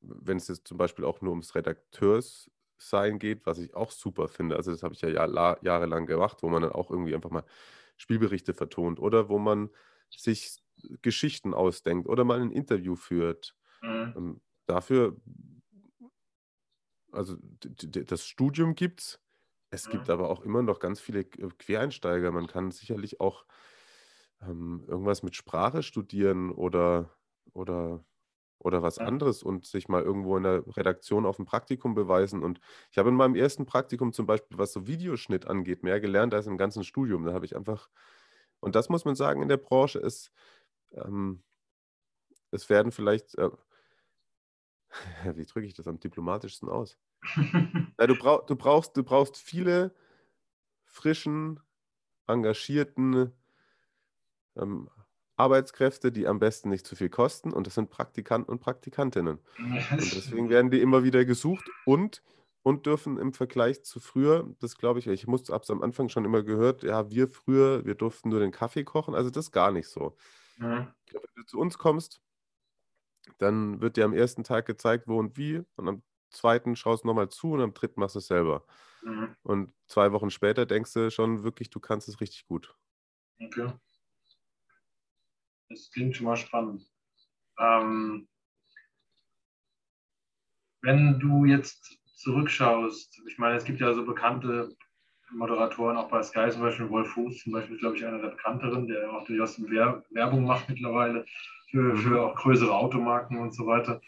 wenn 0.00 0.36
es 0.36 0.48
jetzt 0.48 0.68
zum 0.68 0.78
Beispiel 0.78 1.04
auch 1.04 1.20
nur 1.20 1.30
ums 1.32 1.54
Redakteurs 1.54 2.50
sein 2.76 3.18
geht, 3.18 3.46
was 3.46 3.58
ich 3.58 3.74
auch 3.74 3.90
super 3.90 4.28
finde. 4.28 4.56
Also 4.56 4.70
das 4.70 4.82
habe 4.82 4.94
ich 4.94 5.00
ja 5.00 5.08
Jahr, 5.08 5.62
jahrelang 5.64 6.06
gemacht, 6.06 6.38
wo 6.42 6.48
man 6.48 6.62
dann 6.62 6.72
auch 6.72 6.90
irgendwie 6.90 7.14
einfach 7.14 7.30
mal 7.30 7.44
Spielberichte 7.96 8.54
vertont 8.54 9.00
oder 9.00 9.28
wo 9.28 9.38
man 9.38 9.70
sich 10.14 10.58
Geschichten 11.02 11.54
ausdenkt 11.54 12.08
oder 12.08 12.24
mal 12.24 12.40
ein 12.40 12.52
Interview 12.52 12.94
führt. 12.94 13.56
Mhm. 13.82 14.16
Ähm, 14.16 14.42
dafür, 14.66 15.16
also 17.12 17.36
das 17.40 18.26
Studium 18.26 18.74
gibt 18.74 19.00
es, 19.00 19.20
Es 19.70 19.88
gibt 19.90 20.10
aber 20.10 20.30
auch 20.30 20.42
immer 20.42 20.62
noch 20.62 20.80
ganz 20.80 21.00
viele 21.00 21.24
Quereinsteiger. 21.24 22.32
Man 22.32 22.48
kann 22.48 22.72
sicherlich 22.72 23.20
auch 23.20 23.46
ähm, 24.42 24.84
irgendwas 24.86 25.22
mit 25.22 25.36
Sprache 25.36 25.82
studieren 25.82 26.50
oder, 26.52 27.10
oder, 27.52 28.04
oder 28.58 28.82
was 28.82 28.98
Ja. 28.98 29.06
anderes 29.06 29.42
und 29.42 29.66
sich 29.66 29.88
mal 29.88 30.02
irgendwo 30.02 30.36
in 30.36 30.44
der 30.44 30.64
Redaktion 30.76 31.26
auf 31.26 31.38
ein 31.38 31.46
Praktikum 31.46 31.94
beweisen. 31.94 32.42
Und 32.42 32.60
ich 32.90 32.98
habe 32.98 33.10
in 33.10 33.16
meinem 33.16 33.34
ersten 33.36 33.66
Praktikum 33.66 34.12
zum 34.12 34.26
Beispiel, 34.26 34.58
was 34.58 34.72
so 34.72 34.86
Videoschnitt 34.86 35.46
angeht, 35.46 35.82
mehr 35.84 36.00
gelernt 36.00 36.34
als 36.34 36.46
im 36.46 36.58
ganzen 36.58 36.84
Studium. 36.84 37.24
Da 37.24 37.32
habe 37.34 37.46
ich 37.46 37.56
einfach, 37.56 37.90
und 38.60 38.74
das 38.76 38.88
muss 38.88 39.04
man 39.04 39.16
sagen, 39.16 39.42
in 39.42 39.48
der 39.48 39.58
Branche 39.58 39.98
ist, 40.00 40.32
ähm, 40.92 41.44
es 42.50 42.68
werden 42.68 42.92
vielleicht, 42.92 43.36
äh, 43.36 43.50
wie 45.34 45.46
drücke 45.46 45.66
ich 45.66 45.74
das 45.74 45.86
am 45.88 46.00
diplomatischsten 46.00 46.68
aus? 46.68 46.98
Ja, 47.98 48.06
du, 48.06 48.16
brauch, 48.16 48.46
du, 48.46 48.56
brauchst, 48.56 48.96
du 48.96 49.02
brauchst 49.02 49.36
viele 49.36 49.94
frischen, 50.84 51.60
engagierten 52.28 53.32
ähm, 54.58 54.88
Arbeitskräfte, 55.36 56.10
die 56.10 56.26
am 56.26 56.40
besten 56.40 56.68
nicht 56.68 56.86
zu 56.86 56.96
viel 56.96 57.08
kosten. 57.08 57.52
Und 57.52 57.66
das 57.66 57.74
sind 57.74 57.90
Praktikanten 57.90 58.50
und 58.50 58.60
Praktikantinnen. 58.60 59.38
Und 59.58 60.16
deswegen 60.16 60.48
werden 60.50 60.70
die 60.70 60.80
immer 60.80 61.04
wieder 61.04 61.24
gesucht 61.24 61.64
und, 61.86 62.22
und 62.62 62.86
dürfen 62.86 63.18
im 63.18 63.32
Vergleich 63.32 63.84
zu 63.84 64.00
früher, 64.00 64.48
das 64.58 64.76
glaube 64.76 64.98
ich, 64.98 65.06
ich 65.06 65.26
musste 65.26 65.54
ab 65.54 65.64
am 65.68 65.82
Anfang 65.82 66.08
schon 66.08 66.24
immer 66.24 66.42
gehört, 66.42 66.82
ja, 66.82 67.08
wir 67.10 67.28
früher, 67.28 67.84
wir 67.84 67.94
durften 67.94 68.30
nur 68.30 68.40
den 68.40 68.50
Kaffee 68.50 68.84
kochen. 68.84 69.14
Also 69.14 69.30
das 69.30 69.46
ist 69.46 69.52
gar 69.52 69.70
nicht 69.70 69.88
so. 69.88 70.16
Ja. 70.58 70.92
Glaub, 71.06 71.22
Wenn 71.22 71.42
du 71.42 71.46
zu 71.46 71.58
uns 71.58 71.78
kommst, 71.78 72.20
dann 73.38 73.80
wird 73.80 73.96
dir 73.96 74.04
am 74.04 74.14
ersten 74.14 74.42
Tag 74.42 74.66
gezeigt, 74.66 75.06
wo 75.06 75.18
und 75.18 75.36
wie. 75.36 75.62
Und 75.76 75.88
am 75.88 76.02
zweiten 76.30 76.74
schaust 76.74 77.04
du 77.04 77.08
nochmal 77.08 77.28
zu 77.28 77.52
und 77.52 77.60
am 77.60 77.74
dritten 77.74 78.00
machst 78.00 78.16
du 78.16 78.18
es 78.18 78.26
selber. 78.26 78.64
Mhm. 79.02 79.36
Und 79.42 79.72
zwei 79.86 80.12
Wochen 80.12 80.30
später 80.30 80.66
denkst 80.66 80.92
du 80.94 81.10
schon 81.10 81.44
wirklich, 81.44 81.70
du 81.70 81.78
kannst 81.78 82.08
es 82.08 82.20
richtig 82.20 82.46
gut. 82.46 82.74
Okay. 83.40 83.72
Das 85.68 85.90
klingt 85.90 86.16
schon 86.16 86.26
mal 86.26 86.36
spannend. 86.36 86.82
Ähm, 87.58 88.28
wenn 90.82 91.18
du 91.18 91.44
jetzt 91.44 91.98
zurückschaust, 92.16 93.20
ich 93.28 93.38
meine, 93.38 93.56
es 93.56 93.64
gibt 93.64 93.80
ja 93.80 93.92
so 93.92 94.04
bekannte 94.04 94.74
Moderatoren, 95.30 95.96
auch 95.96 96.08
bei 96.08 96.22
Sky 96.22 96.48
zum 96.50 96.62
Beispiel, 96.62 96.88
Wolf 96.88 97.10
Fuß 97.12 97.42
zum 97.42 97.52
Beispiel, 97.52 97.78
glaube 97.78 97.96
ich, 97.96 98.04
einer 98.04 98.20
der 98.20 98.30
bekannteren, 98.30 98.86
der 98.86 99.12
auch 99.12 99.24
durchaus 99.26 99.60
Wer 99.68 100.02
Werbung 100.10 100.44
macht 100.44 100.68
mittlerweile 100.68 101.26
für, 101.70 101.96
für 101.96 102.22
auch 102.22 102.34
größere 102.34 102.74
Automarken 102.74 103.38
und 103.38 103.54
so 103.54 103.66
weiter. 103.66 104.00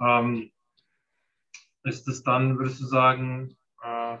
Ähm, 0.00 0.52
ist 1.82 2.06
es 2.08 2.22
dann, 2.22 2.56
würdest 2.58 2.80
du 2.80 2.86
sagen, 2.86 3.56
äh, 3.82 4.18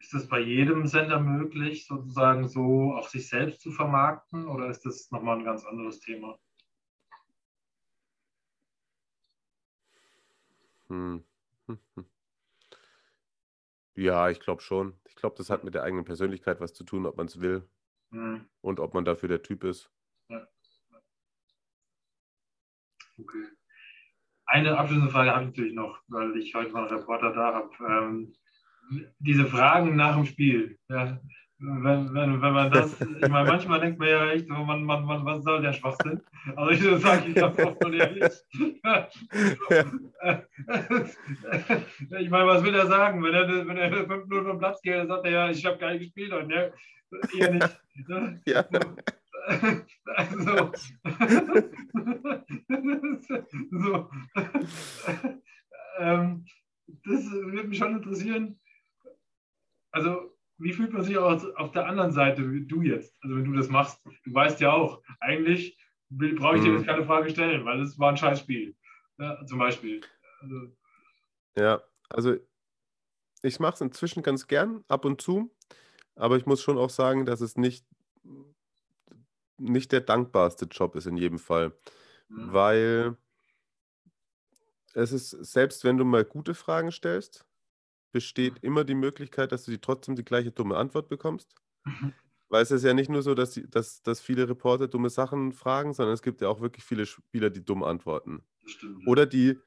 ist 0.00 0.14
das 0.14 0.28
bei 0.28 0.40
jedem 0.40 0.86
Sender 0.86 1.20
möglich, 1.20 1.86
sozusagen 1.86 2.48
so 2.48 2.94
auch 2.94 3.08
sich 3.08 3.28
selbst 3.28 3.60
zu 3.60 3.72
vermarkten 3.72 4.46
oder 4.48 4.68
ist 4.68 4.84
das 4.84 5.10
nochmal 5.10 5.38
ein 5.38 5.44
ganz 5.44 5.64
anderes 5.64 6.00
Thema? 6.00 6.38
Hm. 10.88 11.24
Ja, 13.96 14.30
ich 14.30 14.38
glaube 14.38 14.62
schon. 14.62 14.94
Ich 15.08 15.16
glaube, 15.16 15.34
das 15.36 15.50
hat 15.50 15.64
mit 15.64 15.74
der 15.74 15.82
eigenen 15.82 16.04
Persönlichkeit 16.04 16.60
was 16.60 16.72
zu 16.72 16.84
tun, 16.84 17.04
ob 17.04 17.16
man 17.16 17.26
es 17.26 17.40
will 17.40 17.68
Hm, 18.12 18.48
und 18.60 18.80
ob 18.80 18.94
man 18.94 19.04
dafür 19.04 19.28
der 19.28 19.42
Typ 19.42 19.64
ist. 19.64 19.90
okay. 23.18 23.48
Eine 24.46 24.78
abschließende 24.78 25.10
Frage 25.12 25.32
habe 25.32 25.42
ich 25.42 25.48
natürlich 25.48 25.74
noch, 25.74 26.00
weil 26.06 26.36
ich 26.38 26.54
heute 26.54 26.70
noch 26.70 26.88
einen 26.88 26.98
Reporter 26.98 27.32
da 27.32 27.54
habe. 27.54 27.70
Ähm, 27.86 28.32
diese 29.18 29.46
Fragen 29.46 29.96
nach 29.96 30.16
dem 30.16 30.26
Spiel. 30.26 30.78
Ja, 30.88 31.18
wenn, 31.60 32.14
wenn, 32.14 32.40
wenn 32.40 32.52
man 32.52 32.70
das, 32.70 33.00
ich 33.00 33.28
meine, 33.28 33.48
manchmal 33.48 33.80
denkt 33.80 33.98
man 33.98 34.08
ja 34.08 34.30
echt, 34.30 34.46
so, 34.46 34.54
man, 34.54 34.84
man, 34.84 35.04
man, 35.04 35.24
was 35.24 35.42
soll 35.42 35.60
der 35.60 35.72
Schwachsinn? 35.72 36.20
Also 36.54 36.70
ich 36.70 37.02
sage 37.02 37.28
ich 37.28 37.34
ganz 37.34 37.58
oft 37.58 37.84
und 37.84 37.94
ehrlich. 37.94 38.32
Ich 42.18 42.30
meine, 42.30 42.46
was 42.46 42.62
will 42.62 42.74
er 42.74 42.86
sagen? 42.86 43.24
Wenn 43.24 43.34
er, 43.34 43.66
wenn 43.66 43.76
er 43.76 43.90
fünf 44.06 44.26
Minuten 44.26 44.46
vom 44.46 44.58
Platz 44.58 44.80
geht, 44.82 44.94
dann 44.94 45.08
sagt 45.08 45.26
er 45.26 45.32
ja, 45.32 45.50
ich 45.50 45.66
habe 45.66 45.78
geil 45.78 45.98
gespielt 45.98 46.32
und 46.32 46.46
ne? 46.48 46.72
Eher 47.36 47.52
nicht. 47.52 47.80
Ne? 48.06 48.40
Ja. 48.46 48.64
Also, 50.04 50.72
so. 53.70 54.10
Ähm, 55.98 56.44
das 56.86 57.30
würde 57.30 57.68
mich 57.68 57.78
schon 57.78 57.96
interessieren. 57.96 58.58
Also, 59.98 60.32
wie 60.58 60.72
fühlt 60.72 60.92
man 60.92 61.02
sich 61.02 61.18
auch 61.18 61.42
auf 61.56 61.72
der 61.72 61.86
anderen 61.88 62.12
Seite, 62.12 62.52
wie 62.52 62.64
du 62.64 62.82
jetzt? 62.82 63.16
Also, 63.20 63.34
wenn 63.34 63.44
du 63.44 63.52
das 63.52 63.68
machst, 63.68 64.00
du 64.04 64.32
weißt 64.32 64.60
ja 64.60 64.72
auch, 64.72 65.02
eigentlich 65.18 65.76
brauche 66.08 66.56
ich 66.56 66.62
dir 66.62 66.70
Mhm. 66.70 66.76
jetzt 66.78 66.86
keine 66.86 67.04
Frage 67.04 67.30
stellen, 67.30 67.64
weil 67.64 67.80
es 67.80 67.98
war 67.98 68.10
ein 68.10 68.16
Scheißspiel. 68.16 68.76
Ja, 69.18 69.44
zum 69.44 69.58
Beispiel. 69.58 70.00
Also, 70.40 70.76
Ja, 71.56 71.82
also 72.10 72.36
ich 73.42 73.58
mache 73.58 73.74
es 73.74 73.80
inzwischen 73.80 74.22
ganz 74.22 74.46
gern, 74.46 74.84
ab 74.86 75.04
und 75.04 75.20
zu, 75.20 75.50
aber 76.14 76.36
ich 76.36 76.46
muss 76.46 76.62
schon 76.62 76.78
auch 76.78 76.90
sagen, 76.90 77.26
dass 77.26 77.40
es 77.40 77.56
nicht, 77.56 77.84
nicht 79.58 79.90
der 79.90 80.02
dankbarste 80.02 80.66
Job 80.66 80.94
ist 80.94 81.06
in 81.06 81.16
jedem 81.16 81.40
Fall, 81.40 81.72
Mhm. 82.28 82.52
weil 82.52 83.16
es 84.94 85.10
ist, 85.10 85.30
selbst 85.30 85.82
wenn 85.82 85.96
du 85.96 86.04
mal 86.04 86.24
gute 86.24 86.54
Fragen 86.54 86.92
stellst, 86.92 87.47
besteht 88.12 88.58
immer 88.62 88.84
die 88.84 88.94
Möglichkeit, 88.94 89.52
dass 89.52 89.64
du 89.64 89.70
die 89.70 89.80
trotzdem 89.80 90.16
die 90.16 90.24
gleiche 90.24 90.50
dumme 90.52 90.76
Antwort 90.76 91.08
bekommst. 91.08 91.54
Mhm. 91.84 92.14
Weil 92.48 92.62
es 92.62 92.70
ist 92.70 92.84
ja 92.84 92.94
nicht 92.94 93.10
nur 93.10 93.22
so, 93.22 93.34
dass, 93.34 93.50
die, 93.52 93.68
dass, 93.68 94.02
dass 94.02 94.20
viele 94.20 94.48
Reporter 94.48 94.88
dumme 94.88 95.10
Sachen 95.10 95.52
fragen, 95.52 95.92
sondern 95.92 96.14
es 96.14 96.22
gibt 96.22 96.40
ja 96.40 96.48
auch 96.48 96.60
wirklich 96.60 96.84
viele 96.84 97.04
Spieler, 97.06 97.50
die 97.50 97.64
dumm 97.64 97.82
antworten. 97.82 98.42
stimmt. 98.66 99.06
Oder 99.06 99.26
die, 99.26 99.58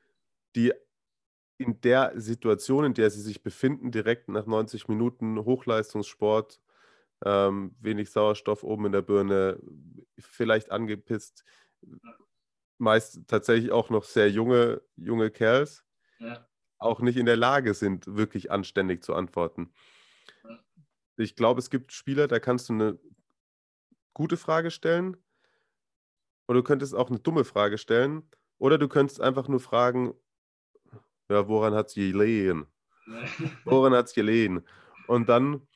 die 0.55 0.73
in 1.57 1.79
der 1.81 2.13
Situation, 2.15 2.85
in 2.85 2.93
der 2.95 3.11
sie 3.11 3.21
sich 3.21 3.43
befinden, 3.43 3.91
direkt 3.91 4.29
nach 4.29 4.47
90 4.47 4.87
Minuten 4.87 5.45
Hochleistungssport, 5.45 6.59
ähm, 7.23 7.75
wenig 7.79 8.09
Sauerstoff 8.09 8.63
oben 8.63 8.87
in 8.87 8.91
der 8.93 9.03
Birne, 9.03 9.59
vielleicht 10.17 10.71
angepisst, 10.71 11.43
meist 12.79 13.27
tatsächlich 13.27 13.71
auch 13.71 13.89
noch 13.89 14.03
sehr 14.03 14.29
junge, 14.29 14.81
junge 14.95 15.29
Kerls, 15.29 15.85
Ja. 16.19 16.47
Auch 16.82 16.99
nicht 16.99 17.17
in 17.17 17.27
der 17.27 17.38
Lage 17.38 17.73
sind, 17.73 18.15
wirklich 18.15 18.51
anständig 18.51 19.03
zu 19.03 19.13
antworten. 19.13 19.71
Ich 21.15 21.36
glaube, 21.36 21.59
es 21.59 21.69
gibt 21.69 21.93
Spieler, 21.93 22.27
da 22.27 22.39
kannst 22.39 22.69
du 22.69 22.73
eine 22.73 22.99
gute 24.13 24.36
Frage 24.36 24.71
stellen 24.71 25.15
oder 26.47 26.59
du 26.59 26.63
könntest 26.63 26.95
auch 26.95 27.09
eine 27.09 27.19
dumme 27.19 27.45
Frage 27.45 27.77
stellen 27.77 28.23
oder 28.57 28.77
du 28.79 28.88
könntest 28.88 29.21
einfach 29.21 29.47
nur 29.47 29.59
fragen, 29.59 30.13
ja, 31.29 31.47
woran 31.47 31.73
hat 31.75 31.88
es 31.89 31.93
gelegen? 31.93 32.67
Woran 33.65 33.93
hat 33.93 34.07
es 34.07 34.13
gelegen? 34.13 34.63
Und 35.07 35.27
dann 35.27 35.67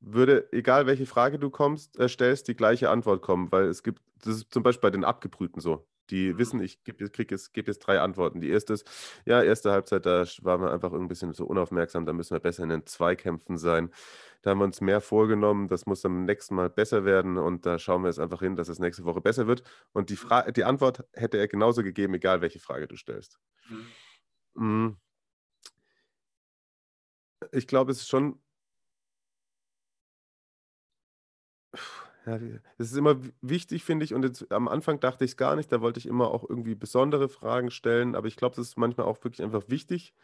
würde, 0.00 0.50
egal 0.52 0.86
welche 0.86 1.06
Frage 1.06 1.38
du 1.38 1.50
kommst, 1.50 1.98
äh, 1.98 2.08
stellst, 2.08 2.48
die 2.48 2.56
gleiche 2.56 2.90
Antwort 2.90 3.22
kommen, 3.22 3.52
weil 3.52 3.66
es 3.66 3.82
gibt, 3.82 4.02
das 4.20 4.36
ist 4.36 4.52
zum 4.52 4.62
Beispiel 4.62 4.88
bei 4.88 4.90
den 4.90 5.04
Abgebrühten 5.04 5.60
so. 5.60 5.86
Die 6.10 6.34
Mhm. 6.34 6.38
wissen, 6.38 6.60
ich 6.62 6.82
gebe 6.84 7.08
krieg 7.10 7.30
jetzt, 7.30 7.52
geb 7.54 7.66
jetzt 7.68 7.80
drei 7.80 8.00
Antworten. 8.00 8.40
Die 8.40 8.50
erste 8.50 8.74
ist, 8.74 8.86
ja, 9.26 9.42
erste 9.42 9.72
Halbzeit, 9.72 10.06
da 10.06 10.24
waren 10.42 10.60
wir 10.62 10.72
einfach 10.72 10.92
ein 10.92 11.08
bisschen 11.08 11.32
so 11.32 11.46
unaufmerksam, 11.46 12.06
da 12.06 12.12
müssen 12.12 12.34
wir 12.34 12.40
besser 12.40 12.62
in 12.64 12.68
den 12.70 12.86
Zweikämpfen 12.86 13.56
sein. 13.58 13.90
Da 14.42 14.50
haben 14.50 14.58
wir 14.58 14.64
uns 14.64 14.80
mehr 14.82 15.00
vorgenommen, 15.00 15.68
das 15.68 15.86
muss 15.86 16.02
beim 16.02 16.24
nächsten 16.26 16.54
Mal 16.54 16.68
besser 16.70 17.04
werden 17.04 17.38
und 17.38 17.64
da 17.66 17.78
schauen 17.78 18.02
wir 18.02 18.08
jetzt 18.08 18.18
einfach 18.20 18.40
hin, 18.40 18.56
dass 18.56 18.68
es 18.68 18.78
nächste 18.78 19.04
Woche 19.04 19.20
besser 19.22 19.46
wird. 19.46 19.62
Und 19.92 20.10
die, 20.10 20.16
Fra 20.16 20.50
die 20.50 20.64
Antwort 20.64 21.04
hätte 21.14 21.38
er 21.38 21.48
genauso 21.48 21.82
gegeben, 21.82 22.14
egal 22.14 22.40
welche 22.42 22.60
Frage 22.60 22.86
du 22.88 22.96
stellst. 22.96 23.38
Mhm. 23.68 23.96
Mm. 24.54 24.96
Ich 27.52 27.66
glaube, 27.66 27.92
es 27.92 27.98
ist 28.00 28.08
schon. 28.08 28.38
Ja, 32.26 32.38
es 32.78 32.90
ist 32.90 32.96
immer 32.96 33.20
wichtig, 33.42 33.84
finde 33.84 34.04
ich, 34.04 34.14
und 34.14 34.24
jetzt, 34.24 34.50
am 34.50 34.68
Anfang 34.68 35.00
dachte 35.00 35.24
ich 35.24 35.32
es 35.32 35.36
gar 35.36 35.56
nicht, 35.56 35.70
da 35.72 35.80
wollte 35.80 35.98
ich 36.00 36.06
immer 36.06 36.30
auch 36.30 36.48
irgendwie 36.48 36.74
besondere 36.74 37.28
Fragen 37.28 37.70
stellen, 37.70 38.14
aber 38.16 38.26
ich 38.28 38.36
glaube, 38.36 38.60
es 38.60 38.68
ist 38.68 38.78
manchmal 38.78 39.06
auch 39.06 39.22
wirklich 39.24 39.42
einfach 39.42 39.68
wichtig, 39.68 40.14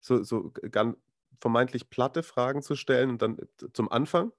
so, 0.00 0.22
so 0.22 0.52
ganz 0.70 0.96
vermeintlich 1.40 1.90
platte 1.90 2.22
Fragen 2.22 2.62
zu 2.62 2.76
stellen 2.76 3.10
und 3.10 3.22
dann 3.22 3.38
zum 3.74 3.90
Anfang 3.92 4.32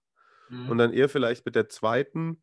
Mhm. 0.50 0.72
und 0.72 0.80
dann 0.80 0.94
eher 0.94 1.10
vielleicht 1.10 1.46
mit 1.46 1.56
der 1.56 1.70
zweiten 1.70 2.42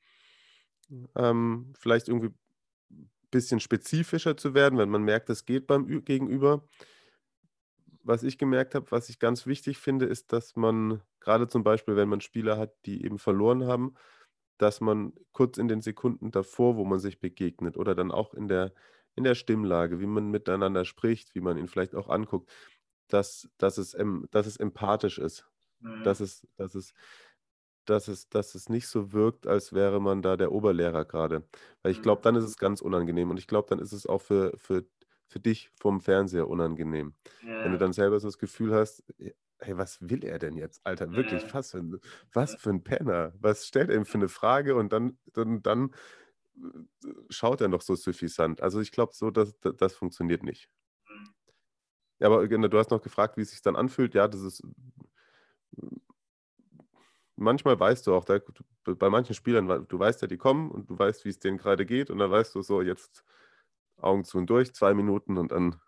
ähm, 1.17 1.73
vielleicht 1.79 2.09
irgendwie 2.09 2.29
ein 2.29 3.11
bisschen 3.31 3.61
spezifischer 3.61 4.37
zu 4.37 4.55
werden, 4.55 4.79
wenn 4.79 4.89
man 4.91 5.03
merkt, 5.03 5.31
es 5.31 5.45
geht 5.45 5.67
beim 5.67 5.87
Ü- 5.89 6.03
Gegenüber. 6.03 6.65
Was 8.03 8.23
ich 8.23 8.39
gemerkt 8.39 8.75
habe, 8.75 8.91
was 8.91 9.09
ich 9.09 9.19
ganz 9.19 9.47
wichtig 9.47 9.79
finde, 9.79 10.07
ist, 10.07 10.33
dass 10.33 10.55
man 10.57 11.03
gerade 11.21 11.49
zum 11.49 11.65
Beispiel, 11.65 11.97
wenn 11.97 12.09
man 12.09 12.21
Spieler 12.21 12.57
hat, 12.57 12.75
die 12.87 13.05
eben 13.05 13.19
verloren 13.19 13.67
haben, 13.67 13.95
dass 14.59 14.81
man 14.81 15.13
kurz 15.33 15.59
in 15.59 15.69
den 15.69 15.83
Sekunden 15.83 16.31
davor, 16.31 16.77
wo 16.77 16.85
man 16.85 16.99
sich 16.99 17.21
begegnet 17.21 17.77
oder 17.77 17.95
dann 17.95 18.11
auch 18.11 18.35
in 18.35 18.49
der, 18.49 18.73
in 19.15 19.25
der 19.25 19.35
Stimmlage, 19.35 20.01
wie 20.01 20.07
man 20.07 20.31
miteinander 20.31 20.85
spricht, 20.85 21.35
wie 21.35 21.41
man 21.41 21.57
ihn 21.59 21.69
vielleicht 21.69 21.95
auch 21.95 22.09
anguckt, 22.09 22.51
dass, 23.09 23.49
dass, 23.59 23.79
es, 23.79 23.97
dass 24.31 24.47
es 24.47 24.57
empathisch 24.57 25.19
ist. 25.19 25.47
mhm. 25.81 26.03
dass, 26.03 26.21
es, 26.21 26.47
dass, 26.57 26.75
es, 26.75 26.95
dass, 27.85 28.09
es, 28.09 28.29
dass 28.29 28.55
es 28.55 28.69
nicht 28.69 28.89
so 28.89 29.13
wirkt, 29.13 29.47
als 29.47 29.73
wäre 29.73 30.01
man 30.01 30.23
da 30.23 30.37
der 30.37 30.53
Oberlehrer 30.53 31.05
gerade. 31.05 31.47
Weil 31.83 31.93
ich 31.93 32.03
glaube, 32.03 32.23
dann 32.23 32.37
ist 32.37 32.45
es 32.45 32.57
ganz 32.57 32.81
unangenehm. 32.81 33.31
Und 33.31 33.39
ich 33.39 33.47
glaube, 33.47 33.69
dann 33.69 33.79
ist 33.79 33.93
es 33.93 34.07
auch 34.07 34.21
für, 34.21 34.57
für, 34.57 34.85
für 35.29 35.41
dich 35.41 35.71
vom 35.77 36.01
Fernseher 36.01 36.49
unangenehm. 36.49 37.15
Ja. 37.43 37.65
Wenn 37.65 37.73
du 37.73 37.79
dann 37.79 37.93
selber 37.93 38.19
so 38.21 38.29
das 38.29 38.39
Gefühl 38.39 38.75
hast, 38.75 39.05
hey, 39.61 39.77
was 39.77 39.99
will 40.01 40.25
er 40.25 40.39
denn 40.39 40.57
jetzt, 40.57 40.85
Alter? 40.85 41.13
Wirklich, 41.13 41.43
ja. 41.43 41.55
was, 41.55 41.71
für 41.71 41.79
ein, 41.79 42.01
was 42.33 42.55
für 42.57 42.71
ein 42.71 42.83
Penner. 42.83 43.33
Was 43.41 43.67
stellt 43.67 43.91
er 43.91 43.97
ihm 43.97 44.05
für 44.05 44.19
eine 44.19 44.29
Frage? 44.29 44.75
Und 44.77 44.93
dann, 44.93 45.19
dann, 45.33 45.63
dann 45.63 45.95
äh, 46.57 47.09
schaut 47.31 47.61
er 47.61 47.69
noch 47.69 47.83
so 47.83 47.95
suffisant. 47.95 48.61
Also 48.61 48.81
ich 48.81 48.93
glaube, 48.93 49.15
so, 49.15 49.31
das, 49.31 49.55
das, 49.61 49.95
funktioniert 49.95 50.43
nicht. 50.43 50.69
Ja, 52.19 52.29
aber 52.29 52.47
genau, 52.49 52.69
du 52.69 52.79
hast 52.79 52.91
noch 52.91 53.03
gefragt, 53.03 53.37
wie 53.37 53.43
es 53.43 53.51
sich 53.51 53.63
dann 53.63 53.77
anfühlt. 53.77 54.15
Ja, 54.15 54.29
das 54.29 54.43
ist. 54.43 54.63
Manchmal 57.39 57.79
weißt 57.79 58.07
du 58.07 58.15
auch, 58.15 58.25
da, 58.25 58.39
bei 58.85 59.11
manchen 59.11 59.35
Spielern, 59.35 59.87
du 59.87 59.99
weißt 59.99 60.23
ja, 60.23 60.29
die 60.29 60.39
kommen 60.39 60.71
und 60.71 60.89
du 60.89 60.99
weißt, 60.99 61.27
wie 61.27 61.29
es 61.29 61.39
denen 61.39 61.59
gerade 61.59 61.85
geht. 61.85 62.09
Und 62.11 62.19
dann 62.19 62.31
weißt 62.31 62.55
du 62.55 62.63
so, 62.63 62.81
jetzt 62.81 63.25
Augen 63.99 64.25
zu 64.25 64.39
und 64.39 64.49
durch, 64.49 64.75
zwei 64.75 64.95
Minuten 64.95 65.37
und 65.39 65.53
dann. 65.53 65.81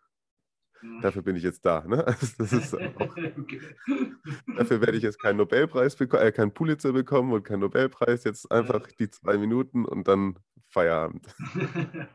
Mhm. 0.82 1.00
Dafür 1.00 1.22
bin 1.22 1.36
ich 1.36 1.42
jetzt 1.42 1.64
da. 1.64 1.84
Ne? 1.86 2.06
Also 2.06 2.78
auch, 2.78 3.16
dafür 4.56 4.80
werde 4.80 4.96
ich 4.96 5.02
jetzt 5.02 5.20
keinen 5.20 5.38
Nobelpreis 5.38 5.96
bekommen, 5.96 6.22
äh, 6.22 6.32
keinen 6.32 6.52
Pulitzer 6.52 6.92
bekommen 6.92 7.32
und 7.32 7.42
keinen 7.42 7.60
Nobelpreis. 7.60 8.24
Jetzt 8.24 8.50
einfach 8.50 8.86
die 8.92 9.10
zwei 9.10 9.38
Minuten 9.38 9.84
und 9.84 10.08
dann 10.08 10.38
Feierabend. 10.68 11.26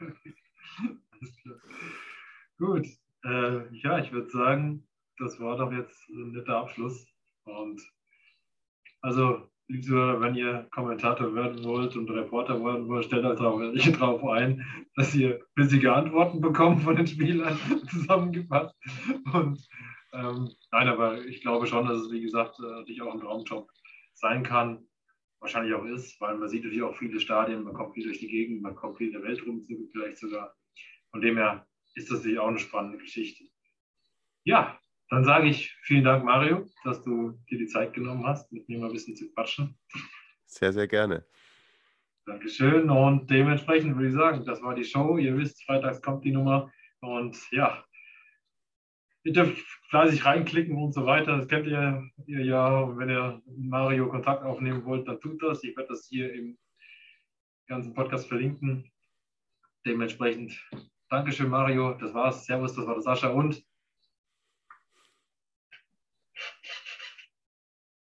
Gut, 2.57 2.88
äh, 3.26 3.76
ja, 3.78 3.99
ich 3.99 4.11
würde 4.11 4.30
sagen, 4.30 4.88
das 5.18 5.39
war 5.39 5.57
doch 5.57 5.72
jetzt 5.72 6.09
ein 6.09 6.32
netter 6.32 6.57
Abschluss. 6.57 7.05
Und 7.45 7.82
also, 9.01 9.49
Zuhörer, 9.82 10.21
wenn 10.21 10.36
ihr 10.36 10.67
Kommentator 10.71 11.34
werden 11.36 11.63
wollt 11.63 11.95
und 11.95 12.09
Reporter 12.09 12.63
werden 12.63 12.88
wollt, 12.88 13.05
stellt 13.05 13.26
euch 13.26 13.38
darauf 13.38 14.24
ein, 14.30 14.65
dass 14.95 15.15
ihr 15.15 15.39
bissige 15.55 15.93
Antworten 15.93 16.41
bekommt 16.41 16.84
von 16.84 16.95
den 16.95 17.07
Spielern 17.07 17.57
zusammengefasst. 17.89 18.76
Und 19.34 19.67
ähm, 20.13 20.51
nein, 20.71 20.88
aber 20.88 21.26
ich 21.26 21.41
glaube 21.41 21.65
schon, 21.67 21.88
dass 21.88 21.99
es, 21.99 22.11
wie 22.11 22.21
gesagt, 22.21 22.59
äh, 22.59 22.63
natürlich 22.63 23.01
auch 23.01 23.13
ein 23.13 23.19
Traumjob 23.19 23.69
sein 24.13 24.43
kann. 24.43 24.86
Wahrscheinlich 25.39 25.74
auch 25.74 25.86
ist, 25.86 26.19
weil 26.21 26.38
man 26.38 26.49
sieht 26.49 26.63
natürlich 26.63 26.84
auch 26.84 26.95
viele 26.95 27.19
Stadien, 27.19 27.63
man 27.63 27.74
kommt 27.74 27.95
viel 27.95 28.05
durch 28.05 28.19
die 28.19 28.28
Gegend, 28.28 28.61
man 28.61 28.76
kommt 28.76 28.97
viel 28.97 29.07
in 29.07 29.13
der 29.13 29.24
Welt 29.24 29.45
rum, 29.45 29.61
vielleicht 29.91 30.17
sogar. 30.17 30.55
Von 31.11 31.21
dem 31.21 31.38
her 31.38 31.67
ist 31.95 32.09
das 32.09 32.19
natürlich 32.19 32.39
auch 32.39 32.47
eine 32.47 32.59
spannende 32.59 32.97
Geschichte. 32.97 33.43
Ja, 34.45 34.80
dann 35.14 35.26
sage 35.26 35.47
ich 35.47 35.72
vielen 35.84 36.03
Dank, 36.03 36.26
Mario, 36.26 36.68
dass 36.84 37.03
du 37.03 37.39
dir 37.49 37.59
die 37.59 37.68
Zeit 37.68 37.93
genommen 37.93 38.26
hast, 38.26 38.51
mit 38.51 38.68
mir 38.68 38.80
mal 38.80 38.88
ein 38.88 38.93
bisschen 38.93 39.16
zu 39.16 39.32
quatschen. 39.32 39.78
Sehr, 40.45 40.74
sehr 40.74 40.88
gerne. 40.88 41.26
Dankeschön. 42.26 42.89
Und 42.89 43.30
dementsprechend 43.30 43.95
würde 43.95 44.07
ich 44.07 44.16
sagen, 44.16 44.43
das 44.45 44.61
war 44.64 44.74
die 44.74 44.86
Show. 44.86 45.18
Ihr 45.18 45.38
wisst, 45.38 45.64
freitags 45.66 46.01
kommt 46.01 46.26
die 46.26 46.32
Nummer. 46.32 46.72
Und 47.01 47.38
ja, 47.51 47.84
ihr 49.24 49.34
dürft 49.34 49.57
fleißig 49.89 50.26
reinklicken 50.26 50.76
und 50.78 50.93
so 50.93 51.05
weiter. 51.05 51.38
Das 51.38 51.47
kennt 51.47 51.68
ihr, 51.68 52.09
ihr 52.26 52.45
ja. 52.45 52.97
Wenn 52.97 53.09
ihr 53.09 53.41
Mario 53.45 54.09
Kontakt 54.09 54.43
aufnehmen 54.43 54.84
wollt, 54.86 55.07
dann 55.07 55.20
tut 55.20 55.43
das. 55.43 55.64
Ich 55.64 55.76
werde 55.78 55.89
das 55.89 56.07
hier 56.07 56.34
im 56.34 56.57
ganzen 57.68 57.93
Podcast 57.93 58.28
verlinken. 58.28 58.89
Dementsprechend 59.86 60.59
Dankeschön, 61.09 61.49
Mario. 61.49 61.93
Das 61.93 62.14
war's. 62.16 62.45
Servus, 62.45 62.74
das 62.74 62.88
war 62.88 62.95
der 62.95 63.03
Sascha 63.03 63.28
und. 63.28 63.64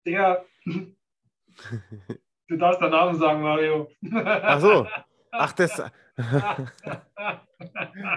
Digga. 0.10 0.44
Du 2.48 2.58
darfst 2.58 2.82
deinen 2.82 2.92
Namen 2.92 3.20
sagen, 3.20 3.42
Mario. 3.44 3.92
Ach 4.12 4.60
so. 4.60 4.88
Ach, 5.32 5.52
das. 5.54 5.84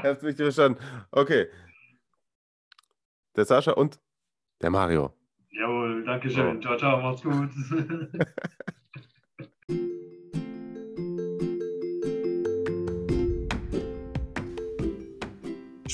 Hast 0.03 0.23
mich 0.23 0.37
verstanden. 0.37 0.81
Okay. 1.11 1.49
Der 3.37 3.45
Sascha 3.45 3.73
und 3.73 4.01
der 4.63 4.71
Mario. 4.71 5.13
Jawohl, 5.51 6.05
danke 6.05 6.31
schön. 6.31 6.63
Ciao, 6.63 6.79
ciao, 6.79 6.99
macht's 6.99 7.23
gut. 7.23 7.51